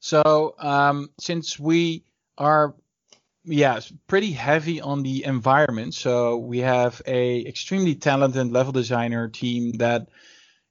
So 0.00 0.54
um, 0.58 1.10
since 1.18 1.58
we 1.58 2.04
are 2.38 2.74
yeah 3.44 3.80
pretty 4.06 4.32
heavy 4.32 4.80
on 4.80 5.02
the 5.02 5.24
environment, 5.24 5.94
so 5.94 6.36
we 6.36 6.58
have 6.58 7.00
a 7.06 7.46
extremely 7.46 7.94
talented 7.94 8.52
level 8.52 8.72
designer 8.72 9.28
team 9.28 9.72
that 9.78 10.08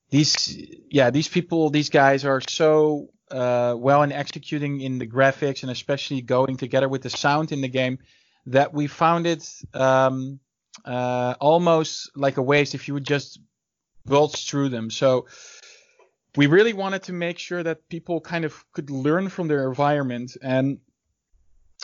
these 0.09 0.57
yeah 0.89 1.09
these 1.09 1.27
people 1.27 1.69
these 1.69 1.89
guys 1.89 2.25
are 2.25 2.41
so 2.47 3.09
uh, 3.31 3.73
well 3.77 4.03
in 4.03 4.11
executing 4.11 4.81
in 4.81 4.99
the 4.99 5.07
graphics 5.07 5.63
and 5.63 5.71
especially 5.71 6.21
going 6.21 6.57
together 6.57 6.87
with 6.87 7.01
the 7.01 7.09
sound 7.09 7.51
in 7.51 7.61
the 7.61 7.67
game 7.67 7.97
that 8.45 8.71
we 8.71 8.85
found 8.85 9.25
it 9.25 9.43
um, 9.73 10.39
uh, 10.85 11.33
almost 11.41 12.11
like 12.15 12.37
a 12.37 12.41
waste 12.41 12.75
if 12.75 12.87
you 12.87 12.93
would 12.93 13.05
just 13.05 13.39
bulge 14.05 14.49
through 14.49 14.69
them. 14.69 14.89
So 14.89 15.25
we 16.35 16.47
really 16.47 16.73
wanted 16.73 17.03
to 17.03 17.13
make 17.13 17.39
sure 17.39 17.63
that 17.63 17.87
people 17.89 18.21
kind 18.21 18.45
of 18.45 18.65
could 18.73 18.89
learn 18.89 19.29
from 19.29 19.47
their 19.47 19.67
environment 19.67 20.37
and 20.41 20.79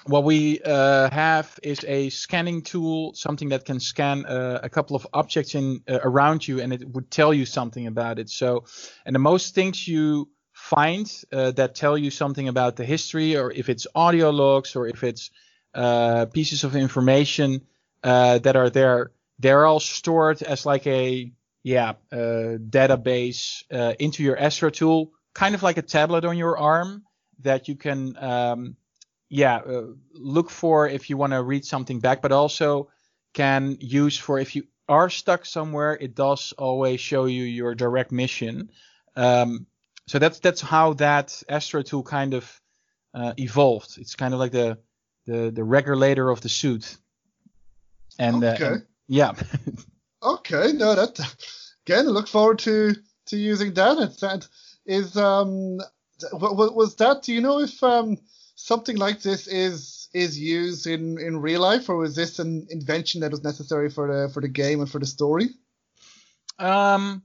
what 0.05 0.23
we 0.23 0.59
uh, 0.61 1.09
have 1.11 1.59
is 1.61 1.85
a 1.87 2.09
scanning 2.09 2.61
tool 2.61 3.13
something 3.13 3.49
that 3.49 3.65
can 3.65 3.79
scan 3.79 4.25
uh, 4.25 4.59
a 4.63 4.69
couple 4.69 4.95
of 4.95 5.05
objects 5.13 5.53
in 5.53 5.81
uh, 5.87 5.99
around 6.03 6.47
you 6.47 6.59
and 6.59 6.73
it 6.73 6.87
would 6.89 7.11
tell 7.11 7.33
you 7.33 7.45
something 7.45 7.87
about 7.87 8.17
it 8.17 8.29
so 8.29 8.63
and 9.05 9.13
the 9.13 9.19
most 9.19 9.53
things 9.53 9.87
you 9.87 10.27
find 10.53 11.23
uh, 11.31 11.51
that 11.51 11.75
tell 11.75 11.97
you 11.97 12.09
something 12.09 12.47
about 12.47 12.75
the 12.75 12.85
history 12.85 13.37
or 13.37 13.51
if 13.51 13.69
it's 13.69 13.85
audio 13.93 14.29
logs 14.31 14.75
or 14.75 14.87
if 14.87 15.03
it's 15.03 15.29
uh, 15.75 16.25
pieces 16.25 16.63
of 16.63 16.75
information 16.75 17.61
uh, 18.03 18.39
that 18.39 18.55
are 18.55 18.69
there 18.69 19.11
they're 19.39 19.65
all 19.65 19.79
stored 19.79 20.41
as 20.41 20.65
like 20.65 20.87
a 20.87 21.31
yeah, 21.63 21.93
uh, 22.11 22.57
database 22.57 23.63
uh, 23.71 23.93
into 23.99 24.23
your 24.23 24.37
Astro 24.37 24.69
tool, 24.69 25.11
kind 25.33 25.55
of 25.55 25.63
like 25.63 25.77
a 25.77 25.81
tablet 25.81 26.25
on 26.25 26.37
your 26.37 26.57
arm 26.57 27.03
that 27.41 27.67
you 27.67 27.75
can, 27.75 28.17
um, 28.17 28.75
yeah, 29.29 29.57
uh, 29.57 29.87
look 30.13 30.49
for 30.49 30.87
if 30.87 31.09
you 31.09 31.17
want 31.17 31.33
to 31.33 31.41
read 31.41 31.65
something 31.65 31.99
back, 31.99 32.21
but 32.21 32.31
also 32.31 32.89
can 33.33 33.77
use 33.79 34.17
for 34.17 34.39
if 34.39 34.55
you 34.55 34.63
are 34.89 35.09
stuck 35.09 35.45
somewhere. 35.45 35.97
It 35.99 36.15
does 36.15 36.53
always 36.57 36.99
show 36.99 37.25
you 37.25 37.43
your 37.43 37.75
direct 37.75 38.11
mission. 38.11 38.71
Um, 39.15 39.67
so 40.07 40.19
that's 40.19 40.39
that's 40.39 40.61
how 40.61 40.93
that 40.93 41.41
Astro 41.47 41.81
tool 41.83 42.03
kind 42.03 42.33
of 42.33 42.61
uh, 43.13 43.33
evolved. 43.37 43.97
It's 43.97 44.15
kind 44.15 44.33
of 44.33 44.39
like 44.39 44.51
the 44.51 44.79
the 45.25 45.51
the 45.51 45.63
regulator 45.63 46.29
of 46.29 46.41
the 46.41 46.49
suit. 46.49 46.97
And, 48.19 48.43
uh, 48.43 48.53
Okay. 48.55 48.65
and 48.65 48.85
yeah. 49.07 49.33
Okay, 50.23 50.71
no, 50.73 50.95
that 50.95 51.19
again, 51.85 52.07
look 52.07 52.27
forward 52.27 52.59
to 52.59 52.95
to 53.27 53.37
using 53.37 53.73
that. 53.73 53.97
It's 53.99 54.19
that 54.21 54.47
is 54.85 55.17
um 55.17 55.77
wa- 56.33 56.53
wa- 56.53 56.71
was 56.71 56.95
that? 56.97 57.23
Do 57.23 57.33
you 57.33 57.41
know 57.41 57.59
if 57.59 57.81
um 57.83 58.17
something 58.55 58.97
like 58.97 59.21
this 59.21 59.47
is 59.47 60.09
is 60.13 60.39
used 60.39 60.87
in 60.87 61.19
in 61.19 61.41
real 61.41 61.61
life, 61.61 61.89
or 61.89 61.97
was 61.97 62.15
this 62.15 62.39
an 62.39 62.67
invention 62.69 63.21
that 63.21 63.31
was 63.31 63.43
necessary 63.43 63.89
for 63.89 64.07
the 64.07 64.29
for 64.33 64.41
the 64.41 64.47
game 64.47 64.79
and 64.81 64.89
for 64.89 64.99
the 64.99 65.05
story? 65.05 65.49
Um, 66.59 67.23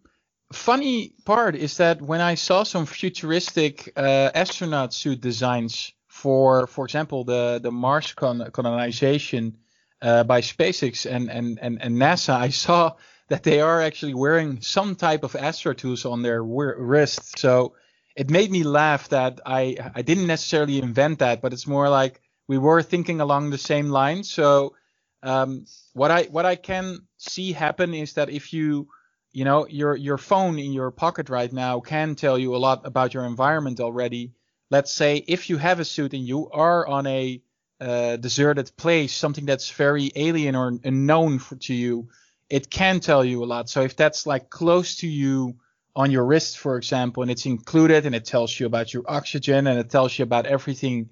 funny 0.52 1.12
part 1.24 1.54
is 1.56 1.76
that 1.76 2.00
when 2.00 2.20
I 2.20 2.36
saw 2.36 2.62
some 2.62 2.86
futuristic 2.86 3.92
uh, 3.96 4.30
astronaut 4.34 4.94
suit 4.94 5.20
designs 5.20 5.92
for, 6.08 6.66
for 6.66 6.86
example, 6.86 7.24
the 7.24 7.60
the 7.62 7.70
Mars 7.70 8.14
con- 8.14 8.50
colonization 8.52 9.58
uh, 10.02 10.24
by 10.24 10.40
SpaceX 10.40 11.10
and, 11.10 11.30
and 11.30 11.58
and 11.60 11.80
and 11.80 11.96
NASA, 11.96 12.34
I 12.34 12.50
saw 12.50 12.92
that 13.28 13.42
they 13.42 13.60
are 13.60 13.80
actually 13.80 14.14
wearing 14.14 14.60
some 14.60 14.94
type 14.94 15.24
of 15.24 15.34
astro 15.34 15.72
tools 15.72 16.04
on 16.04 16.22
their 16.22 16.42
wrist. 16.42 17.38
So 17.38 17.74
it 18.14 18.30
made 18.30 18.50
me 18.50 18.62
laugh 18.62 19.08
that 19.10 19.40
I 19.44 19.76
I 19.94 20.02
didn't 20.02 20.26
necessarily 20.26 20.78
invent 20.78 21.20
that, 21.20 21.40
but 21.40 21.52
it's 21.52 21.66
more 21.66 21.88
like 21.88 22.20
we 22.48 22.58
were 22.58 22.82
thinking 22.82 23.20
along 23.20 23.50
the 23.50 23.58
same 23.58 23.88
lines. 23.88 24.30
So 24.30 24.74
um, 25.22 25.66
what 25.92 26.10
I 26.10 26.24
what 26.24 26.46
I 26.46 26.56
can 26.56 27.06
see 27.16 27.52
happen 27.52 27.94
is 27.94 28.14
that 28.14 28.30
if 28.30 28.52
you 28.52 28.88
you 29.32 29.44
know 29.44 29.66
your 29.66 29.96
your 29.96 30.18
phone 30.18 30.58
in 30.58 30.72
your 30.72 30.90
pocket 30.90 31.28
right 31.28 31.52
now 31.52 31.80
can 31.80 32.14
tell 32.14 32.38
you 32.38 32.54
a 32.54 32.58
lot 32.58 32.86
about 32.86 33.14
your 33.14 33.24
environment 33.24 33.80
already. 33.80 34.32
Let's 34.70 34.92
say 34.92 35.16
if 35.16 35.48
you 35.48 35.58
have 35.58 35.78
a 35.78 35.84
suit 35.84 36.12
and 36.12 36.26
you 36.26 36.50
are 36.50 36.86
on 36.86 37.06
a 37.06 37.40
uh, 37.80 38.16
deserted 38.16 38.70
place, 38.76 39.12
something 39.12 39.46
that's 39.46 39.70
very 39.70 40.10
alien 40.16 40.56
or 40.56 40.78
unknown 40.84 41.38
for, 41.38 41.56
to 41.56 41.74
you, 41.74 42.08
it 42.48 42.70
can 42.70 43.00
tell 43.00 43.24
you 43.24 43.44
a 43.44 43.46
lot. 43.46 43.68
So 43.68 43.82
if 43.82 43.96
that's 43.96 44.26
like 44.26 44.50
close 44.50 44.96
to 44.96 45.08
you 45.08 45.56
on 45.94 46.10
your 46.10 46.24
wrist, 46.24 46.58
for 46.58 46.76
example, 46.76 47.22
and 47.22 47.30
it's 47.30 47.46
included 47.46 48.06
and 48.06 48.14
it 48.14 48.24
tells 48.24 48.58
you 48.58 48.66
about 48.66 48.92
your 48.92 49.02
oxygen 49.06 49.66
and 49.66 49.78
it 49.78 49.90
tells 49.90 50.18
you 50.18 50.22
about 50.22 50.46
everything 50.46 51.10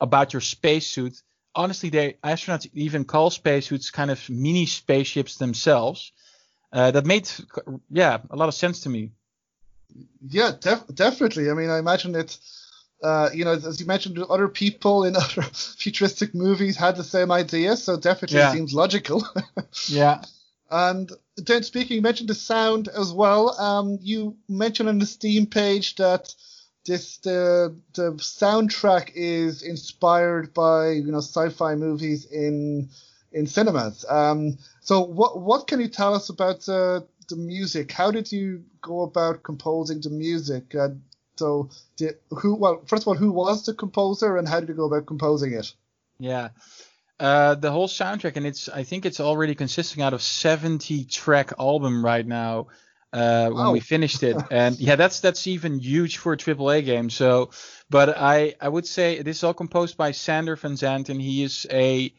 about 0.00 0.32
your 0.32 0.40
spacesuit. 0.40 1.22
Honestly, 1.54 1.88
they 1.88 2.16
astronauts 2.24 2.68
even 2.74 3.04
call 3.04 3.30
spacesuits 3.30 3.90
kind 3.90 4.10
of 4.10 4.28
mini 4.28 4.66
spaceships 4.66 5.36
themselves. 5.36 6.12
Uh, 6.72 6.90
that 6.90 7.06
made 7.06 7.30
yeah 7.90 8.18
a 8.28 8.36
lot 8.36 8.48
of 8.48 8.54
sense 8.54 8.80
to 8.80 8.88
me. 8.88 9.12
Yeah, 10.28 10.52
def- 10.60 10.86
definitely. 10.92 11.48
I 11.48 11.54
mean, 11.54 11.70
I 11.70 11.78
imagine 11.78 12.14
it. 12.14 12.36
Uh, 13.02 13.28
you 13.34 13.44
know, 13.44 13.52
as 13.52 13.78
you 13.80 13.86
mentioned, 13.86 14.18
other 14.18 14.48
people 14.48 15.04
in 15.04 15.14
other 15.24 15.42
futuristic 15.42 16.34
movies 16.34 16.76
had 16.76 16.96
the 16.96 17.04
same 17.04 17.30
idea, 17.30 17.76
so 17.76 17.96
definitely 17.96 18.38
Yeah. 18.38 18.52
seems 18.52 18.74
logical. 18.74 19.26
Yeah. 19.88 20.22
And 20.70 21.12
then 21.36 21.62
speaking, 21.62 21.96
you 21.96 22.02
mentioned 22.02 22.28
the 22.28 22.34
sound 22.34 22.88
as 22.88 23.12
well. 23.12 23.50
Um, 23.60 23.98
you 24.00 24.36
mentioned 24.48 24.88
on 24.88 24.98
the 24.98 25.06
Steam 25.06 25.46
page 25.46 25.94
that 25.96 26.34
this 26.84 27.18
the 27.18 27.76
the 27.94 28.12
soundtrack 28.12 29.12
is 29.14 29.62
inspired 29.62 30.52
by 30.54 30.90
you 30.90 31.12
know 31.12 31.18
sci-fi 31.18 31.74
movies 31.76 32.24
in 32.26 32.88
in 33.32 33.46
cinemas. 33.46 34.04
Um, 34.08 34.58
so 34.80 35.02
what 35.02 35.40
what 35.40 35.68
can 35.68 35.78
you 35.80 35.88
tell 35.88 36.14
us 36.14 36.30
about 36.30 36.68
uh, 36.68 37.00
the 37.28 37.36
music? 37.36 37.92
How 37.92 38.10
did 38.10 38.32
you 38.32 38.64
go 38.80 39.02
about 39.02 39.42
composing 39.44 40.00
the 40.00 40.10
music? 40.10 40.74
Uh, 40.74 40.88
so 41.36 41.70
did, 41.96 42.16
who 42.30 42.54
well 42.54 42.82
first 42.86 43.04
of 43.04 43.08
all 43.08 43.14
who 43.14 43.32
was 43.32 43.64
the 43.66 43.74
composer 43.74 44.36
and 44.36 44.48
how 44.48 44.60
did 44.60 44.68
you 44.68 44.74
go 44.74 44.86
about 44.86 45.06
composing 45.06 45.52
it? 45.52 45.72
Yeah. 46.18 46.50
Uh, 47.18 47.54
the 47.54 47.70
whole 47.70 47.88
soundtrack, 47.88 48.36
and 48.36 48.46
it's 48.46 48.68
I 48.68 48.82
think 48.82 49.06
it's 49.06 49.20
already 49.20 49.54
consisting 49.54 50.02
out 50.02 50.12
of 50.12 50.20
70 50.22 51.04
track 51.06 51.52
album 51.58 52.04
right 52.04 52.26
now. 52.26 52.68
Uh, 53.12 53.48
when 53.48 53.68
Wow. 53.68 53.72
we 53.72 53.80
finished 53.80 54.22
it, 54.22 54.36
and 54.50 54.78
yeah, 54.78 54.96
that's 54.96 55.20
that's 55.20 55.46
even 55.46 55.78
huge 55.78 56.18
for 56.18 56.34
a 56.34 56.36
AAA 56.36 56.84
game. 56.84 57.08
So, 57.08 57.50
but 57.88 58.18
I 58.18 58.54
I 58.60 58.68
would 58.68 58.86
say 58.86 59.22
this 59.22 59.38
is 59.38 59.44
all 59.44 59.54
composed 59.54 59.96
by 59.96 60.10
Sander 60.10 60.56
van 60.56 60.72
Zanten. 60.72 61.20
He 61.20 61.42
is 61.42 61.66
a 61.70 62.12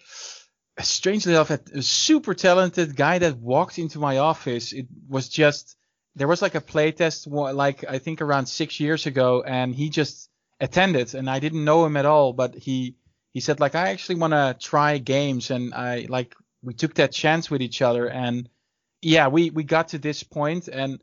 strangely 0.80 1.34
enough 1.34 1.52
a 1.52 1.82
super 1.84 2.34
talented 2.34 2.96
guy 2.96 3.20
that 3.20 3.38
walked 3.38 3.78
into 3.78 4.00
my 4.00 4.18
office. 4.18 4.74
It 4.74 4.88
was 5.08 5.30
just 5.30 5.76
there 6.18 6.28
was 6.28 6.42
like 6.42 6.56
a 6.56 6.62
playtest 6.62 7.28
like 7.56 7.86
I 7.88 8.00
think 8.00 8.22
around 8.22 8.48
six 8.48 8.80
years 8.80 9.06
ago, 9.06 9.44
and 9.46 9.74
he 9.74 9.90
just 9.90 10.30
attended, 10.60 11.14
and 11.14 11.30
I 11.30 11.40
didn't 11.40 11.64
know 11.64 11.86
him 11.86 11.96
at 11.96 12.08
all, 12.08 12.34
but 12.34 12.56
he 12.56 12.96
he 13.34 13.40
said 13.40 13.60
like 13.60 13.76
I 13.76 13.90
actually 13.92 14.16
want 14.16 14.34
to 14.34 14.58
try 14.60 14.98
games, 14.98 15.52
and 15.52 15.74
I 15.76 16.08
like 16.10 16.34
we 16.64 16.74
took 16.74 16.96
that 16.96 17.12
chance 17.12 17.52
with 17.52 17.62
each 17.62 17.84
other, 17.84 18.10
and 18.10 18.50
yeah, 19.02 19.28
we 19.28 19.52
we 19.52 19.64
got 19.64 19.90
to 19.90 20.00
this 20.00 20.24
point, 20.24 20.68
and 20.68 21.00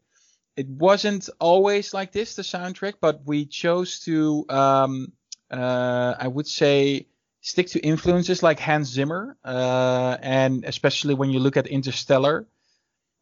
it 0.56 0.68
wasn't 0.68 1.28
always 1.38 1.94
like 1.94 2.10
this 2.10 2.34
the 2.34 2.42
soundtrack, 2.42 2.94
but 3.00 3.24
we 3.24 3.46
chose 3.46 4.00
to 4.00 4.44
um 4.48 5.12
uh 5.48 6.14
I 6.18 6.26
would 6.26 6.48
say 6.48 7.06
stick 7.40 7.68
to 7.68 7.78
influences 7.78 8.42
like 8.42 8.58
Hans 8.58 8.88
Zimmer, 8.88 9.36
uh, 9.44 10.16
and 10.20 10.64
especially 10.64 11.14
when 11.14 11.30
you 11.30 11.38
look 11.38 11.56
at 11.56 11.68
Interstellar, 11.68 12.48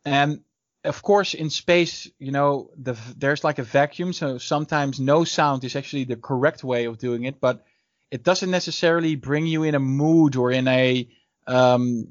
and 0.07 0.40
of 0.85 1.03
course 1.03 1.35
in 1.35 1.51
space 1.51 2.11
you 2.18 2.33
know 2.33 2.70
the 2.76 2.97
there's 3.16 3.45
like 3.45 3.59
a 3.59 3.62
vacuum 3.62 4.12
so 4.12 4.39
sometimes 4.39 4.99
no 4.99 5.24
sound 5.24 5.64
is 5.64 5.76
actually 5.76 6.05
the 6.05 6.16
correct 6.16 6.64
way 6.64 6.87
of 6.87 6.99
doing 6.99 7.24
it 7.24 7.41
but 7.41 7.64
it 8.12 8.22
doesn't 8.22 8.51
necessarily 8.51 9.16
bring 9.16 9.47
you 9.47 9.62
in 9.62 9.74
a 9.74 9.80
mood 9.80 10.37
or 10.37 10.53
in 10.53 10.68
a 10.68 11.09
um 11.47 12.07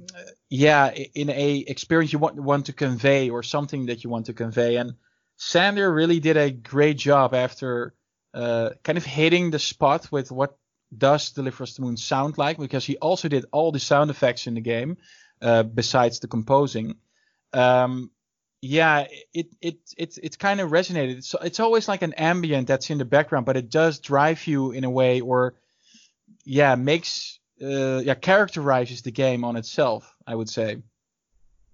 yeah 0.49 0.89
in 0.89 1.30
a 1.30 1.57
experience 1.59 2.11
you 2.11 2.19
want 2.19 2.36
want 2.36 2.65
to 2.65 2.74
convey 2.74 3.30
or 3.30 3.43
something 3.43 3.86
that 3.86 4.03
you 4.03 4.09
want 4.09 4.26
to 4.26 4.34
convey. 4.34 4.76
And 4.76 4.95
sander 5.38 5.93
really 5.93 6.19
did 6.19 6.38
a 6.38 6.51
great 6.51 6.97
job 6.97 7.34
after 7.34 7.93
uh 8.34 8.72
kind 8.84 8.97
of 8.97 9.05
hitting 9.05 9.51
the 9.51 9.59
spot 9.59 10.11
with 10.11 10.32
what 10.32 10.57
does 10.97 11.32
deliver 11.32 11.63
us 11.63 11.76
the 11.76 11.84
moon 11.84 11.95
sound 11.95 12.38
like 12.38 12.57
because 12.57 12.84
he 12.84 12.97
also 12.97 13.30
did 13.30 13.45
all 13.51 13.72
the 13.72 13.80
sound 13.80 14.09
effects 14.09 14.47
in 14.47 14.55
the 14.55 14.61
game 14.61 14.97
uh 15.41 15.63
besides 15.63 16.19
the 16.19 16.28
composing. 16.28 16.95
Um 17.53 18.09
yeah, 18.62 19.07
it 19.34 19.47
it 19.59 19.78
it 19.97 20.18
it 20.22 20.39
kind 20.39 20.62
of 20.62 20.70
resonated. 20.70 21.24
So 21.24 21.39
it's 21.39 21.59
always 21.59 21.88
like 21.88 22.03
an 22.03 22.14
ambient 22.14 22.68
that's 22.68 22.89
in 22.91 22.99
the 22.99 23.05
background, 23.05 23.45
but 23.45 23.57
it 23.57 23.72
does 23.72 23.99
drive 23.99 24.45
you 24.45 24.72
in 24.72 24.84
a 24.84 24.89
way, 24.89 25.22
or 25.22 25.55
yeah, 26.45 26.76
makes 26.76 27.39
uh, 27.62 27.97
yeah 27.99 28.14
characterizes 28.14 29.01
the 29.01 29.12
game 29.12 29.43
on 29.43 29.55
itself. 29.55 30.14
I 30.28 30.36
would 30.36 30.49
say. 30.49 30.78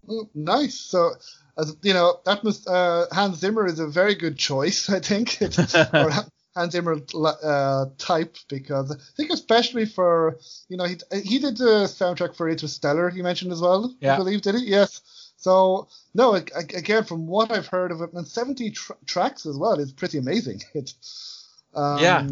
Oh, 0.09 0.29
nice. 0.33 0.79
So, 0.79 1.11
as 1.57 1.75
you 1.81 1.93
know, 1.93 2.21
Atmos, 2.25 2.65
uh, 2.65 3.13
Hans 3.13 3.39
Zimmer 3.39 3.65
is 3.65 3.79
a 3.79 3.87
very 3.87 4.15
good 4.15 4.37
choice, 4.37 4.89
I 4.97 5.01
think. 5.01 5.41
It's, 5.41 5.75
or 5.93 6.11
Hans 6.55 6.71
Zimmer 6.71 7.01
uh, 7.43 7.85
type 7.97 8.37
because 8.47 8.91
I 8.91 8.95
think 9.17 9.31
especially 9.31 9.85
for 9.85 10.39
you 10.69 10.77
know 10.77 10.85
he 10.85 10.95
he 11.21 11.39
did 11.39 11.57
the 11.57 11.83
soundtrack 11.85 12.37
for 12.37 12.47
Interstellar 12.49 13.11
you 13.11 13.23
mentioned 13.23 13.51
as 13.51 13.59
well. 13.59 13.93
Yeah. 13.99 14.13
I 14.13 14.17
believe 14.17 14.41
did 14.41 14.55
he? 14.55 14.67
Yes. 14.67 15.01
So 15.37 15.87
no, 16.13 16.33
again 16.33 17.03
from 17.03 17.27
what 17.27 17.51
I've 17.51 17.67
heard 17.67 17.91
of 17.91 18.01
it, 18.01 18.13
and 18.13 18.27
70 18.27 18.71
tr- 18.71 18.93
tracks 19.05 19.45
as 19.45 19.57
well 19.57 19.79
is 19.79 19.91
pretty 19.91 20.17
amazing. 20.17 20.61
It's 20.73 21.47
um, 21.73 21.99
Yeah. 22.01 22.27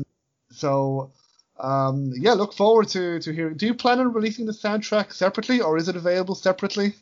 So. 0.51 1.11
Um, 1.57 2.11
yeah, 2.13 2.33
look 2.33 2.51
forward 2.51 2.89
to, 2.89 3.17
to 3.21 3.31
hearing. 3.31 3.55
Do 3.55 3.65
you 3.65 3.75
plan 3.75 3.99
on 4.01 4.11
releasing 4.11 4.45
the 4.45 4.51
soundtrack 4.51 5.13
separately, 5.13 5.61
or 5.61 5.77
is 5.77 5.87
it 5.87 5.95
available 5.95 6.35
separately? 6.35 6.95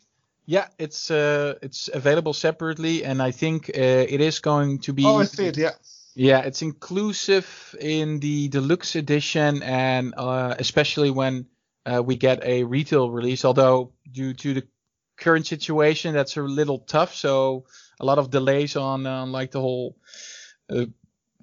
Yeah, 0.46 0.68
it's 0.78 1.10
uh 1.10 1.54
it's 1.62 1.88
available 1.92 2.34
separately, 2.34 3.04
and 3.04 3.22
I 3.22 3.30
think 3.30 3.70
uh, 3.70 3.72
it 3.80 4.20
is 4.20 4.40
going 4.40 4.80
to 4.80 4.92
be. 4.92 5.04
Oh, 5.06 5.18
I 5.20 5.24
see 5.24 5.46
it. 5.46 5.56
Yeah. 5.56 5.72
Yeah, 6.14 6.40
it's 6.40 6.62
inclusive 6.62 7.74
in 7.80 8.20
the 8.20 8.48
deluxe 8.48 8.94
edition, 8.94 9.62
and 9.62 10.14
uh, 10.16 10.54
especially 10.58 11.10
when 11.10 11.46
uh, 11.86 12.02
we 12.04 12.16
get 12.16 12.44
a 12.44 12.62
retail 12.62 13.10
release. 13.10 13.44
Although 13.44 13.92
due 14.12 14.34
to 14.34 14.54
the 14.54 14.66
current 15.16 15.46
situation, 15.46 16.14
that's 16.14 16.36
a 16.36 16.42
little 16.42 16.78
tough. 16.78 17.14
So 17.14 17.64
a 18.00 18.04
lot 18.04 18.18
of 18.18 18.30
delays 18.30 18.76
on 18.76 19.06
on 19.06 19.32
like 19.32 19.50
the 19.50 19.60
whole 19.60 19.96
uh, 20.70 20.86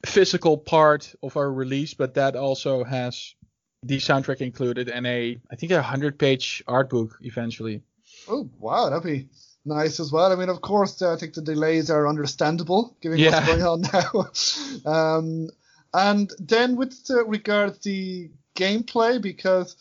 physical 0.05 0.57
part 0.57 1.13
of 1.21 1.37
our 1.37 1.51
release, 1.51 1.93
but 1.93 2.15
that 2.15 2.35
also 2.35 2.83
has 2.83 3.35
the 3.83 3.97
soundtrack 3.97 4.41
included 4.41 4.89
and 4.89 5.07
a 5.07 5.39
I 5.51 5.55
think 5.55 5.71
a 5.71 5.81
hundred 5.81 6.19
page 6.19 6.63
art 6.67 6.89
book 6.89 7.17
eventually. 7.21 7.81
Oh 8.27 8.49
wow, 8.59 8.89
that'd 8.89 9.03
be 9.03 9.29
nice 9.65 9.99
as 9.99 10.11
well. 10.11 10.31
I 10.31 10.35
mean, 10.35 10.49
of 10.49 10.61
course, 10.61 11.01
uh, 11.01 11.13
I 11.13 11.17
think 11.17 11.33
the 11.33 11.41
delays 11.41 11.89
are 11.89 12.07
understandable 12.07 12.95
given 13.01 13.19
Yeah. 13.19 13.31
what's 13.31 13.47
going 13.47 13.63
on 13.63 13.81
now. 14.85 14.91
um, 14.91 15.49
and 15.93 16.31
then 16.39 16.75
with 16.75 16.95
uh, 17.09 17.25
regard 17.25 17.73
to 17.75 17.81
the 17.89 18.31
gameplay, 18.55 19.21
because 19.21 19.75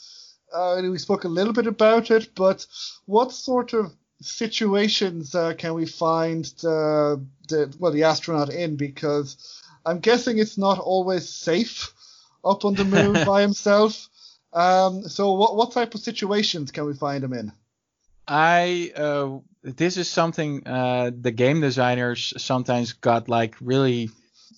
uh, 0.53 0.81
we 0.83 0.99
spoke 0.99 1.25
a 1.25 1.29
little 1.29 1.53
bit 1.53 1.67
about 1.67 2.11
it, 2.11 2.35
but 2.35 2.67
what 3.07 3.33
sort 3.33 3.73
of 3.73 3.93
situations 4.21 5.35
uh, 5.35 5.55
can 5.55 5.75
we 5.75 5.87
find 5.87 6.45
the, 6.63 7.25
the 7.49 7.75
well 7.79 7.93
the 7.93 8.05
astronaut 8.05 8.53
in? 8.53 8.77
Because 8.77 9.63
I'm 9.85 10.01
guessing 10.01 10.39
it's 10.39 10.59
not 10.59 10.79
always 10.79 11.29
safe 11.29 11.93
up 12.45 12.65
on 12.65 12.75
the 12.75 12.85
moon 12.85 13.25
by 13.27 13.43
himself. 13.43 14.09
Um, 14.53 15.09
so 15.09 15.33
what 15.33 15.57
what 15.57 15.73
type 15.73 15.95
of 15.95 16.01
situations 16.01 16.71
can 16.71 16.87
we 16.87 16.95
find 16.95 17.23
him 17.23 17.33
in? 17.33 17.53
I 18.27 18.93
uh, 18.97 19.39
this 19.63 19.97
is 19.97 20.09
something 20.09 20.67
uh, 20.67 21.11
the 21.19 21.31
game 21.31 21.61
designers 21.61 22.33
sometimes 22.37 22.93
got 22.93 23.29
like 23.29 23.57
really 23.61 24.11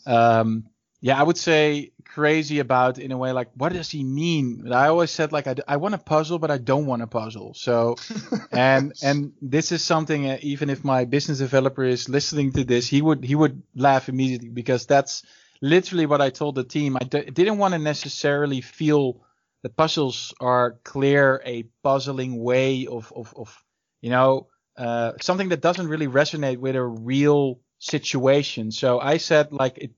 um, 0.06 0.64
yeah 1.02 1.20
I 1.20 1.22
would 1.22 1.36
say 1.36 1.92
crazy 2.06 2.58
about 2.60 2.98
in 2.98 3.12
a 3.12 3.18
way 3.18 3.32
like 3.32 3.50
what 3.54 3.72
does 3.72 3.90
he 3.90 4.04
mean? 4.04 4.72
I 4.72 4.88
always 4.88 5.10
said 5.10 5.32
like 5.32 5.46
I, 5.46 5.56
I 5.66 5.76
want 5.76 5.94
a 5.94 5.98
puzzle 5.98 6.38
but 6.38 6.50
I 6.50 6.58
don't 6.58 6.86
want 6.86 7.02
a 7.02 7.06
puzzle. 7.06 7.54
So 7.54 7.96
and 8.52 8.92
and 9.02 9.32
this 9.42 9.72
is 9.72 9.84
something 9.84 10.30
uh, 10.30 10.38
even 10.42 10.70
if 10.70 10.84
my 10.84 11.04
business 11.04 11.38
developer 11.38 11.84
is 11.84 12.08
listening 12.08 12.52
to 12.52 12.64
this 12.64 12.86
he 12.88 13.02
would 13.02 13.24
he 13.24 13.34
would 13.34 13.62
laugh 13.74 14.08
immediately 14.08 14.48
because 14.50 14.86
that's 14.86 15.24
literally 15.60 16.06
what 16.06 16.20
I 16.20 16.30
told 16.30 16.54
the 16.54 16.64
team. 16.64 16.96
I 17.00 17.04
d- 17.04 17.30
didn't 17.30 17.58
want 17.58 17.74
to 17.74 17.78
necessarily 17.78 18.60
feel 18.60 19.22
the 19.62 19.70
puzzles 19.70 20.34
are 20.40 20.78
clear 20.84 21.42
a 21.44 21.64
puzzling 21.82 22.42
way 22.42 22.86
of 22.86 23.12
of, 23.14 23.34
of 23.36 23.56
you 24.00 24.10
know 24.10 24.48
uh, 24.76 25.12
something 25.20 25.50
that 25.50 25.60
doesn't 25.60 25.88
really 25.88 26.08
resonate 26.08 26.58
with 26.58 26.76
a 26.76 26.84
real 26.84 27.60
situation. 27.78 28.70
So 28.70 29.00
i 29.00 29.16
said 29.16 29.52
like 29.52 29.78
it, 29.78 29.92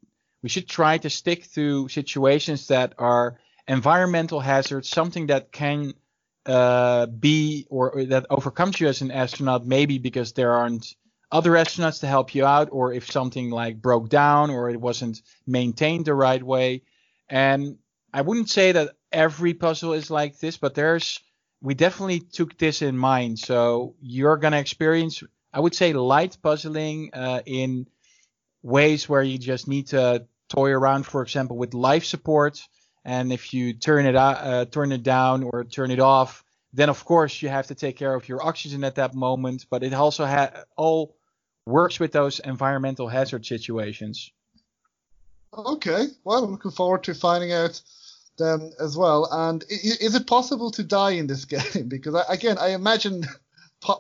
we 0.44 0.50
should 0.50 0.68
try 0.68 0.98
to 0.98 1.08
stick 1.08 1.50
to 1.52 1.88
situations 1.88 2.68
that 2.68 2.92
are 2.98 3.38
environmental 3.66 4.40
hazards 4.40 4.90
something 4.90 5.28
that 5.28 5.50
can 5.50 5.94
uh, 6.44 7.06
be 7.06 7.66
or, 7.70 7.92
or 7.92 8.04
that 8.04 8.26
overcomes 8.28 8.78
you 8.78 8.86
as 8.86 9.00
an 9.00 9.10
astronaut 9.10 9.66
maybe 9.66 9.98
because 9.98 10.34
there 10.34 10.52
aren't 10.52 10.94
other 11.32 11.52
astronauts 11.52 12.00
to 12.00 12.06
help 12.06 12.34
you 12.34 12.44
out 12.44 12.68
or 12.72 12.92
if 12.92 13.10
something 13.10 13.50
like 13.50 13.80
broke 13.80 14.10
down 14.10 14.50
or 14.50 14.68
it 14.68 14.78
wasn't 14.78 15.22
maintained 15.46 16.04
the 16.04 16.14
right 16.14 16.42
way 16.42 16.82
and 17.30 17.78
I 18.12 18.20
wouldn't 18.20 18.50
say 18.50 18.72
that 18.72 18.90
every 19.10 19.54
puzzle 19.54 19.92
is 19.94 20.10
like 20.10 20.38
this, 20.38 20.56
but 20.56 20.74
there's 20.74 21.20
we 21.62 21.74
definitely 21.74 22.20
took 22.20 22.58
this 22.58 22.82
in 22.82 22.98
mind. 22.98 23.38
So 23.38 23.94
you're 24.00 24.36
gonna 24.36 24.58
experience, 24.58 25.22
I 25.52 25.60
would 25.60 25.74
say, 25.74 25.94
light 25.94 26.36
puzzling 26.42 27.10
uh, 27.14 27.40
in 27.46 27.88
ways 28.62 29.08
where 29.08 29.22
you 29.22 29.38
just 29.38 29.66
need 29.66 29.88
to 29.88 30.26
toy 30.54 30.70
around, 30.70 31.06
for 31.06 31.22
example, 31.22 31.56
with 31.56 31.74
life 31.74 32.04
support. 32.04 32.62
And 33.04 33.32
if 33.32 33.52
you 33.52 33.74
turn 33.74 34.06
it 34.06 34.16
uh, 34.16 34.64
turn 34.66 34.92
it 34.92 35.02
down 35.02 35.42
or 35.42 35.64
turn 35.64 35.90
it 35.90 36.00
off, 36.00 36.44
then 36.72 36.88
of 36.88 37.04
course 37.04 37.42
you 37.42 37.48
have 37.48 37.66
to 37.66 37.74
take 37.74 37.96
care 37.96 38.14
of 38.14 38.28
your 38.28 38.44
oxygen 38.44 38.82
at 38.84 38.94
that 38.94 39.14
moment. 39.14 39.66
But 39.70 39.82
it 39.82 39.92
also 39.92 40.26
all 40.76 41.16
works 41.66 42.00
with 42.00 42.12
those 42.12 42.40
environmental 42.40 43.08
hazard 43.08 43.44
situations. 43.46 44.32
Okay, 45.56 46.06
well, 46.24 46.44
I'm 46.44 46.50
looking 46.50 46.72
forward 46.72 47.04
to 47.04 47.14
finding 47.14 47.52
out 47.52 47.80
them 48.36 48.72
as 48.80 48.96
well. 48.96 49.28
And 49.30 49.64
is 49.68 50.14
it 50.14 50.26
possible 50.26 50.70
to 50.72 50.82
die 50.82 51.12
in 51.12 51.26
this 51.26 51.44
game? 51.54 51.88
Because 51.88 52.14
I, 52.14 52.24
again, 52.32 52.58
I 52.58 52.68
imagine 52.68 53.24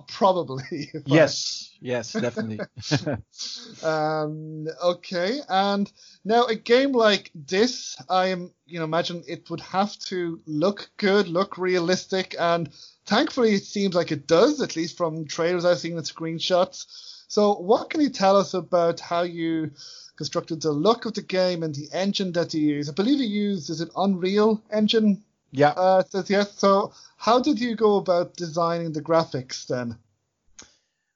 probably. 0.08 0.90
I- 0.94 1.00
Yes, 1.06 1.70
yes, 1.80 2.12
definitely. 2.12 2.60
um, 3.82 4.66
okay, 4.82 5.40
and 5.48 5.90
now 6.24 6.44
a 6.46 6.54
game 6.54 6.92
like 6.92 7.30
this, 7.34 7.96
I 8.08 8.28
am, 8.28 8.52
you 8.66 8.78
know, 8.78 8.84
imagine 8.84 9.22
it 9.26 9.50
would 9.50 9.60
have 9.60 9.98
to 10.10 10.40
look 10.46 10.90
good, 10.96 11.28
look 11.28 11.58
realistic, 11.58 12.34
and 12.38 12.70
thankfully 13.06 13.54
it 13.54 13.64
seems 13.64 13.94
like 13.94 14.12
it 14.12 14.26
does, 14.26 14.60
at 14.60 14.76
least 14.76 14.96
from 14.96 15.26
trailers 15.26 15.64
I've 15.64 15.78
seen 15.78 15.96
and 15.96 16.06
screenshots. 16.06 16.86
So, 17.28 17.54
what 17.54 17.90
can 17.90 18.00
you 18.00 18.10
tell 18.10 18.36
us 18.36 18.54
about 18.54 19.00
how 19.00 19.22
you 19.22 19.72
constructed 20.16 20.62
the 20.62 20.70
look 20.72 21.04
of 21.04 21.14
the 21.14 21.22
game 21.22 21.62
and 21.62 21.74
the 21.74 21.88
engine 21.92 22.32
that 22.32 22.54
you 22.54 22.60
use? 22.76 22.88
I 22.88 22.92
believe 22.92 23.18
you 23.20 23.26
used 23.26 23.70
is 23.70 23.80
it 23.80 23.90
Unreal 23.96 24.62
Engine? 24.70 25.24
Yeah. 25.54 25.68
Uh, 25.68 26.02
says 26.02 26.28
yes. 26.28 26.58
So, 26.58 26.92
how 27.16 27.40
did 27.40 27.60
you 27.60 27.76
go 27.76 27.96
about 27.96 28.34
designing 28.34 28.92
the 28.92 29.00
graphics 29.00 29.66
then? 29.66 29.96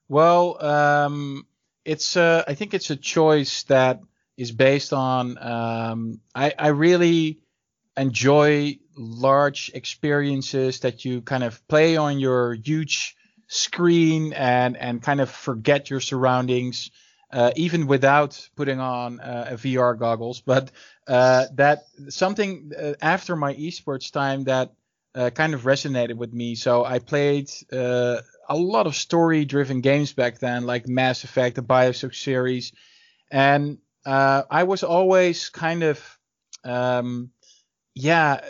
Well, 0.08 0.64
um, 0.64 1.46
it's 1.84 2.16
uh, 2.16 2.44
I 2.46 2.54
think 2.54 2.72
it's 2.72 2.90
a 2.90 2.96
choice 2.96 3.64
that 3.64 4.00
is 4.36 4.52
based 4.52 4.92
on 4.92 5.36
um, 5.38 6.20
I, 6.34 6.54
I 6.56 6.68
really 6.68 7.40
enjoy 7.96 8.78
large 8.96 9.72
experiences 9.74 10.80
that 10.80 11.04
you 11.04 11.20
kind 11.20 11.42
of 11.42 11.66
play 11.66 11.96
on 11.96 12.20
your 12.20 12.54
huge 12.54 13.16
screen 13.48 14.32
and 14.34 14.76
and 14.76 15.02
kind 15.02 15.20
of 15.20 15.30
forget 15.30 15.90
your 15.90 16.00
surroundings 16.00 16.90
uh, 17.30 17.52
even 17.56 17.86
without 17.86 18.48
putting 18.56 18.80
on 18.80 19.20
uh, 19.20 19.48
a 19.50 19.54
VR 19.54 19.98
goggles. 19.98 20.40
But 20.40 20.70
uh, 21.08 21.46
that 21.54 21.86
something 22.08 22.72
uh, 22.78 22.92
after 23.00 23.34
my 23.34 23.54
esports 23.54 24.12
time 24.12 24.44
that 24.44 24.72
uh, 25.14 25.30
kind 25.30 25.54
of 25.54 25.62
resonated 25.62 26.14
with 26.14 26.32
me. 26.32 26.54
So 26.54 26.84
I 26.84 26.98
played 26.98 27.50
uh, 27.72 28.20
a 28.48 28.56
lot 28.56 28.86
of 28.86 28.94
story-driven 28.94 29.80
games 29.80 30.12
back 30.12 30.38
then, 30.38 30.64
like 30.64 30.86
Mass 30.86 31.24
Effect, 31.24 31.56
the 31.56 31.62
Bioshock 31.62 32.14
series, 32.14 32.72
and 33.30 33.78
uh, 34.06 34.42
I 34.50 34.64
was 34.64 34.84
always 34.84 35.48
kind 35.48 35.82
of, 35.82 36.18
um, 36.64 37.30
yeah, 37.94 38.40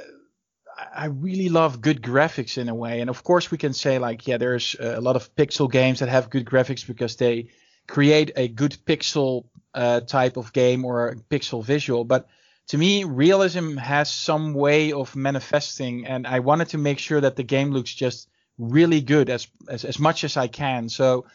I 0.95 1.07
really 1.07 1.49
love 1.49 1.81
good 1.81 2.03
graphics 2.03 2.59
in 2.59 2.69
a 2.69 2.75
way. 2.75 3.01
And 3.01 3.11
of 3.11 3.25
course, 3.25 3.51
we 3.51 3.59
can 3.59 3.73
say 3.73 3.99
like, 3.99 4.27
yeah, 4.27 4.39
there's 4.39 4.77
a 4.79 5.01
lot 5.01 5.17
of 5.17 5.35
pixel 5.35 5.71
games 5.71 5.99
that 5.99 6.09
have 6.09 6.31
good 6.31 6.45
graphics 6.45 6.87
because 6.87 7.17
they 7.17 7.49
create 7.89 8.31
a 8.37 8.49
good 8.49 8.77
pixel 8.87 9.47
uh, 9.75 10.01
type 10.01 10.37
of 10.37 10.53
game 10.53 10.85
or 10.85 11.09
a 11.09 11.17
pixel 11.17 11.65
visual. 11.65 12.05
But 12.05 12.29
to 12.69 12.79
me, 12.79 13.05
realism 13.05 13.77
has 13.77 14.13
some 14.13 14.53
way 14.55 14.93
of 14.93 15.17
manifesting, 15.17 16.07
and 16.07 16.27
I 16.27 16.41
wanted 16.41 16.69
to 16.71 16.79
make 16.79 16.99
sure 16.99 17.21
that 17.21 17.37
the 17.37 17.43
game 17.43 17.71
looks 17.71 17.93
just 17.93 18.29
really 18.59 19.01
good 19.01 19.31
as 19.31 19.49
as, 19.69 19.85
as 19.85 19.99
much 19.99 20.25
as 20.25 20.37
I 20.37 20.49
can. 20.49 20.89
So, 20.89 21.27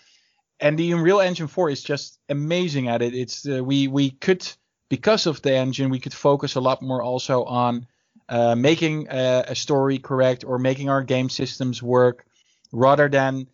and 0.60 0.78
the 0.78 0.92
Unreal 0.92 1.22
Engine 1.22 1.48
4 1.48 1.70
is 1.72 1.84
just 1.84 2.20
amazing 2.30 2.88
at 2.88 3.02
it. 3.02 3.16
It's 3.16 3.48
uh, 3.48 3.64
we 3.64 3.88
we 3.88 4.12
could 4.12 4.48
because 4.90 5.26
of 5.26 5.42
the 5.42 5.56
engine 5.56 5.90
we 5.90 6.00
could 6.00 6.14
focus 6.14 6.56
a 6.56 6.62
lot 6.62 6.84
more 6.84 7.02
also 7.02 7.44
on 7.46 7.88
uh, 8.30 8.56
making 8.56 9.08
a, 9.10 9.46
a 9.48 9.56
story 9.56 9.98
correct 9.98 10.44
or 10.44 10.60
making 10.60 10.90
our 10.90 11.02
game 11.02 11.30
systems 11.30 11.82
work 11.82 12.26
rather 12.72 13.10
than 13.10 13.48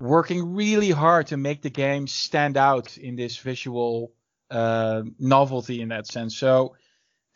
working 0.00 0.54
really 0.54 0.90
hard 0.90 1.26
to 1.26 1.36
make 1.36 1.60
the 1.60 1.70
game 1.70 2.06
stand 2.06 2.56
out 2.56 2.96
in 2.96 3.16
this 3.16 3.36
visual 3.36 4.12
uh, 4.50 5.02
novelty 5.18 5.82
in 5.82 5.88
that 5.88 6.06
sense. 6.06 6.36
So 6.36 6.74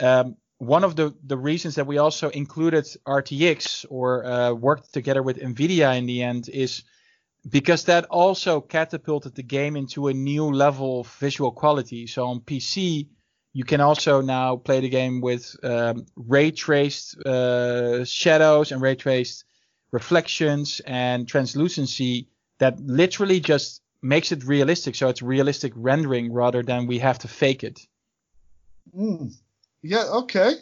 um, 0.03 0.37
one 0.59 0.85
of 0.85 0.95
the, 0.95 1.15
the 1.25 1.37
reasons 1.37 1.77
that 1.77 1.87
we 1.87 1.99
also 1.99 2.29
included 2.29 2.85
RTX 3.07 3.87
or 3.89 4.25
uh, 4.25 4.53
worked 4.53 4.93
together 4.93 5.23
with 5.23 5.39
NVIDIA 5.39 5.97
in 5.99 6.07
the 6.07 6.23
end 6.23 6.49
is 6.49 6.83
because 7.49 7.85
that 7.85 8.05
also 8.05 8.61
catapulted 8.61 9.35
the 9.35 9.43
game 9.43 9.77
into 9.77 10.09
a 10.09 10.15
new 10.15 10.45
level 10.45 11.01
of 11.01 11.09
visual 11.15 11.51
quality. 11.51 12.07
So 12.07 12.27
on 12.27 12.41
PC, 12.41 13.09
you 13.53 13.65
can 13.65 13.81
also 13.81 14.21
now 14.21 14.57
play 14.57 14.81
the 14.81 14.89
game 14.89 15.21
with 15.21 15.57
um, 15.65 16.07
ray 16.17 16.51
traced 16.53 17.19
uh, 17.27 18.05
shadows 18.05 18.73
and 18.73 18.81
ray 18.81 18.95
traced 18.95 19.45
reflections 19.91 20.81
and 20.87 21.29
translucency 21.29 22.29
that 22.59 22.81
literally 22.81 23.41
just 23.41 23.83
makes 24.01 24.33
it 24.33 24.45
realistic. 24.45 24.95
So 24.95 25.09
it's 25.09 25.23
realistic 25.23 25.73
rendering 25.77 26.33
rather 26.33 26.63
than 26.63 26.87
we 26.87 26.99
have 27.01 27.19
to 27.21 27.29
fake 27.29 27.65
it. 27.65 27.81
Mm. 28.97 29.35
Yeah. 29.83 30.05
Okay. 30.23 30.55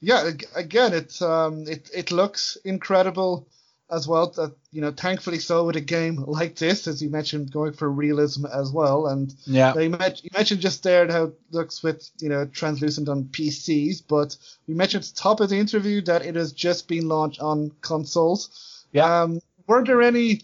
Yeah. 0.00 0.30
Again, 0.54 0.94
it 0.94 1.20
um 1.22 1.66
it 1.68 1.90
it 1.94 2.10
looks 2.10 2.56
incredible 2.64 3.46
as 3.90 4.06
well. 4.06 4.28
That 4.30 4.54
you 4.70 4.80
know, 4.80 4.92
thankfully 4.92 5.38
so 5.40 5.64
with 5.66 5.76
a 5.76 5.80
game 5.80 6.16
like 6.26 6.54
this, 6.56 6.86
as 6.86 7.02
you 7.02 7.10
mentioned, 7.10 7.52
going 7.52 7.72
for 7.72 7.90
realism 7.90 8.46
as 8.46 8.70
well. 8.70 9.08
And 9.08 9.34
Yeah. 9.46 9.76
you, 9.76 9.90
met, 9.90 10.22
you 10.22 10.30
mentioned 10.32 10.60
just 10.60 10.82
there 10.84 11.10
how 11.10 11.24
it 11.24 11.34
looks 11.50 11.82
with 11.82 12.08
you 12.20 12.28
know 12.28 12.46
translucent 12.46 13.08
on 13.08 13.24
PCs, 13.24 14.02
but 14.08 14.36
we 14.66 14.74
mentioned 14.74 15.02
at 15.04 15.10
the 15.10 15.20
top 15.20 15.40
of 15.40 15.50
the 15.50 15.58
interview 15.58 16.00
that 16.02 16.24
it 16.24 16.36
has 16.36 16.52
just 16.52 16.86
been 16.88 17.08
launched 17.08 17.40
on 17.40 17.72
consoles. 17.80 18.84
Yeah. 18.92 19.22
Um, 19.22 19.40
were 19.66 19.84
there 19.84 20.02
any? 20.02 20.42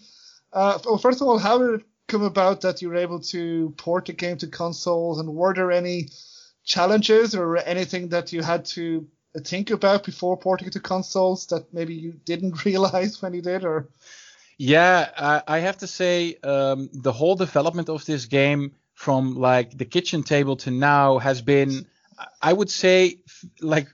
Uh, 0.53 0.79
well, 0.85 0.97
first 0.97 1.21
of 1.21 1.27
all, 1.27 1.37
how 1.37 1.57
did 1.57 1.79
it 1.81 1.85
come 2.07 2.23
about 2.23 2.61
that 2.61 2.81
you 2.81 2.87
were 2.89 2.95
able 2.95 3.19
to 3.19 3.73
port 3.77 4.05
the 4.05 4.13
game 4.13 4.37
to 4.37 4.47
consoles, 4.47 5.19
and 5.19 5.35
were 5.35 5.53
there 5.53 5.71
any 5.71 6.09
challenges 6.67 7.33
or 7.33 7.57
anything 7.57 8.09
that 8.09 8.31
you 8.33 8.43
had 8.43 8.65
to 8.65 9.07
think 9.43 9.71
about 9.71 10.03
before 10.03 10.37
porting 10.37 10.69
to 10.69 10.79
consoles 10.79 11.47
that 11.47 11.73
maybe 11.73 11.95
you 11.95 12.11
didn't 12.25 12.65
realize 12.65 13.21
when 13.21 13.33
you 13.33 13.41
did, 13.41 13.65
or? 13.65 13.89
Yeah, 14.59 15.09
I, 15.17 15.41
I 15.47 15.59
have 15.59 15.77
to 15.77 15.87
say 15.87 16.35
um, 16.43 16.89
the 16.93 17.13
whole 17.13 17.35
development 17.35 17.89
of 17.89 18.05
this 18.05 18.25
game 18.25 18.73
from 18.93 19.35
like 19.35 19.77
the 19.77 19.85
kitchen 19.85 20.23
table 20.23 20.57
to 20.57 20.71
now 20.71 21.19
has 21.19 21.41
been, 21.41 21.85
I 22.41 22.51
would 22.51 22.69
say, 22.69 23.19
like 23.61 23.87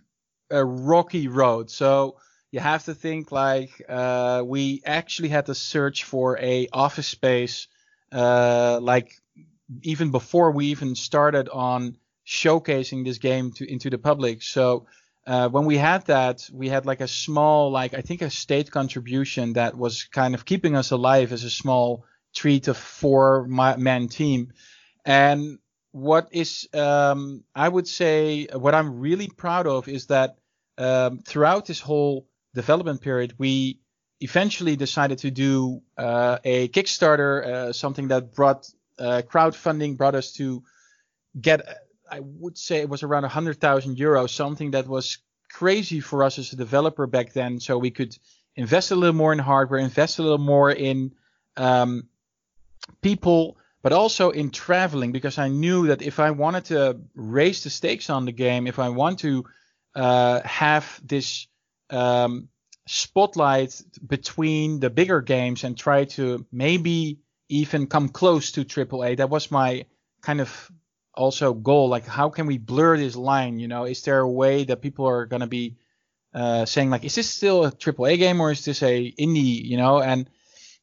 a 0.49 0.63
rocky 0.63 1.27
road. 1.27 1.69
So 1.69 2.17
you 2.51 2.61
have 2.61 2.85
to 2.85 2.95
think 2.95 3.31
like 3.31 3.71
uh, 3.89 4.43
we 4.45 4.81
actually 4.85 5.29
had 5.29 5.47
to 5.47 5.55
search 5.55 6.05
for 6.05 6.39
a 6.39 6.69
office 6.71 7.07
space, 7.07 7.67
uh, 8.11 8.79
like 8.81 9.11
even 9.81 10.11
before 10.11 10.51
we 10.51 10.67
even 10.67 10.95
started 10.95 11.49
on 11.49 11.97
showcasing 12.25 13.03
this 13.03 13.17
game 13.17 13.51
to 13.53 13.71
into 13.71 13.89
the 13.89 13.97
public. 13.97 14.41
So 14.41 14.85
uh, 15.25 15.49
when 15.49 15.65
we 15.65 15.77
had 15.77 16.05
that, 16.07 16.49
we 16.51 16.69
had 16.69 16.85
like 16.85 17.01
a 17.01 17.07
small, 17.07 17.71
like 17.71 17.93
I 17.93 18.01
think 18.01 18.21
a 18.21 18.29
state 18.29 18.71
contribution 18.71 19.53
that 19.53 19.77
was 19.77 20.03
kind 20.03 20.33
of 20.33 20.45
keeping 20.45 20.75
us 20.75 20.91
alive 20.91 21.31
as 21.31 21.43
a 21.43 21.49
small 21.49 22.05
three 22.35 22.59
to 22.61 22.73
four 22.73 23.47
man 23.47 24.07
team. 24.07 24.53
And 25.05 25.59
what 25.91 26.29
is, 26.31 26.67
um, 26.73 27.43
I 27.55 27.69
would 27.69 27.87
say, 27.87 28.47
what 28.51 28.73
I'm 28.73 28.99
really 28.99 29.27
proud 29.27 29.67
of 29.67 29.87
is 29.87 30.07
that 30.07 30.37
um, 30.77 31.19
throughout 31.19 31.65
this 31.67 31.79
whole 31.79 32.27
development 32.55 33.01
period, 33.01 33.35
we 33.37 33.79
eventually 34.19 34.75
decided 34.75 35.19
to 35.19 35.31
do 35.31 35.81
uh, 35.97 36.39
a 36.43 36.67
Kickstarter, 36.69 37.45
uh, 37.45 37.73
something 37.73 38.07
that 38.07 38.33
brought 38.33 38.69
uh, 38.97 39.21
crowdfunding, 39.29 39.97
brought 39.97 40.15
us 40.15 40.33
to 40.33 40.63
get 41.39 41.61
I 42.13 42.19
would 42.19 42.59
say 42.59 42.77
it 42.77 42.89
was 42.89 43.01
around 43.01 43.23
100,000 43.23 43.97
euros, 43.97 44.29
something 44.29 44.71
that 44.71 44.87
was 44.87 45.17
crazy 45.49 45.99
for 45.99 46.23
us 46.23 46.37
as 46.37 46.53
a 46.53 46.55
developer 46.55 47.07
back 47.07 47.33
then. 47.33 47.59
So 47.59 47.79
we 47.79 47.89
could 47.89 48.15
invest 48.55 48.91
a 48.91 48.95
little 48.95 49.15
more 49.15 49.33
in 49.33 49.39
hardware, 49.39 49.79
invest 49.79 50.19
a 50.19 50.21
little 50.21 50.37
more 50.37 50.71
in 50.71 51.13
um, 51.57 52.07
people, 53.01 53.57
but 53.81 53.93
also 53.93 54.29
in 54.29 54.51
traveling 54.51 55.11
because 55.11 55.39
I 55.39 55.47
knew 55.47 55.87
that 55.87 56.03
if 56.03 56.19
I 56.19 56.29
wanted 56.29 56.65
to 56.65 56.99
raise 57.15 57.63
the 57.63 57.71
stakes 57.71 58.11
on 58.11 58.25
the 58.25 58.31
game, 58.31 58.67
if 58.67 58.77
I 58.77 58.89
want 58.89 59.19
to 59.19 59.45
uh, 59.95 60.41
have 60.45 61.01
this 61.03 61.47
um, 61.89 62.47
spotlight 62.85 63.81
between 64.05 64.79
the 64.79 64.91
bigger 64.91 65.21
games 65.21 65.63
and 65.63 65.75
try 65.75 66.05
to 66.05 66.45
maybe 66.51 67.21
even 67.49 67.87
come 67.87 68.09
close 68.09 68.51
to 68.51 68.65
AAA, 68.65 69.17
that 69.17 69.31
was 69.31 69.49
my 69.49 69.85
kind 70.21 70.39
of 70.39 70.71
also 71.13 71.53
goal 71.53 71.89
like 71.89 72.05
how 72.05 72.29
can 72.29 72.47
we 72.47 72.57
blur 72.57 72.97
this 72.97 73.15
line 73.15 73.59
you 73.59 73.67
know? 73.67 73.85
Is 73.85 74.01
there 74.03 74.19
a 74.19 74.29
way 74.29 74.63
that 74.65 74.81
people 74.81 75.07
are 75.07 75.25
going 75.25 75.41
to 75.41 75.47
be 75.47 75.77
uh, 76.33 76.65
saying 76.65 76.89
like 76.89 77.03
is 77.03 77.15
this 77.15 77.29
still 77.29 77.65
a 77.65 77.71
triple 77.71 78.07
a 78.07 78.17
game 78.17 78.41
or 78.41 78.51
is 78.51 78.65
this 78.65 78.81
a 78.83 79.11
indie? 79.11 79.63
You 79.63 79.77
know? 79.77 80.01
And 80.01 80.29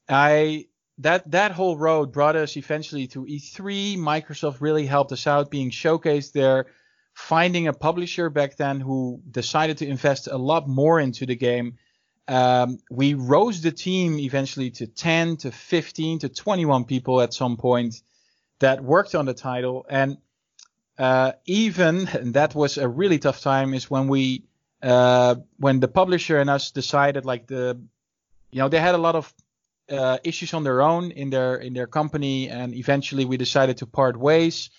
i 0.08 0.66
that 0.98 1.30
that 1.30 1.52
whole 1.52 1.76
road 1.76 2.12
brought 2.12 2.36
us 2.36 2.56
eventually 2.56 3.06
to 3.08 3.24
e3 3.24 3.96
microsoft 3.96 4.60
really 4.60 4.86
helped 4.86 5.12
us 5.12 5.26
out 5.26 5.50
being 5.50 5.70
showcased 5.70 6.32
there. 6.32 6.66
Finding 7.14 7.66
a 7.68 7.72
publisher 7.72 8.30
back 8.30 8.56
then 8.56 8.80
who 8.80 9.20
decided 9.30 9.78
to 9.78 9.86
invest 9.86 10.28
a 10.28 10.38
lot 10.38 10.68
more 10.68 11.00
into 11.00 11.26
the 11.26 11.36
game 11.36 11.76
um, 12.30 12.78
we 12.90 13.14
rose 13.14 13.60
the 13.60 13.72
team 13.72 14.20
eventually 14.20 14.70
to 14.70 14.86
10 14.86 15.38
to 15.38 15.50
15 15.50 16.20
to 16.20 16.28
21 16.28 16.84
people 16.84 17.20
at 17.20 17.34
some 17.34 17.56
point 17.56 18.02
that 18.60 18.82
worked 18.82 19.14
on 19.14 19.26
the 19.26 19.34
title. 19.34 19.84
And 19.88 20.18
uh, 20.98 21.32
even 21.46 22.08
and 22.08 22.34
that 22.34 22.54
was 22.54 22.78
a 22.78 22.88
really 22.88 23.18
tough 23.18 23.40
time 23.40 23.74
is 23.74 23.90
when 23.90 24.08
we 24.08 24.44
uh, 24.82 25.36
when 25.58 25.80
the 25.80 25.88
publisher 25.88 26.38
and 26.38 26.48
us 26.48 26.70
decided 26.70 27.24
like 27.24 27.46
the 27.46 27.80
you 28.50 28.58
know 28.58 28.68
they 28.68 28.80
had 28.80 28.94
a 28.94 28.98
lot 28.98 29.16
of 29.16 29.32
uh, 29.90 30.18
issues 30.24 30.54
on 30.54 30.62
their 30.62 30.80
own 30.82 31.10
in 31.10 31.30
their 31.30 31.56
in 31.56 31.74
their 31.74 31.86
company, 31.86 32.48
and 32.48 32.74
eventually 32.74 33.24
we 33.24 33.36
decided 33.36 33.78
to 33.78 33.86
part 33.86 34.16
ways. 34.16 34.70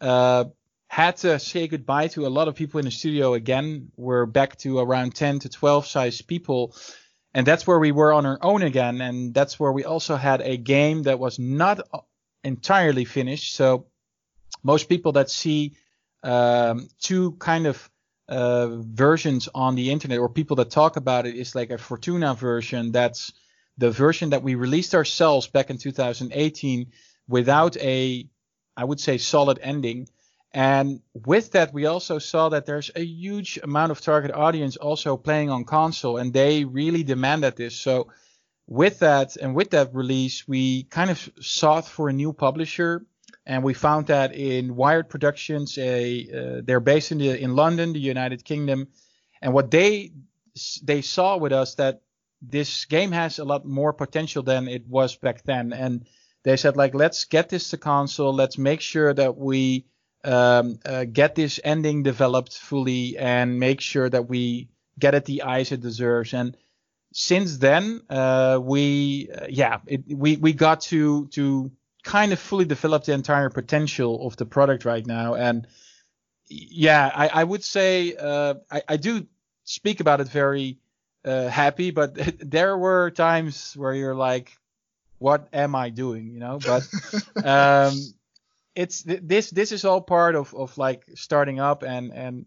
Uh, 0.00 0.44
had 0.88 1.16
to 1.16 1.38
say 1.38 1.66
goodbye 1.66 2.08
to 2.08 2.26
a 2.26 2.28
lot 2.28 2.48
of 2.48 2.54
people 2.54 2.78
in 2.78 2.84
the 2.84 2.90
studio 2.90 3.34
again. 3.34 3.90
We're 3.96 4.26
back 4.26 4.56
to 4.58 4.78
around 4.78 5.14
10 5.14 5.40
to 5.40 5.48
12 5.48 5.86
size 5.86 6.22
people. 6.22 6.76
And 7.34 7.46
that's 7.46 7.66
where 7.66 7.78
we 7.78 7.92
were 7.92 8.12
on 8.12 8.24
our 8.24 8.38
own 8.40 8.62
again. 8.62 9.00
And 9.00 9.34
that's 9.34 9.58
where 9.60 9.72
we 9.72 9.84
also 9.84 10.16
had 10.16 10.40
a 10.40 10.56
game 10.56 11.02
that 11.02 11.18
was 11.18 11.38
not 11.38 11.80
entirely 12.46 13.04
finished. 13.04 13.54
So 13.54 13.86
most 14.62 14.88
people 14.88 15.12
that 15.12 15.30
see 15.30 15.76
um, 16.22 16.88
two 17.00 17.32
kind 17.32 17.66
of 17.66 17.90
uh, 18.28 18.68
versions 18.80 19.48
on 19.54 19.74
the 19.74 19.90
internet 19.90 20.18
or 20.18 20.28
people 20.28 20.56
that 20.56 20.70
talk 20.70 20.96
about 20.96 21.26
it 21.26 21.36
is 21.36 21.54
like 21.54 21.70
a 21.70 21.78
Fortuna 21.78 22.34
version. 22.34 22.92
That's 22.92 23.32
the 23.78 23.90
version 23.90 24.30
that 24.30 24.42
we 24.42 24.54
released 24.54 24.94
ourselves 24.94 25.46
back 25.46 25.70
in 25.70 25.78
2018 25.78 26.92
without 27.28 27.76
a, 27.76 28.28
I 28.76 28.84
would 28.84 29.00
say, 29.00 29.18
solid 29.18 29.58
ending. 29.62 30.08
And 30.52 31.00
with 31.12 31.52
that, 31.52 31.74
we 31.74 31.86
also 31.86 32.18
saw 32.18 32.48
that 32.48 32.64
there's 32.64 32.90
a 32.96 33.04
huge 33.04 33.58
amount 33.62 33.92
of 33.92 34.00
target 34.00 34.30
audience 34.32 34.76
also 34.76 35.16
playing 35.16 35.50
on 35.50 35.64
console, 35.64 36.16
and 36.16 36.32
they 36.32 36.64
really 36.64 37.02
demanded 37.02 37.56
this. 37.56 37.76
So, 37.76 38.08
with 38.66 38.98
that 39.00 39.36
and 39.36 39.54
with 39.54 39.70
that 39.70 39.94
release, 39.94 40.46
we 40.48 40.84
kind 40.84 41.10
of 41.10 41.30
sought 41.40 41.86
for 41.86 42.08
a 42.08 42.12
new 42.12 42.32
publisher, 42.32 43.06
and 43.44 43.62
we 43.62 43.74
found 43.74 44.06
that 44.08 44.34
in 44.34 44.74
Wired 44.74 45.08
Productions. 45.08 45.78
A, 45.78 46.28
uh, 46.30 46.60
they're 46.64 46.80
based 46.80 47.12
in 47.12 47.18
the, 47.18 47.40
in 47.40 47.54
London, 47.54 47.92
the 47.92 48.00
United 48.00 48.44
Kingdom, 48.44 48.88
and 49.40 49.52
what 49.52 49.70
they 49.70 50.12
they 50.82 51.02
saw 51.02 51.36
with 51.36 51.52
us 51.52 51.74
that 51.74 52.02
this 52.42 52.84
game 52.86 53.12
has 53.12 53.38
a 53.38 53.44
lot 53.44 53.64
more 53.64 53.92
potential 53.92 54.42
than 54.42 54.68
it 54.68 54.86
was 54.88 55.16
back 55.16 55.42
then, 55.44 55.72
and 55.72 56.06
they 56.42 56.56
said 56.56 56.76
like, 56.76 56.94
let's 56.94 57.24
get 57.24 57.48
this 57.48 57.70
to 57.70 57.76
console, 57.76 58.32
let's 58.32 58.56
make 58.56 58.80
sure 58.80 59.12
that 59.12 59.36
we 59.36 59.86
um, 60.24 60.78
uh, 60.84 61.04
get 61.04 61.34
this 61.34 61.60
ending 61.64 62.02
developed 62.02 62.56
fully 62.56 63.18
and 63.18 63.58
make 63.58 63.80
sure 63.80 64.08
that 64.08 64.28
we 64.28 64.68
get 64.98 65.14
it 65.14 65.24
the 65.24 65.42
eyes 65.42 65.72
it 65.72 65.80
deserves. 65.80 66.34
And 66.34 66.56
since 67.18 67.56
then, 67.56 68.02
uh, 68.10 68.60
we 68.62 69.30
uh, 69.34 69.46
yeah, 69.48 69.78
it, 69.86 70.02
we 70.06 70.36
we 70.36 70.52
got 70.52 70.82
to 70.82 71.28
to 71.28 71.70
kind 72.04 72.34
of 72.34 72.38
fully 72.38 72.66
develop 72.66 73.04
the 73.04 73.14
entire 73.14 73.48
potential 73.48 74.26
of 74.26 74.36
the 74.36 74.44
product 74.44 74.84
right 74.84 75.06
now. 75.06 75.32
And 75.32 75.66
yeah, 76.46 77.10
I, 77.14 77.28
I 77.28 77.44
would 77.44 77.64
say 77.64 78.14
uh, 78.20 78.56
I, 78.70 78.82
I 78.86 78.96
do 78.98 79.26
speak 79.64 80.00
about 80.00 80.20
it 80.20 80.28
very 80.28 80.76
uh, 81.24 81.48
happy, 81.48 81.90
but 81.90 82.14
there 82.38 82.76
were 82.76 83.10
times 83.10 83.74
where 83.74 83.94
you're 83.94 84.14
like, 84.14 84.54
what 85.16 85.48
am 85.54 85.74
I 85.74 85.88
doing? 85.88 86.28
You 86.28 86.40
know, 86.40 86.58
but 86.58 86.86
um, 87.46 87.94
it's 88.74 89.02
this 89.04 89.48
this 89.48 89.72
is 89.72 89.86
all 89.86 90.02
part 90.02 90.34
of 90.34 90.54
of 90.54 90.76
like 90.76 91.06
starting 91.14 91.60
up 91.60 91.82
and 91.82 92.12
and 92.12 92.44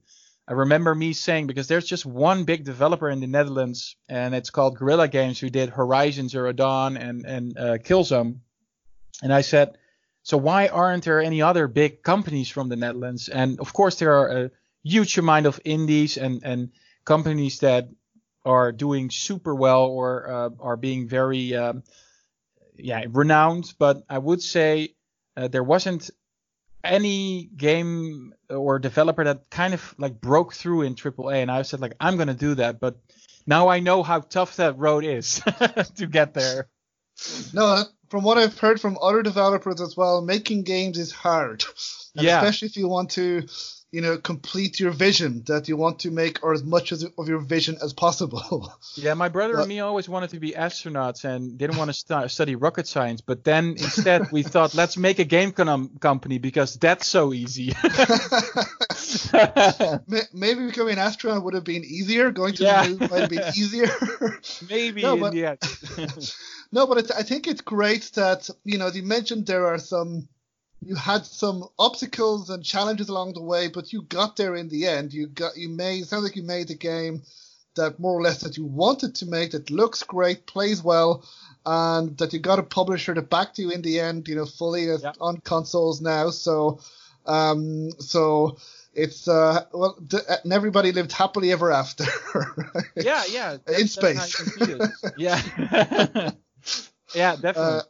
I 0.50 0.54
remember 0.54 0.96
me 0.96 1.14
saying 1.14 1.46
because 1.46 1.68
there's 1.68 1.86
just 1.86 2.08
one 2.08 2.44
big 2.44 2.64
developer 2.64 3.08
in 3.08 3.20
the 3.20 3.28
Netherlands 3.28 3.96
and 4.10 4.34
it's 4.34 4.50
called 4.50 4.78
Guerrilla 4.78 5.08
Games 5.08 5.40
who 5.40 5.52
did 5.52 5.70
Horizon 5.70 6.28
Zero 6.28 6.52
Dawn 6.52 6.98
and 6.98 7.24
and 7.24 7.56
uh, 7.56 7.78
Killzone, 7.78 8.40
and 9.22 9.32
I 9.32 9.42
said, 9.42 9.78
so 10.24 10.38
why 10.38 10.68
aren't 10.68 11.04
there 11.04 11.22
any 11.22 11.44
other 11.44 11.68
big 11.68 12.02
companies 12.02 12.50
from 12.50 12.68
the 12.68 12.76
Netherlands? 12.76 13.30
And 13.30 13.60
of 13.60 13.74
course 13.74 14.00
there 14.00 14.18
are 14.18 14.46
a 14.46 14.52
huge 14.84 15.20
amount 15.20 15.46
of 15.46 15.62
indies 15.64 16.18
and 16.18 16.42
and 16.44 16.72
companies 17.06 17.60
that 17.60 17.90
are 18.44 18.72
doing 18.72 19.12
super 19.12 19.54
well 19.54 19.84
or 19.84 20.32
uh, 20.32 20.50
are 20.60 20.78
being 20.78 21.08
very 21.08 21.54
um, 21.54 21.84
yeah 22.76 23.06
renowned, 23.10 23.72
but 23.78 24.02
I 24.10 24.18
would 24.18 24.42
say 24.42 24.96
uh, 25.38 25.48
there 25.48 25.64
wasn't 25.64 26.10
any 26.84 27.50
game 27.56 28.34
or 28.50 28.80
developer 28.80 29.24
that 29.24 29.50
kind 29.50 29.74
of 29.74 29.96
like 29.98 30.20
broke 30.20 30.54
through 30.54 30.84
in 30.84 30.96
AAA, 30.96 31.42
and 31.42 31.52
I 31.52 31.62
said 31.64 31.82
like 31.82 31.96
I'm 32.00 32.18
gonna 32.18 32.34
do 32.34 32.56
that, 32.56 32.80
but 32.80 32.98
now 33.46 33.68
I 33.68 33.80
know 33.80 34.04
how 34.04 34.20
tough 34.20 34.58
that 34.58 34.78
road 34.78 35.04
is 35.04 35.42
to 35.96 36.08
get 36.08 36.34
there. 36.34 36.70
No, 37.54 37.84
from 38.10 38.24
what 38.24 38.38
I've 38.38 38.58
heard 38.58 38.80
from 38.80 38.98
other 39.02 39.22
developers 39.24 39.82
as 39.82 39.96
well, 39.96 40.22
making 40.22 40.64
games 40.64 40.98
is 40.98 41.12
hard. 41.12 41.64
And 42.16 42.26
yeah. 42.26 42.40
Especially 42.40 42.68
if 42.68 42.78
you 42.78 42.88
want 42.88 43.12
to 43.12 43.48
you 43.92 44.02
know, 44.02 44.18
complete 44.18 44.80
your 44.80 44.92
vision 44.92 45.44
that 45.48 45.68
you 45.68 45.76
want 45.76 46.00
to 46.00 46.12
make, 46.12 46.44
or 46.44 46.54
as 46.54 46.64
much 46.64 46.92
as, 46.92 47.04
of 47.04 47.28
your 47.28 47.40
vision 47.40 47.78
as 47.82 47.94
possible. 47.94 48.74
Yeah, 48.96 49.14
my 49.14 49.30
brother 49.30 49.54
but, 49.54 49.62
and 49.62 49.70
me 49.70 49.80
always 49.80 50.10
wanted 50.10 50.32
to 50.32 50.40
be 50.40 50.52
astronauts 50.52 51.24
and 51.24 51.58
didn't 51.58 51.78
want 51.78 51.90
to 51.90 51.94
st- 51.94 52.32
study 52.32 52.56
rocket 52.56 52.88
science. 52.88 53.22
But 53.22 53.44
then 53.44 53.70
instead 53.70 54.32
we 54.32 54.44
thought, 54.44 54.74
let's 54.74 54.98
make 54.98 55.20
a 55.20 55.24
game 55.24 55.52
com- 55.52 55.98
company 56.00 56.38
because 56.38 56.76
that's 56.76 57.08
so 57.08 57.34
easy. 57.34 57.68
Maybe 60.34 60.66
becoming 60.66 60.94
an 60.94 61.00
astronaut 61.00 61.44
would 61.44 61.54
have 61.54 61.64
been 61.64 61.84
easier. 61.84 62.32
Going 62.32 62.56
to 62.56 62.64
yeah. 62.64 62.84
the 62.84 62.90
moon 62.90 63.00
might 63.00 63.22
have 63.22 63.30
been 63.30 63.48
easier. 63.56 63.90
Maybe, 64.70 65.02
no, 65.02 65.18
but, 65.18 65.34
yeah. 65.34 65.56
no, 66.72 66.88
but 66.88 67.16
I 67.16 67.24
think 67.24 67.48
it's 67.48 67.62
great 67.62 68.12
that 68.16 68.50
you 68.66 68.78
know, 68.78 68.88
as 68.88 68.98
you 68.98 69.04
mentioned, 69.04 69.46
there 69.46 69.68
are 69.68 69.78
some 69.78 70.28
you 70.82 70.96
had 70.96 71.26
some 71.26 71.66
obstacles 71.78 72.50
and 72.50 72.64
challenges 72.64 73.10
along 73.10 73.34
the 73.34 73.42
way, 73.42 73.68
but 73.68 73.92
you 73.92 74.02
got 74.04 74.36
there 74.36 74.56
in 74.56 74.70
the 74.70 74.88
end. 74.88 75.14
You 75.14 75.28
got 75.28 75.58
you 75.58 75.70
made 75.70 76.08
sounds 76.08 76.24
like 76.24 76.36
you 76.36 76.44
made 76.44 76.70
the 76.70 76.76
game 76.76 77.24
that 77.76 78.00
more 78.00 78.18
or 78.18 78.22
less 78.22 78.42
that 78.42 78.58
you 78.58 78.66
wanted 78.66 79.16
to 79.16 79.26
make 79.26 79.52
that 79.52 79.70
looks 79.70 80.04
great, 80.04 80.46
plays 80.46 80.84
well, 80.84 81.24
and 81.66 82.18
that 82.18 82.34
you 82.34 82.40
got 82.40 82.60
a 82.60 82.64
publisher 82.64 83.14
to 83.14 83.22
back 83.22 83.58
you 83.58 83.70
in 83.72 83.82
the 83.82 84.00
end, 84.00 84.28
you 84.28 84.36
know, 84.36 84.46
fully 84.46 84.86
yeah. 84.86 85.12
on 85.20 85.38
consoles 85.38 86.02
now. 86.02 86.30
So 86.30 86.80
um 87.26 87.92
so 88.00 88.58
it's 88.94 89.28
uh 89.28 89.66
well 89.74 89.98
th- 90.10 90.24
and 90.44 90.54
everybody 90.54 90.92
lived 90.92 91.12
happily 91.12 91.52
ever 91.52 91.72
after. 91.72 92.06
yeah, 92.96 93.24
yeah. 93.30 93.58
in 93.78 93.88
space. 93.88 94.58
yeah. 95.18 95.42
yeah, 97.14 97.36
definitely. 97.36 97.80
Uh, 97.80 97.82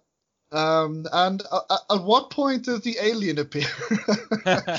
um, 0.51 1.05
and 1.11 1.41
uh, 1.51 1.77
at 1.91 2.01
what 2.01 2.29
point 2.29 2.65
does 2.65 2.81
the 2.81 2.97
alien 3.01 3.39
appear? 3.39 3.67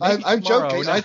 I'm, 0.00 0.24
I'm 0.24 0.42
joking. 0.42 0.84
I, 0.88 1.02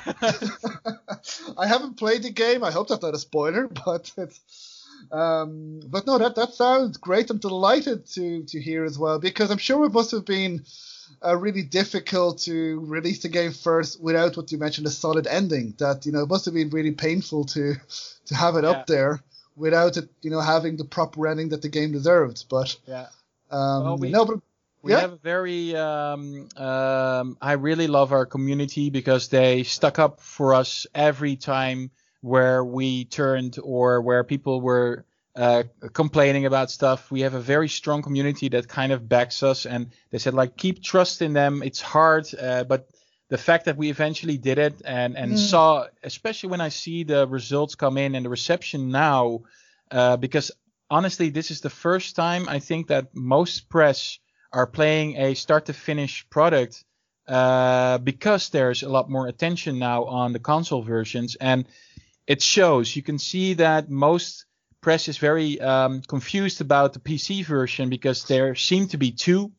I 1.57 1.67
haven't 1.67 1.97
played 1.97 2.23
the 2.23 2.31
game. 2.31 2.63
I 2.63 2.71
hope 2.71 2.87
that's 2.89 3.01
not 3.01 3.15
a 3.15 3.19
spoiler, 3.19 3.67
but 3.67 4.11
it's. 4.17 4.77
Um, 5.11 5.81
but 5.87 6.05
no, 6.05 6.19
that 6.19 6.35
that 6.35 6.53
sounds 6.53 6.97
great. 6.97 7.29
I'm 7.29 7.39
delighted 7.39 8.05
to 8.13 8.43
to 8.43 8.61
hear 8.61 8.85
as 8.85 8.99
well 8.99 9.19
because 9.19 9.49
I'm 9.49 9.57
sure 9.57 9.85
it 9.85 9.93
must 9.93 10.11
have 10.11 10.25
been 10.25 10.63
uh, 11.25 11.35
really 11.35 11.63
difficult 11.63 12.39
to 12.41 12.79
release 12.81 13.23
the 13.23 13.29
game 13.29 13.51
first 13.51 14.01
without 14.01 14.37
what 14.37 14.51
you 14.51 14.59
mentioned 14.59 14.87
a 14.87 14.91
solid 14.91 15.25
ending. 15.25 15.73
That 15.79 16.05
you 16.05 16.11
know 16.11 16.21
it 16.21 16.29
must 16.29 16.45
have 16.45 16.53
been 16.53 16.69
really 16.69 16.91
painful 16.91 17.45
to 17.45 17.75
to 18.27 18.35
have 18.35 18.55
it 18.55 18.63
yeah. 18.63 18.69
up 18.69 18.87
there 18.87 19.21
without 19.55 19.97
it, 19.97 20.09
you 20.21 20.31
know, 20.31 20.39
having 20.39 20.77
the 20.77 20.85
proper 20.85 21.27
ending 21.27 21.49
that 21.49 21.61
the 21.61 21.69
game 21.69 21.91
deserved. 21.91 22.45
But 22.49 22.77
yeah. 22.87 23.07
Um, 23.51 23.83
well, 23.83 23.97
we, 23.97 24.09
no, 24.09 24.25
but, 24.25 24.39
we 24.81 24.93
have 24.93 25.13
a 25.13 25.17
very. 25.17 25.75
Um, 25.75 26.47
um, 26.57 27.37
I 27.41 27.53
really 27.53 27.87
love 27.87 28.11
our 28.11 28.25
community 28.25 28.89
because 28.89 29.27
they 29.27 29.63
stuck 29.63 29.99
up 29.99 30.19
for 30.21 30.53
us 30.53 30.87
every 30.95 31.35
time 31.35 31.91
where 32.21 32.63
we 32.63 33.05
turned 33.05 33.57
or 33.61 34.01
where 34.01 34.23
people 34.23 34.61
were 34.61 35.05
uh, 35.35 35.63
complaining 35.93 36.45
about 36.45 36.71
stuff. 36.71 37.11
We 37.11 37.21
have 37.21 37.33
a 37.33 37.39
very 37.39 37.69
strong 37.69 38.01
community 38.01 38.49
that 38.49 38.67
kind 38.67 38.91
of 38.91 39.07
backs 39.07 39.43
us, 39.43 39.65
and 39.65 39.91
they 40.09 40.17
said 40.17 40.33
like 40.33 40.57
keep 40.57 40.83
trust 40.83 41.21
in 41.21 41.33
them. 41.33 41.61
It's 41.63 41.81
hard, 41.81 42.27
uh, 42.39 42.63
but 42.63 42.89
the 43.29 43.37
fact 43.37 43.65
that 43.65 43.77
we 43.77 43.89
eventually 43.89 44.37
did 44.37 44.57
it 44.57 44.81
and 44.83 45.17
and 45.17 45.33
mm. 45.33 45.37
saw, 45.37 45.87
especially 46.03 46.49
when 46.49 46.61
I 46.61 46.69
see 46.69 47.03
the 47.03 47.27
results 47.27 47.75
come 47.75 47.97
in 47.97 48.15
and 48.15 48.25
the 48.25 48.29
reception 48.29 48.89
now, 48.89 49.41
uh, 49.89 50.17
because 50.17 50.51
honestly, 50.91 51.29
this 51.29 51.49
is 51.49 51.61
the 51.61 51.69
first 51.69 52.15
time 52.15 52.47
I 52.47 52.59
think 52.59 52.87
that 52.87 53.15
most 53.15 53.69
press 53.69 54.19
are 54.53 54.67
playing 54.67 55.17
a 55.17 55.33
start 55.33 55.65
to 55.67 55.73
finish 55.73 56.29
product 56.29 56.83
uh, 57.27 57.97
because 57.99 58.49
there's 58.49 58.83
a 58.83 58.89
lot 58.89 59.09
more 59.09 59.27
attention 59.27 59.79
now 59.79 60.03
on 60.03 60.33
the 60.33 60.39
console 60.39 60.83
versions, 60.83 61.35
and 61.39 61.65
it 62.27 62.41
shows. 62.41 62.93
You 62.95 63.01
can 63.01 63.17
see 63.17 63.53
that 63.55 63.89
most 63.89 64.45
press 64.81 65.07
is 65.07 65.17
very 65.17 65.61
um, 65.61 66.01
confused 66.01 66.59
about 66.59 66.93
the 66.93 66.99
PC 66.99 67.45
version 67.45 67.89
because 67.89 68.25
there 68.25 68.53
seem 68.55 68.87
to 68.89 68.97
be 68.97 69.11
two, 69.11 69.51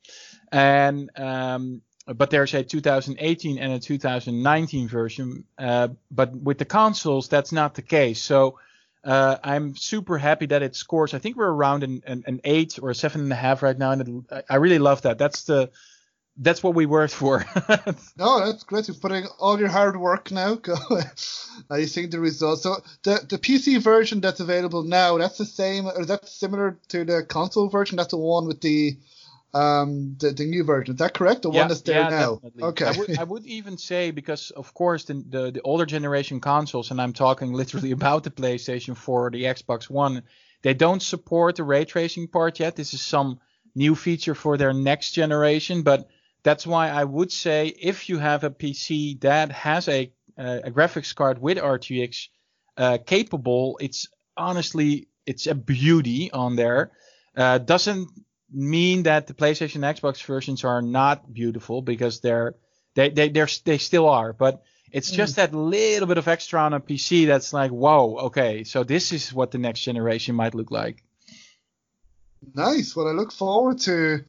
and 0.52 1.10
um, 1.18 1.80
but 2.06 2.28
there's 2.28 2.52
a 2.52 2.62
2018 2.62 3.58
and 3.58 3.72
a 3.72 3.78
2019 3.78 4.88
version. 4.88 5.44
Uh, 5.56 5.88
but 6.10 6.36
with 6.36 6.58
the 6.58 6.66
consoles, 6.66 7.28
that's 7.28 7.52
not 7.52 7.74
the 7.74 7.82
case. 7.82 8.20
So 8.20 8.58
uh, 9.04 9.36
I'm 9.42 9.76
super 9.76 10.18
happy 10.18 10.46
that 10.46 10.62
it 10.62 10.76
scores. 10.76 11.14
I 11.14 11.18
think 11.18 11.36
we're 11.36 11.50
around 11.50 11.82
an, 11.82 12.02
an, 12.06 12.24
an, 12.26 12.40
eight 12.44 12.78
or 12.80 12.90
a 12.90 12.94
seven 12.94 13.22
and 13.22 13.32
a 13.32 13.36
half 13.36 13.62
right 13.62 13.76
now, 13.76 13.90
and 13.92 14.24
it, 14.30 14.44
I 14.48 14.56
really 14.56 14.78
love 14.78 15.02
that. 15.02 15.18
That's 15.18 15.44
the 15.44 15.70
that's 16.36 16.62
what 16.62 16.74
we 16.74 16.86
worked 16.86 17.12
for. 17.12 17.44
no, 18.16 18.46
that's 18.46 18.62
great. 18.62 18.88
You're 18.88 18.96
putting 18.96 19.26
all 19.38 19.58
your 19.58 19.68
hard 19.68 19.96
work 19.96 20.30
now. 20.30 20.58
Are 21.70 21.78
you 21.78 21.86
seeing 21.86 22.10
the 22.10 22.20
results? 22.20 22.62
So 22.62 22.76
the 23.02 23.26
the 23.28 23.38
PC 23.38 23.80
version 23.82 24.20
that's 24.20 24.40
available 24.40 24.82
now, 24.84 25.18
that's 25.18 25.38
the 25.38 25.44
same, 25.44 25.86
or 25.86 26.04
that's 26.04 26.32
similar 26.32 26.78
to 26.88 27.04
the 27.04 27.24
console 27.24 27.68
version. 27.68 27.96
That's 27.96 28.12
the 28.12 28.18
one 28.18 28.46
with 28.46 28.60
the 28.60 28.96
um 29.54 30.16
the, 30.18 30.30
the 30.30 30.44
new 30.44 30.64
version. 30.64 30.94
Is 30.94 30.98
that 30.98 31.14
correct? 31.14 31.42
The 31.42 31.50
yeah, 31.50 31.60
one 31.60 31.68
that's 31.68 31.82
there 31.82 32.00
yeah, 32.00 32.08
now. 32.08 32.34
definitely. 32.36 32.62
Okay. 32.62 32.84
I 32.86 32.92
would, 32.92 33.18
I 33.18 33.24
would 33.24 33.46
even 33.46 33.76
say 33.76 34.10
because 34.10 34.50
of 34.50 34.72
course 34.74 35.04
the, 35.04 35.14
the 35.14 35.50
the 35.50 35.60
older 35.62 35.86
generation 35.86 36.40
consoles, 36.40 36.90
and 36.90 37.00
I'm 37.00 37.12
talking 37.12 37.52
literally 37.52 37.90
about 37.98 38.24
the 38.24 38.30
PlayStation 38.30 38.96
4, 38.96 39.30
the 39.30 39.44
Xbox 39.44 39.90
One, 39.90 40.22
they 40.62 40.74
don't 40.74 41.02
support 41.02 41.56
the 41.56 41.64
ray 41.64 41.84
tracing 41.84 42.28
part 42.28 42.60
yet. 42.60 42.76
This 42.76 42.94
is 42.94 43.02
some 43.02 43.40
new 43.74 43.94
feature 43.94 44.34
for 44.34 44.56
their 44.56 44.72
next 44.72 45.12
generation, 45.12 45.82
but 45.82 46.08
that's 46.42 46.66
why 46.66 46.88
I 46.88 47.04
would 47.04 47.30
say 47.30 47.68
if 47.68 48.08
you 48.08 48.18
have 48.18 48.44
a 48.44 48.50
PC 48.50 49.20
that 49.20 49.52
has 49.52 49.88
a 49.88 50.12
uh, 50.38 50.60
a 50.64 50.70
graphics 50.70 51.14
card 51.14 51.40
with 51.40 51.58
RTX 51.58 52.28
uh, 52.78 52.98
capable, 53.04 53.78
it's 53.82 54.08
honestly 54.36 55.08
it's 55.26 55.46
a 55.46 55.54
beauty 55.54 56.30
on 56.32 56.56
there. 56.56 56.92
Uh, 57.36 57.58
doesn't 57.58 58.08
mean 58.52 59.04
that 59.04 59.26
the 59.26 59.34
PlayStation 59.34 59.76
and 59.76 59.84
Xbox 59.84 60.22
versions 60.24 60.64
are 60.64 60.82
not 60.82 61.32
beautiful 61.32 61.82
because 61.82 62.20
they're 62.20 62.54
they 62.94 63.08
they 63.10 63.28
they're, 63.28 63.48
they 63.64 63.78
still 63.78 64.08
are, 64.08 64.32
but 64.32 64.62
it's 64.92 65.10
just 65.10 65.36
that 65.36 65.54
little 65.54 66.06
bit 66.06 66.18
of 66.18 66.28
extra 66.28 66.60
on 66.60 66.74
a 66.74 66.80
PC 66.80 67.26
that's 67.26 67.54
like, 67.54 67.70
whoa, 67.70 68.18
okay, 68.26 68.62
so 68.62 68.84
this 68.84 69.10
is 69.12 69.32
what 69.32 69.50
the 69.50 69.56
next 69.56 69.80
generation 69.80 70.34
might 70.34 70.54
look 70.54 70.70
like. 70.70 71.02
Nice. 72.54 72.94
Well, 72.94 73.08
I 73.08 73.12
look 73.12 73.32
forward 73.32 73.78
to 73.80 74.24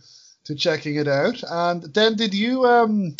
to 0.46 0.56
checking 0.56 0.96
it 0.96 1.08
out. 1.08 1.44
And 1.50 1.84
then, 1.94 2.16
did 2.16 2.34
you 2.34 2.66
um 2.66 3.16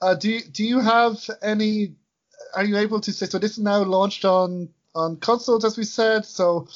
uh, 0.00 0.14
do 0.14 0.30
you, 0.30 0.40
do 0.40 0.64
you 0.64 0.80
have 0.80 1.18
any? 1.42 1.94
Are 2.54 2.64
you 2.64 2.78
able 2.78 3.00
to 3.00 3.12
say 3.12 3.26
so? 3.26 3.38
This 3.38 3.52
is 3.52 3.58
now 3.58 3.82
launched 3.82 4.24
on 4.24 4.70
on 4.94 5.16
consoles, 5.16 5.64
as 5.64 5.76
we 5.76 5.84
said. 5.84 6.24
So, 6.24 6.68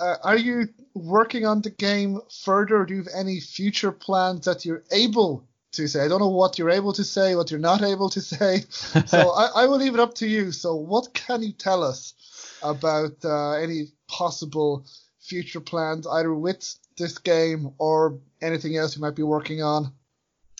uh, 0.00 0.16
are 0.22 0.36
you 0.36 0.68
working 0.94 1.46
on 1.46 1.62
the 1.62 1.70
game 1.70 2.20
further? 2.44 2.84
Do 2.84 2.94
you 2.94 3.02
have 3.02 3.12
any 3.14 3.40
future 3.40 3.92
plans 3.92 4.46
that 4.46 4.64
you're 4.64 4.84
able 4.90 5.46
to 5.72 5.88
say? 5.88 6.04
I 6.04 6.08
don't 6.08 6.20
know 6.20 6.28
what 6.28 6.58
you're 6.58 6.70
able 6.70 6.92
to 6.94 7.04
say, 7.04 7.34
what 7.34 7.50
you're 7.50 7.60
not 7.60 7.82
able 7.82 8.10
to 8.10 8.20
say. 8.20 8.64
So 9.06 9.30
I, 9.30 9.62
I 9.62 9.66
will 9.66 9.78
leave 9.78 9.94
it 9.94 10.00
up 10.00 10.14
to 10.14 10.26
you. 10.26 10.52
So, 10.52 10.74
what 10.74 11.14
can 11.14 11.42
you 11.42 11.52
tell 11.52 11.82
us 11.82 12.14
about 12.62 13.24
uh, 13.24 13.52
any 13.52 13.88
possible 14.08 14.86
future 15.20 15.60
plans, 15.60 16.06
either 16.06 16.34
with 16.34 16.76
this 16.96 17.18
game 17.18 17.72
or 17.78 18.18
anything 18.40 18.76
else 18.76 18.96
you 18.96 19.02
might 19.02 19.16
be 19.16 19.22
working 19.22 19.62
on? 19.62 19.92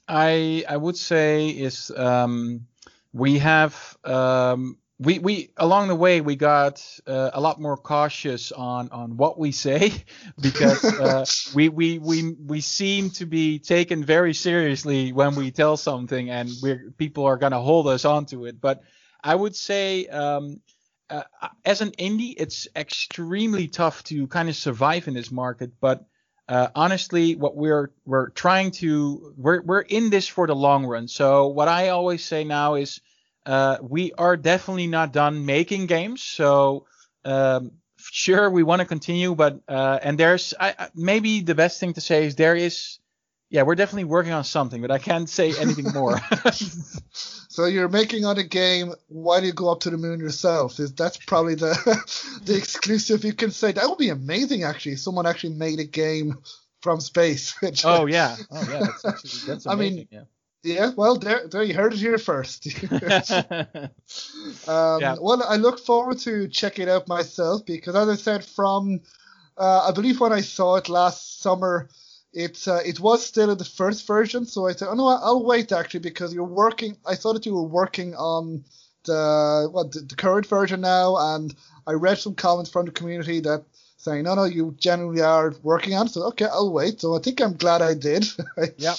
I 0.08 0.64
I 0.68 0.76
would 0.76 0.96
say 0.96 1.48
is 1.48 1.90
um, 1.96 2.66
we 3.12 3.38
have 3.38 3.96
um, 4.04 4.76
we 5.04 5.18
we 5.18 5.50
along 5.56 5.88
the 5.88 5.94
way 5.94 6.20
we 6.20 6.36
got 6.36 6.84
uh, 7.06 7.30
a 7.32 7.40
lot 7.40 7.60
more 7.60 7.76
cautious 7.76 8.52
on 8.52 8.88
on 8.90 9.16
what 9.16 9.38
we 9.38 9.52
say 9.52 9.92
because 10.40 10.84
uh, 10.84 11.24
we 11.54 11.68
we 11.68 11.98
we 11.98 12.32
we 12.32 12.60
seem 12.60 13.10
to 13.10 13.26
be 13.26 13.58
taken 13.58 14.04
very 14.04 14.34
seriously 14.34 15.12
when 15.12 15.34
we 15.34 15.50
tell 15.50 15.76
something 15.76 16.30
and 16.30 16.50
we're 16.62 16.90
people 16.96 17.24
are 17.24 17.36
gonna 17.36 17.60
hold 17.60 17.86
us 17.88 18.04
onto 18.04 18.46
it. 18.46 18.60
But 18.60 18.82
I 19.22 19.34
would 19.34 19.56
say 19.56 20.06
um, 20.06 20.60
uh, 21.10 21.22
as 21.64 21.80
an 21.80 21.90
indie, 21.92 22.34
it's 22.36 22.68
extremely 22.74 23.68
tough 23.68 24.04
to 24.04 24.26
kind 24.26 24.48
of 24.48 24.56
survive 24.56 25.08
in 25.08 25.14
this 25.14 25.30
market, 25.30 25.72
but 25.80 26.06
uh, 26.48 26.68
honestly, 26.74 27.36
what 27.36 27.56
we're 27.56 27.90
we're 28.04 28.28
trying 28.30 28.70
to 28.70 29.32
we're 29.36 29.62
we're 29.62 29.80
in 29.80 30.10
this 30.10 30.28
for 30.28 30.46
the 30.46 30.54
long 30.54 30.84
run. 30.84 31.08
So 31.08 31.48
what 31.48 31.68
I 31.68 31.88
always 31.88 32.22
say 32.22 32.44
now 32.44 32.74
is 32.74 33.00
uh, 33.46 33.78
we 33.82 34.12
are 34.12 34.36
definitely 34.36 34.86
not 34.86 35.12
done 35.12 35.44
making 35.46 35.86
games. 35.86 36.22
So 36.22 36.86
um, 37.24 37.72
sure 37.98 38.50
we 38.50 38.62
want 38.62 38.80
to 38.80 38.86
continue, 38.86 39.34
but 39.34 39.60
uh, 39.68 39.98
and 40.02 40.18
there's 40.18 40.54
I, 40.58 40.88
maybe 40.94 41.40
the 41.40 41.54
best 41.54 41.80
thing 41.80 41.94
to 41.94 42.00
say 42.00 42.26
is 42.26 42.36
there 42.36 42.56
is 42.56 42.98
yeah 43.50 43.62
we're 43.62 43.74
definitely 43.74 44.04
working 44.04 44.32
on 44.32 44.44
something, 44.44 44.80
but 44.80 44.90
I 44.90 44.98
can't 44.98 45.28
say 45.28 45.54
anything 45.58 45.92
more. 45.92 46.20
so 46.52 47.66
you're 47.66 47.88
making 47.88 48.24
on 48.24 48.38
a 48.38 48.42
game 48.42 48.94
Why 49.08 49.40
do 49.40 49.46
you 49.46 49.52
go 49.52 49.70
up 49.70 49.80
to 49.80 49.90
the 49.90 49.98
moon 49.98 50.20
yourself. 50.20 50.78
Is 50.80 50.94
that's 50.94 51.18
probably 51.18 51.54
the 51.54 51.74
the 52.44 52.56
exclusive 52.56 53.24
you 53.24 53.34
can 53.34 53.50
say. 53.50 53.72
That 53.72 53.88
would 53.88 53.98
be 53.98 54.10
amazing 54.10 54.64
actually. 54.64 54.96
Someone 54.96 55.26
actually 55.26 55.54
made 55.54 55.80
a 55.80 55.84
game 55.84 56.38
from 56.80 57.00
space. 57.00 57.54
Oh 57.84 58.06
yeah, 58.06 58.36
oh 58.50 58.66
yeah, 58.70 58.80
that's, 58.80 59.04
actually, 59.04 59.52
that's 59.52 59.66
amazing. 59.66 59.68
I 59.68 59.74
mean, 59.76 60.08
yeah. 60.10 60.24
Yeah, 60.64 60.92
well, 60.96 61.16
there, 61.18 61.46
there 61.46 61.62
you 61.62 61.74
heard 61.74 61.92
it 61.92 61.98
here 61.98 62.16
first. 62.16 62.66
um, 64.66 65.00
Yeah. 65.00 65.16
Well, 65.20 65.42
I 65.46 65.56
look 65.56 65.78
forward 65.78 66.18
to 66.20 66.48
checking 66.48 66.84
it 66.84 66.88
out 66.88 67.06
myself 67.06 67.66
because, 67.66 67.94
as 67.94 68.08
I 68.08 68.14
said, 68.16 68.44
from 68.44 69.00
uh, 69.58 69.86
I 69.88 69.92
believe 69.92 70.20
when 70.20 70.32
I 70.32 70.40
saw 70.40 70.76
it 70.76 70.88
last 70.88 71.40
summer, 71.42 71.88
it 72.32 72.66
uh, 72.66 72.80
it 72.84 72.98
was 72.98 73.24
still 73.24 73.50
in 73.50 73.58
the 73.58 73.64
first 73.64 74.06
version. 74.06 74.46
So 74.46 74.66
I 74.66 74.72
said, 74.72 74.88
oh 74.88 74.94
no, 74.94 75.06
I'll 75.06 75.44
wait 75.44 75.70
actually 75.70 76.00
because 76.00 76.32
you're 76.32 76.44
working. 76.44 76.96
I 77.06 77.14
thought 77.14 77.34
that 77.34 77.46
you 77.46 77.54
were 77.54 77.62
working 77.62 78.14
on 78.14 78.64
the 79.04 79.68
what 79.70 79.92
the, 79.92 80.00
the 80.00 80.16
current 80.16 80.46
version 80.46 80.80
now, 80.80 81.16
and 81.34 81.54
I 81.86 81.92
read 81.92 82.18
some 82.18 82.34
comments 82.34 82.70
from 82.70 82.86
the 82.86 82.92
community 82.92 83.40
that 83.40 83.64
saying, 83.96 84.24
no, 84.24 84.34
no, 84.34 84.44
you 84.44 84.74
genuinely 84.78 85.22
are 85.22 85.54
working 85.62 85.94
on. 85.94 86.06
it. 86.06 86.10
So 86.10 86.22
okay, 86.28 86.46
I'll 86.46 86.72
wait. 86.72 87.00
So 87.00 87.16
I 87.16 87.20
think 87.20 87.40
I'm 87.40 87.54
glad 87.56 87.82
I 87.82 87.94
did. 87.94 88.26
Yeah. 88.78 88.94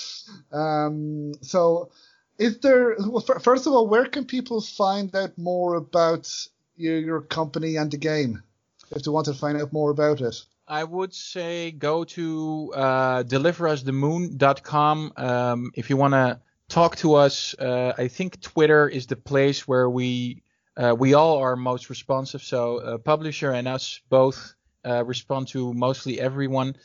Um, 0.52 1.34
so, 1.42 1.90
is 2.38 2.60
there, 2.60 2.96
well, 3.00 3.22
first 3.22 3.66
of 3.68 3.74
all, 3.74 3.88
where 3.88 4.06
can 4.06 4.26
people 4.26 4.62
find 4.62 5.16
out 5.16 5.38
more 5.38 5.76
about 5.76 6.30
your, 6.76 7.00
your 7.00 7.22
company 7.22 7.78
and 7.78 7.90
the 7.92 7.98
game 7.98 8.44
if 8.92 9.04
they 9.04 9.12
want 9.12 9.26
to 9.28 9.34
find 9.34 9.62
out 9.62 9.72
more 9.72 9.92
about 9.92 10.22
it? 10.22 10.44
I 10.68 10.84
would 10.84 11.14
say 11.14 11.72
go 11.72 12.04
to 12.04 12.74
uh, 12.76 13.24
deliverusthemoon.com 13.24 15.14
um, 15.16 15.72
if 15.76 15.90
you 15.90 15.98
want 15.98 16.14
to 16.14 16.40
talk 16.68 16.96
to 16.98 17.16
us. 17.16 17.54
Uh, 17.58 17.94
I 17.98 18.08
think 18.08 18.42
Twitter 18.42 18.90
is 18.90 19.06
the 19.08 19.16
place 19.16 19.68
where 19.68 19.90
we 19.90 20.42
uh, 20.78 20.94
we 20.98 21.14
all 21.14 21.38
are 21.38 21.56
most 21.56 21.90
responsive. 21.90 22.42
So 22.42 22.78
uh, 22.80 22.98
publisher 22.98 23.52
and 23.52 23.68
us 23.68 24.02
both 24.10 24.56
uh, 24.86 25.04
respond 25.04 25.48
to 25.50 25.74
mostly 25.74 26.20
everyone. 26.20 26.76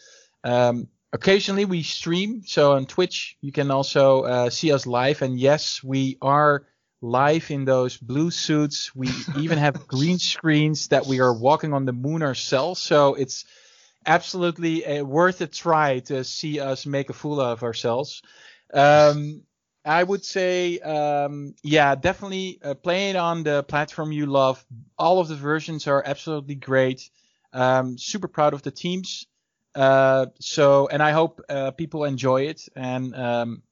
Um, 0.45 0.89
occasionally 1.13 1.65
we 1.65 1.83
stream, 1.83 2.43
so 2.47 2.73
on 2.73 2.87
Twitch 2.87 3.37
you 3.41 3.53
can 3.53 3.71
also 3.71 4.23
uh, 4.23 4.51
see 4.51 4.73
us 4.73 4.87
live. 4.87 5.23
And 5.23 5.39
yes, 5.39 5.83
we 5.83 6.17
are 6.23 6.67
live 7.03 7.51
in 7.51 7.65
those 7.65 7.97
blue 7.97 8.31
suits. 8.31 8.95
We 8.95 9.09
even 9.37 9.59
have 9.59 9.87
green 9.87 10.19
screens 10.19 10.89
that 10.89 11.07
we 11.07 11.21
are 11.21 11.33
walking 11.33 11.73
on 11.73 11.85
the 11.85 11.93
moon 11.93 12.23
ourselves. 12.23 12.81
So 12.81 13.15
it's 13.15 13.45
absolutely 14.07 14.85
uh, 14.85 15.05
worth 15.05 15.41
a 15.41 15.47
try 15.47 16.01
to 16.01 16.25
see 16.25 16.61
us 16.61 16.87
make 16.87 17.11
a 17.11 17.15
fool 17.15 17.41
of 17.41 17.63
ourselves. 17.63 18.23
Um, 18.73 19.43
I 19.85 20.03
would 20.03 20.25
say, 20.25 20.79
um, 20.81 21.55
yeah, 21.63 21.95
definitely 21.95 22.61
uh, 22.63 22.75
play 22.75 23.11
it 23.11 23.17
on 23.17 23.43
the 23.43 23.63
platform 23.63 24.13
you 24.13 24.27
love. 24.27 24.65
All 24.99 25.21
of 25.21 25.29
the 25.29 25.37
versions 25.37 25.87
are 25.87 26.03
absolutely 26.05 26.55
great. 26.55 27.09
Um, 27.53 27.99
super 27.99 28.29
proud 28.29 28.55
of 28.55 28.63
the 28.63 28.71
teams. 28.71 29.27
Uh, 29.75 30.27
so, 30.41 30.89
and 30.89 31.03
I 31.03 31.13
hope 31.13 31.41
uh, 31.49 31.71
people 31.73 32.05
enjoy 32.05 32.43
it. 32.43 32.69
And 32.75 33.15
um, 33.15 33.63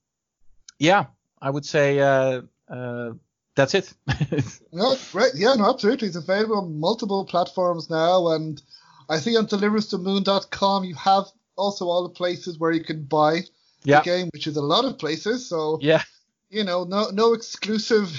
yeah, 0.77 1.05
I 1.41 1.49
would 1.49 1.65
say 1.65 1.99
uh, 1.99 2.41
uh, 2.69 3.11
that's 3.55 3.73
it. 3.73 3.93
No, 4.71 4.95
right. 5.13 5.31
Yeah, 5.35 5.55
no, 5.55 5.69
absolutely. 5.69 6.07
It's 6.07 6.15
available 6.15 6.59
on 6.59 6.79
multiple 6.79 7.25
platforms 7.25 7.89
now. 7.89 8.29
And 8.29 8.61
I 9.09 9.17
see 9.17 9.35
on 9.35 9.47
deliversthemoon.com 9.47 10.83
you 10.85 10.95
have 10.95 11.25
also 11.57 11.87
all 11.87 12.03
the 12.03 12.13
places 12.13 12.59
where 12.59 12.71
you 12.71 12.83
can 12.83 13.03
buy 13.03 13.41
yeah, 13.83 13.99
the 13.99 14.05
game, 14.05 14.29
which 14.31 14.47
is 14.47 14.55
a 14.57 14.61
lot 14.61 14.85
of 14.85 14.97
places. 14.97 15.49
So, 15.49 15.79
yeah. 15.81 16.03
you 16.49 16.63
know, 16.63 16.83
no 16.83 17.09
no 17.09 17.33
exclusive 17.33 18.11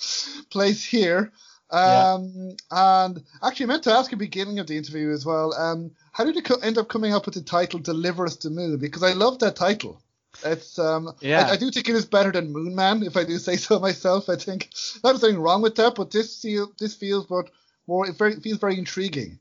place 0.50 0.84
here. 0.84 1.32
Yeah. 1.72 2.14
Um, 2.14 2.56
and 2.70 3.22
actually, 3.42 3.64
I 3.64 3.66
meant 3.68 3.84
to 3.84 3.92
ask 3.92 4.12
at 4.12 4.18
the 4.18 4.24
beginning 4.24 4.58
of 4.58 4.66
the 4.66 4.76
interview 4.76 5.10
as 5.12 5.24
well. 5.24 5.54
Um, 5.54 5.92
how 6.12 6.24
did 6.24 6.34
you 6.34 6.42
co- 6.42 6.60
end 6.60 6.78
up 6.78 6.88
coming 6.88 7.14
up 7.14 7.26
with 7.26 7.34
the 7.34 7.42
title 7.42 7.78
"Deliver 7.80 8.24
Us 8.26 8.36
the 8.36 8.50
Moon"? 8.50 8.76
Because 8.78 9.02
I 9.02 9.12
love 9.12 9.38
that 9.40 9.56
title. 9.56 10.00
It's 10.44 10.78
um, 10.78 11.12
Yeah. 11.20 11.46
I, 11.46 11.52
I 11.52 11.56
do 11.56 11.70
think 11.70 11.88
it 11.88 11.94
is 11.94 12.06
better 12.06 12.32
than 12.32 12.52
Moon 12.52 12.74
Man, 12.74 13.02
if 13.02 13.16
I 13.16 13.24
do 13.24 13.38
say 13.38 13.56
so 13.56 13.78
myself. 13.78 14.28
I 14.28 14.36
think 14.36 14.70
not 15.04 15.14
nothing 15.14 15.38
wrong 15.38 15.62
with 15.62 15.76
that, 15.76 15.94
but 15.94 16.10
this 16.10 16.40
feel, 16.40 16.72
this 16.78 16.94
feels 16.94 17.26
but 17.26 17.50
more 17.86 18.08
it 18.08 18.16
very 18.16 18.34
feels 18.36 18.58
very 18.58 18.78
intriguing. 18.78 19.38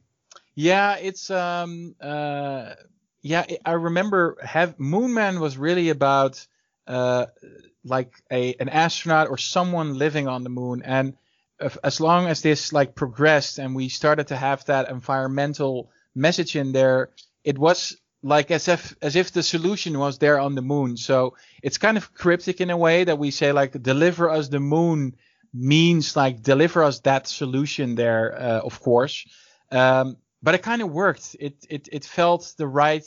Yeah, 0.56 0.96
it's 0.98 1.30
um 1.30 1.96
uh 2.02 2.74
yeah, 3.22 3.46
I- 3.50 3.60
I 3.66 3.72
remember 3.74 4.38
have 4.44 4.80
Moon 4.80 5.14
Man 5.14 5.40
was 5.40 5.58
really 5.58 5.90
about 5.90 6.46
uh 6.88 7.28
like 7.84 8.14
a 8.32 8.56
an 8.60 8.70
astronaut 8.70 9.30
or 9.30 9.38
someone 9.38 9.94
living 9.98 10.28
on 10.28 10.44
the 10.44 10.50
moon 10.50 10.82
and 10.84 11.14
if, 11.60 11.78
as 11.84 12.00
long 12.00 12.28
as 12.28 12.42
this 12.42 12.74
like 12.74 12.96
progressed 12.96 13.60
and 13.60 13.76
we 13.76 13.90
started 13.90 14.28
to 14.28 14.36
have 14.36 14.66
that 14.66 14.90
environmental 14.90 15.90
message 16.16 16.56
in 16.56 16.72
there, 16.72 17.10
it 17.44 17.58
was 17.58 17.98
like 18.22 18.52
as 18.52 18.68
if 18.68 18.96
as 19.02 19.16
if 19.16 19.32
the 19.32 19.44
solution 19.44 19.98
was 19.98 20.18
there 20.18 20.40
on 20.40 20.56
the 20.56 20.62
moon. 20.62 20.98
So 20.98 21.36
it's 21.64 21.78
kind 21.78 21.98
of 21.98 22.14
cryptic 22.14 22.62
in 22.62 22.70
a 22.70 22.78
way 22.78 23.04
that 23.04 23.18
we 23.18 23.32
say 23.32 23.52
like 23.52 23.82
deliver 23.82 24.30
us 24.30 24.50
the 24.50 24.60
moon 24.60 25.16
means 25.54 26.16
like 26.16 26.42
deliver 26.42 26.84
us 26.84 27.00
that 27.02 27.28
solution 27.28 27.96
there, 27.96 28.38
uh, 28.38 28.60
of 28.60 28.80
course. 28.82 29.26
Um, 29.72 30.18
but 30.42 30.56
it 30.56 30.64
kind 30.64 30.82
of 30.82 30.92
worked. 30.92 31.36
It 31.40 31.66
it 31.70 31.90
it 31.92 32.06
felt 32.06 32.54
the 32.58 32.68
right 32.68 33.06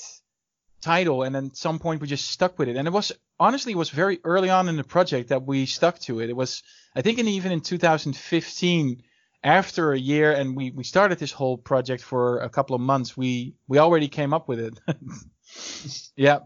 title, 0.81 1.23
and 1.23 1.37
at 1.37 1.57
some 1.57 1.79
point 1.79 2.01
we 2.01 2.09
just 2.09 2.31
stuck 2.31 2.59
with 2.59 2.69
it. 2.69 2.77
And 2.77 2.89
it 2.89 2.93
was 2.93 3.13
honestly 3.39 3.73
it 3.73 3.79
was 3.79 3.91
very 3.91 4.21
early 4.25 4.51
on 4.51 4.69
in 4.69 4.77
the 4.77 4.85
project 4.85 5.29
that 5.29 5.45
we 5.45 5.67
stuck 5.67 5.99
to 6.01 6.21
it. 6.21 6.31
It 6.31 6.37
was 6.37 6.63
I 6.95 7.03
think 7.03 7.18
in, 7.18 7.28
even 7.28 7.53
in 7.53 7.61
2015 7.61 9.03
after 9.45 9.93
a 9.93 9.99
year 9.99 10.32
and 10.32 10.57
we, 10.57 10.70
we 10.70 10.84
started 10.84 11.18
this 11.18 11.32
whole 11.32 11.59
project 11.59 12.03
for 12.03 12.38
a 12.38 12.49
couple 12.49 12.76
of 12.76 12.82
months, 12.82 13.16
we, 13.16 13.55
we 13.66 13.78
already 13.78 14.09
came 14.09 14.32
up 14.32 14.49
with 14.49 14.61
it. 14.61 14.80
yeah. 16.16 16.40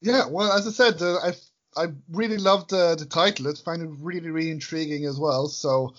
Yeah. 0.00 0.26
Well, 0.26 0.52
as 0.52 0.66
I 0.66 0.70
said, 0.70 1.02
uh, 1.02 1.18
I, 1.18 1.32
I 1.76 1.88
really 2.10 2.38
loved 2.38 2.72
uh, 2.72 2.94
the 2.94 3.06
title. 3.06 3.48
I 3.48 3.54
find 3.54 3.82
it 3.82 3.90
really, 4.00 4.30
really 4.30 4.50
intriguing 4.50 5.04
as 5.04 5.18
well. 5.18 5.48
So 5.48 5.94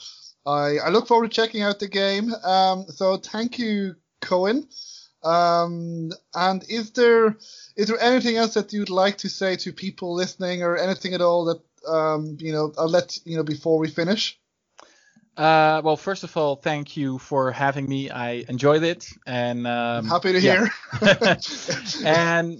I, 0.46 0.78
I 0.78 0.90
look 0.90 1.08
forward 1.08 1.32
to 1.32 1.36
checking 1.36 1.62
out 1.62 1.80
the 1.80 1.88
game. 1.88 2.34
Um, 2.34 2.86
so 2.88 3.18
thank 3.18 3.60
you, 3.60 3.96
Koen. 4.22 4.68
Um, 5.24 6.12
and 6.34 6.66
is 6.68 6.92
there, 6.92 7.38
is 7.76 7.88
there 7.88 8.00
anything 8.00 8.38
else 8.38 8.56
that 8.56 8.74
you'd 8.74 8.90
like 8.90 9.20
to 9.20 9.30
say 9.30 9.56
to 9.58 9.72
people 9.72 10.16
listening 10.16 10.64
or 10.64 10.78
anything 10.78 11.14
at 11.14 11.22
all 11.22 11.46
that, 11.46 11.62
um, 11.88 12.38
you 12.40 12.52
know, 12.52 12.74
I'll 12.78 12.90
let, 12.90 13.18
you 13.26 13.38
know, 13.38 13.44
before 13.44 13.78
we 13.78 13.90
finish? 13.90 14.40
Uh, 15.38 15.82
well, 15.84 15.96
first 15.96 16.24
of 16.24 16.36
all, 16.36 16.56
thank 16.56 16.98
you 16.98 17.18
for 17.18 17.52
having 17.52 17.88
me. 17.88 18.10
I 18.10 18.46
enjoyed 18.50 18.84
it, 18.84 19.08
and 19.26 19.66
um, 19.66 20.06
happy 20.06 20.34
to 20.34 20.42
yeah. 20.42 20.68
hear. 21.00 21.38
and 22.06 22.60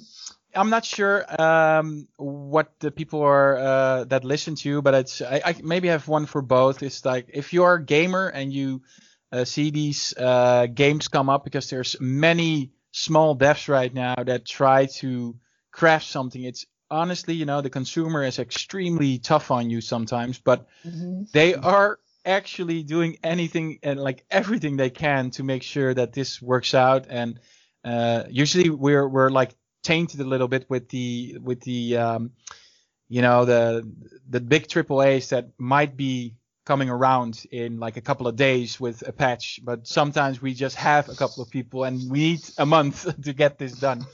I'm 0.56 0.70
not 0.70 0.86
sure 0.86 1.26
um, 1.42 2.08
what 2.18 2.72
the 2.80 2.90
people 2.92 3.22
are 3.22 3.58
uh, 3.58 4.04
that 4.06 4.24
listen 4.24 4.56
to 4.56 4.70
you, 4.70 4.82
but 4.82 4.94
it's 4.94 5.22
I, 5.22 5.42
I, 5.46 5.56
maybe 5.62 5.90
have 5.90 6.08
one 6.08 6.26
for 6.26 6.42
both. 6.42 6.82
It's 6.82 7.04
like 7.04 7.28
if 7.34 7.54
you're 7.54 7.76
a 7.76 7.84
gamer 7.84 8.28
and 8.28 8.54
you 8.54 8.82
uh, 9.32 9.46
see 9.46 9.72
these 9.72 10.14
uh, 10.18 10.68
games 10.68 11.08
come 11.08 11.30
up 11.30 11.44
because 11.44 11.70
there's 11.70 11.96
many 12.00 12.72
small 12.92 13.36
devs 13.38 13.68
right 13.68 13.94
now 13.94 14.16
that 14.16 14.46
try 14.46 14.86
to 14.86 15.36
craft 15.72 16.08
something. 16.08 16.44
It's 16.44 16.66
honestly, 16.92 17.34
you 17.34 17.46
know, 17.46 17.62
the 17.62 17.70
consumer 17.70 18.24
is 18.24 18.38
extremely 18.38 19.18
tough 19.18 19.50
on 19.50 19.70
you 19.70 19.82
sometimes, 19.82 20.38
but 20.38 20.68
mm-hmm. 20.86 21.24
they 21.32 21.56
are 21.56 22.00
actually 22.26 22.84
doing 22.84 23.18
anything 23.24 23.80
and 23.82 24.00
like 24.00 24.26
everything 24.30 24.78
they 24.78 24.90
can 24.90 25.32
to 25.32 25.44
make 25.44 25.64
sure 25.64 25.94
that 25.94 26.14
this 26.14 26.42
works 26.42 26.74
out. 26.74 27.08
And 27.10 27.40
uh, 27.84 28.26
usually 28.30 28.70
we're 28.70 29.08
we're 29.08 29.30
like 29.30 29.56
tainted 29.84 30.20
a 30.20 30.26
little 30.26 30.48
bit 30.48 30.70
with 30.70 30.90
the 30.90 31.38
with 31.42 31.62
the 31.62 31.98
um, 31.98 32.32
you 33.10 33.22
know 33.22 33.46
the 33.46 33.90
the 34.30 34.40
big 34.40 34.68
triple 34.68 35.02
A's 35.02 35.30
that 35.30 35.50
might 35.58 35.98
be 35.98 36.36
coming 36.66 36.90
around 36.90 37.44
in 37.52 37.80
like 37.80 37.98
a 37.98 38.02
couple 38.02 38.28
of 38.28 38.36
days 38.36 38.80
with 38.80 39.06
a 39.08 39.12
patch, 39.12 39.60
but 39.64 39.88
sometimes 39.88 40.42
we 40.42 40.54
just 40.54 40.76
have 40.76 41.10
a 41.10 41.16
couple 41.16 41.42
of 41.42 41.50
people 41.50 41.86
and 41.86 42.10
we 42.12 42.20
need 42.20 42.42
a 42.58 42.66
month 42.66 43.08
to 43.24 43.34
get 43.34 43.58
this 43.58 43.74
done. 43.74 44.06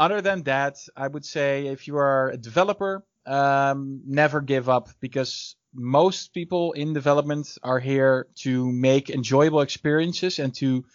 Other 0.00 0.22
than 0.22 0.44
that, 0.44 0.78
I 0.96 1.06
would 1.06 1.26
say 1.26 1.66
if 1.66 1.86
you 1.86 1.98
are 1.98 2.30
a 2.30 2.38
developer, 2.38 3.04
um, 3.26 4.00
never 4.06 4.40
give 4.40 4.70
up 4.70 4.88
because 4.98 5.56
most 5.74 6.32
people 6.32 6.72
in 6.72 6.94
development 6.94 7.58
are 7.62 7.78
here 7.78 8.26
to 8.36 8.72
make 8.72 9.10
enjoyable 9.10 9.60
experiences 9.60 10.38
and 10.38 10.54
to 10.54 10.86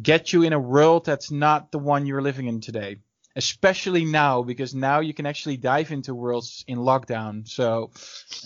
get 0.00 0.32
you 0.32 0.44
in 0.44 0.54
a 0.54 0.58
world 0.58 1.04
that's 1.04 1.30
not 1.30 1.72
the 1.72 1.78
one 1.78 2.06
you're 2.06 2.22
living 2.22 2.46
in 2.46 2.62
today. 2.62 2.96
Especially 3.36 4.06
now, 4.06 4.42
because 4.42 4.74
now 4.74 5.00
you 5.00 5.12
can 5.12 5.26
actually 5.26 5.58
dive 5.58 5.92
into 5.92 6.14
worlds 6.14 6.64
in 6.66 6.78
lockdown. 6.78 7.46
So 7.46 7.90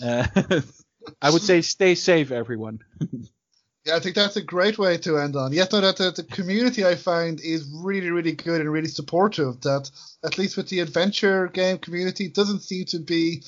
uh, 0.03 0.27
I 1.21 1.29
would 1.29 1.43
say 1.43 1.61
stay 1.61 1.95
safe, 1.95 2.31
everyone. 2.31 2.79
yeah, 3.85 3.95
I 3.95 3.99
think 3.99 4.15
that's 4.15 4.35
a 4.35 4.41
great 4.41 4.77
way 4.77 4.97
to 4.97 5.17
end 5.17 5.35
on. 5.35 5.53
Yes, 5.53 5.71
no, 5.71 5.81
that 5.81 5.97
the, 5.97 6.11
the 6.11 6.23
community 6.23 6.85
I 6.85 6.95
find 6.95 7.39
is 7.39 7.69
really, 7.73 8.09
really 8.09 8.33
good 8.33 8.61
and 8.61 8.71
really 8.71 8.89
supportive. 8.89 9.61
That 9.61 9.89
at 10.23 10.37
least 10.37 10.57
with 10.57 10.67
the 10.69 10.81
adventure 10.81 11.47
game 11.47 11.77
community, 11.77 12.27
doesn't 12.27 12.61
seem 12.61 12.85
to 12.85 12.99
be 12.99 13.43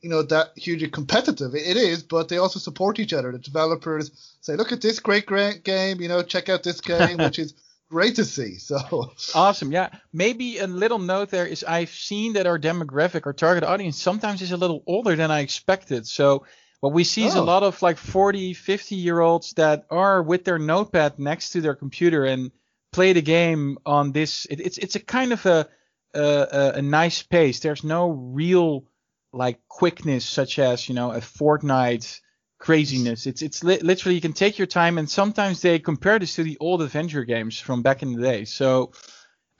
you 0.00 0.08
know 0.08 0.22
that 0.22 0.56
hugely 0.56 0.88
competitive. 0.88 1.54
It 1.54 1.76
is, 1.76 2.02
but 2.02 2.28
they 2.28 2.38
also 2.38 2.58
support 2.58 2.98
each 2.98 3.12
other. 3.12 3.32
The 3.32 3.38
developers 3.38 4.10
say, 4.40 4.56
"Look 4.56 4.72
at 4.72 4.80
this 4.80 5.00
great, 5.00 5.26
great 5.26 5.64
game! 5.64 6.00
You 6.00 6.08
know, 6.08 6.22
check 6.22 6.48
out 6.48 6.62
this 6.62 6.80
game," 6.80 7.16
which 7.18 7.38
is 7.38 7.54
great 7.90 8.16
to 8.16 8.24
see. 8.24 8.56
So 8.56 9.12
awesome, 9.34 9.70
yeah. 9.70 9.90
Maybe 10.12 10.58
a 10.58 10.66
little 10.66 10.98
note 10.98 11.30
there 11.30 11.46
is 11.46 11.62
I've 11.62 11.90
seen 11.90 12.34
that 12.34 12.46
our 12.46 12.58
demographic, 12.58 13.26
our 13.26 13.32
target 13.32 13.64
audience, 13.64 14.00
sometimes 14.00 14.40
is 14.40 14.52
a 14.52 14.56
little 14.56 14.82
older 14.86 15.14
than 15.16 15.30
I 15.30 15.40
expected. 15.40 16.06
So 16.06 16.46
what 16.80 16.92
we 16.92 17.04
see 17.04 17.24
oh. 17.24 17.26
is 17.26 17.34
a 17.34 17.40
oh. 17.40 17.44
lot 17.44 17.62
of 17.62 17.80
like 17.82 17.98
40, 17.98 18.54
50 18.54 18.94
year 18.94 19.20
olds 19.20 19.52
that 19.54 19.86
are 19.90 20.22
with 20.22 20.44
their 20.44 20.58
notepad 20.58 21.18
next 21.18 21.50
to 21.50 21.60
their 21.60 21.74
computer 21.74 22.24
and 22.24 22.50
play 22.92 23.12
the 23.12 23.22
game 23.22 23.78
on 23.84 24.12
this. 24.12 24.46
It, 24.46 24.60
it's 24.60 24.78
it's 24.78 24.96
a 24.96 25.00
kind 25.00 25.32
of 25.32 25.44
a, 25.46 25.68
a 26.14 26.72
a 26.76 26.82
nice 26.82 27.22
pace. 27.22 27.60
There's 27.60 27.84
no 27.84 28.10
real 28.10 28.84
like 29.32 29.60
quickness 29.68 30.24
such 30.24 30.58
as 30.58 30.88
you 30.88 30.94
know 30.94 31.12
a 31.12 31.18
Fortnite 31.18 32.20
craziness. 32.58 33.26
It's 33.26 33.42
it's 33.42 33.62
li- 33.64 33.80
literally 33.80 34.14
you 34.14 34.20
can 34.20 34.32
take 34.32 34.58
your 34.58 34.66
time 34.66 34.98
and 34.98 35.08
sometimes 35.08 35.60
they 35.60 35.78
compare 35.78 36.18
this 36.18 36.34
to 36.36 36.42
the 36.42 36.56
old 36.60 36.82
adventure 36.82 37.24
games 37.24 37.58
from 37.58 37.82
back 37.82 38.02
in 38.02 38.12
the 38.12 38.22
day. 38.22 38.44
So 38.44 38.92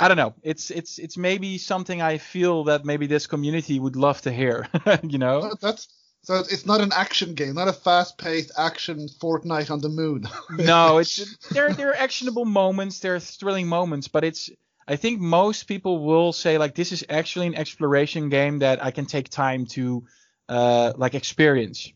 I 0.00 0.08
don't 0.08 0.16
know. 0.16 0.34
It's 0.42 0.70
it's 0.70 0.98
it's 0.98 1.16
maybe 1.16 1.58
something 1.58 2.00
I 2.00 2.18
feel 2.18 2.64
that 2.64 2.84
maybe 2.84 3.06
this 3.06 3.26
community 3.26 3.78
would 3.78 3.96
love 3.96 4.20
to 4.22 4.32
hear. 4.32 4.68
you 5.02 5.18
know. 5.18 5.52
That's 5.60 5.88
so 6.22 6.38
it's 6.50 6.66
not 6.66 6.80
an 6.80 6.92
action 6.92 7.34
game, 7.34 7.54
not 7.54 7.68
a 7.68 7.72
fast-paced 7.72 8.52
action 8.58 9.08
Fortnite 9.08 9.70
on 9.70 9.80
the 9.80 9.88
moon. 9.88 10.28
no, 10.50 10.98
it's 10.98 11.36
there. 11.48 11.72
There 11.72 11.90
are 11.90 11.96
actionable 11.96 12.44
moments, 12.44 13.00
there 13.00 13.14
are 13.14 13.20
thrilling 13.20 13.66
moments, 13.66 14.08
but 14.08 14.24
it's 14.24 14.50
I 14.86 14.96
think 14.96 15.20
most 15.20 15.64
people 15.64 16.04
will 16.04 16.32
say 16.32 16.58
like 16.58 16.74
this 16.74 16.92
is 16.92 17.04
actually 17.08 17.46
an 17.46 17.54
exploration 17.54 18.30
game 18.30 18.60
that 18.60 18.82
I 18.84 18.90
can 18.90 19.06
take 19.06 19.28
time 19.28 19.66
to 19.66 20.04
uh, 20.48 20.92
like 20.96 21.14
experience. 21.14 21.92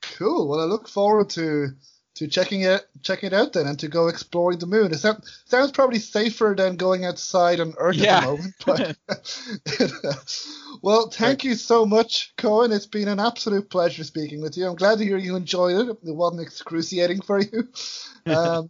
Cool. 0.00 0.48
Well, 0.48 0.60
I 0.60 0.64
look 0.64 0.88
forward 0.88 1.30
to 1.30 1.70
to 2.14 2.26
checking 2.26 2.62
it 2.62 2.86
checking 3.02 3.28
it 3.28 3.32
out 3.32 3.52
then 3.52 3.66
and 3.66 3.78
to 3.78 3.88
go 3.88 4.08
exploring 4.08 4.58
the 4.58 4.66
moon. 4.66 4.92
It 4.92 4.98
sound, 4.98 5.22
sounds 5.44 5.70
probably 5.70 5.98
safer 5.98 6.54
than 6.56 6.76
going 6.76 7.04
outside 7.04 7.60
on 7.60 7.74
Earth 7.78 7.96
yeah. 7.96 8.18
at 8.18 8.20
the 8.20 8.26
moment. 8.26 8.54
But 8.66 8.96
well, 10.82 11.08
thank 11.08 11.44
you 11.44 11.54
so 11.54 11.86
much, 11.86 12.34
Koen. 12.36 12.72
It's 12.72 12.86
been 12.86 13.08
an 13.08 13.20
absolute 13.20 13.70
pleasure 13.70 14.04
speaking 14.04 14.40
with 14.40 14.56
you. 14.56 14.66
I'm 14.66 14.76
glad 14.76 14.98
to 14.98 15.04
hear 15.04 15.18
you 15.18 15.36
enjoyed 15.36 15.88
it. 15.88 15.96
It 16.04 16.14
wasn't 16.14 16.42
excruciating 16.42 17.22
for 17.22 17.40
you. 17.40 17.68
Um, 18.26 18.68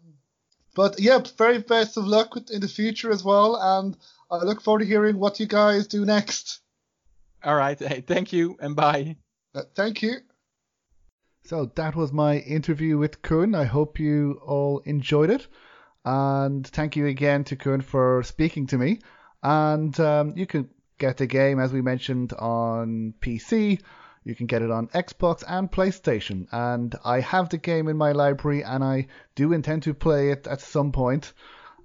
but 0.76 1.00
yeah, 1.00 1.18
very 1.36 1.58
best 1.58 1.96
of 1.96 2.06
luck 2.06 2.36
with, 2.36 2.52
in 2.52 2.60
the 2.60 2.68
future 2.68 3.10
as 3.10 3.24
well, 3.24 3.56
and 3.56 3.96
I 4.30 4.36
look 4.44 4.60
forward 4.62 4.78
to 4.78 4.86
hearing 4.86 5.18
what 5.18 5.40
you 5.40 5.46
guys 5.46 5.88
do 5.88 6.06
next. 6.06 6.60
All 7.42 7.56
right. 7.56 7.78
Hey, 7.78 8.00
thank 8.00 8.32
you 8.32 8.56
and 8.60 8.76
bye. 8.76 9.16
Uh, 9.52 9.62
thank 9.74 10.02
you. 10.02 10.18
So 11.44 11.70
that 11.74 11.96
was 11.96 12.12
my 12.12 12.38
interview 12.38 12.98
with 12.98 13.22
Koen. 13.22 13.54
I 13.54 13.64
hope 13.64 13.98
you 13.98 14.40
all 14.44 14.80
enjoyed 14.80 15.30
it. 15.30 15.46
And 16.04 16.66
thank 16.66 16.96
you 16.96 17.06
again 17.06 17.44
to 17.44 17.56
Koen 17.56 17.80
for 17.80 18.22
speaking 18.22 18.66
to 18.68 18.78
me. 18.78 19.00
And 19.42 19.98
um, 20.00 20.34
you 20.36 20.46
can 20.46 20.68
get 20.98 21.16
the 21.16 21.26
game, 21.26 21.58
as 21.58 21.72
we 21.72 21.80
mentioned, 21.80 22.32
on 22.34 23.14
PC, 23.20 23.80
you 24.22 24.34
can 24.34 24.46
get 24.46 24.62
it 24.62 24.70
on 24.70 24.88
Xbox 24.88 25.42
and 25.48 25.70
PlayStation. 25.70 26.46
And 26.52 26.94
I 27.04 27.20
have 27.20 27.48
the 27.48 27.58
game 27.58 27.88
in 27.88 27.96
my 27.96 28.12
library 28.12 28.62
and 28.62 28.84
I 28.84 29.08
do 29.34 29.52
intend 29.52 29.82
to 29.84 29.94
play 29.94 30.30
it 30.30 30.46
at 30.46 30.60
some 30.60 30.92
point. 30.92 31.32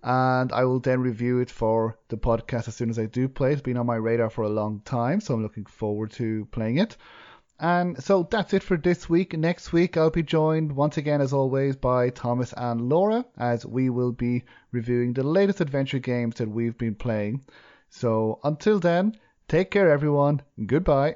And 0.03 0.51
I 0.51 0.65
will 0.65 0.79
then 0.79 0.99
review 0.99 1.39
it 1.39 1.49
for 1.49 1.97
the 2.09 2.17
podcast 2.17 2.67
as 2.67 2.75
soon 2.75 2.89
as 2.89 2.99
I 2.99 3.05
do 3.05 3.27
play 3.27 3.49
it. 3.49 3.53
It's 3.53 3.61
been 3.61 3.77
on 3.77 3.87
my 3.87 3.95
radar 3.95 4.29
for 4.29 4.43
a 4.43 4.49
long 4.49 4.81
time, 4.85 5.19
so 5.21 5.33
I'm 5.33 5.41
looking 5.41 5.65
forward 5.65 6.11
to 6.11 6.45
playing 6.51 6.77
it. 6.77 6.95
And 7.59 8.03
so 8.03 8.27
that's 8.29 8.53
it 8.53 8.63
for 8.63 8.75
this 8.75 9.09
week. 9.09 9.37
Next 9.37 9.71
week, 9.71 9.95
I'll 9.95 10.09
be 10.09 10.23
joined 10.23 10.75
once 10.75 10.97
again, 10.97 11.21
as 11.21 11.31
always, 11.31 11.75
by 11.75 12.09
Thomas 12.09 12.53
and 12.57 12.89
Laura, 12.89 13.25
as 13.37 13.65
we 13.65 13.89
will 13.89 14.11
be 14.11 14.43
reviewing 14.71 15.13
the 15.13 15.23
latest 15.23 15.61
adventure 15.61 15.99
games 15.99 16.35
that 16.35 16.49
we've 16.49 16.77
been 16.77 16.95
playing. 16.95 17.45
So 17.89 18.39
until 18.43 18.79
then, 18.79 19.17
take 19.47 19.71
care, 19.71 19.89
everyone. 19.89 20.41
Goodbye. 20.65 21.15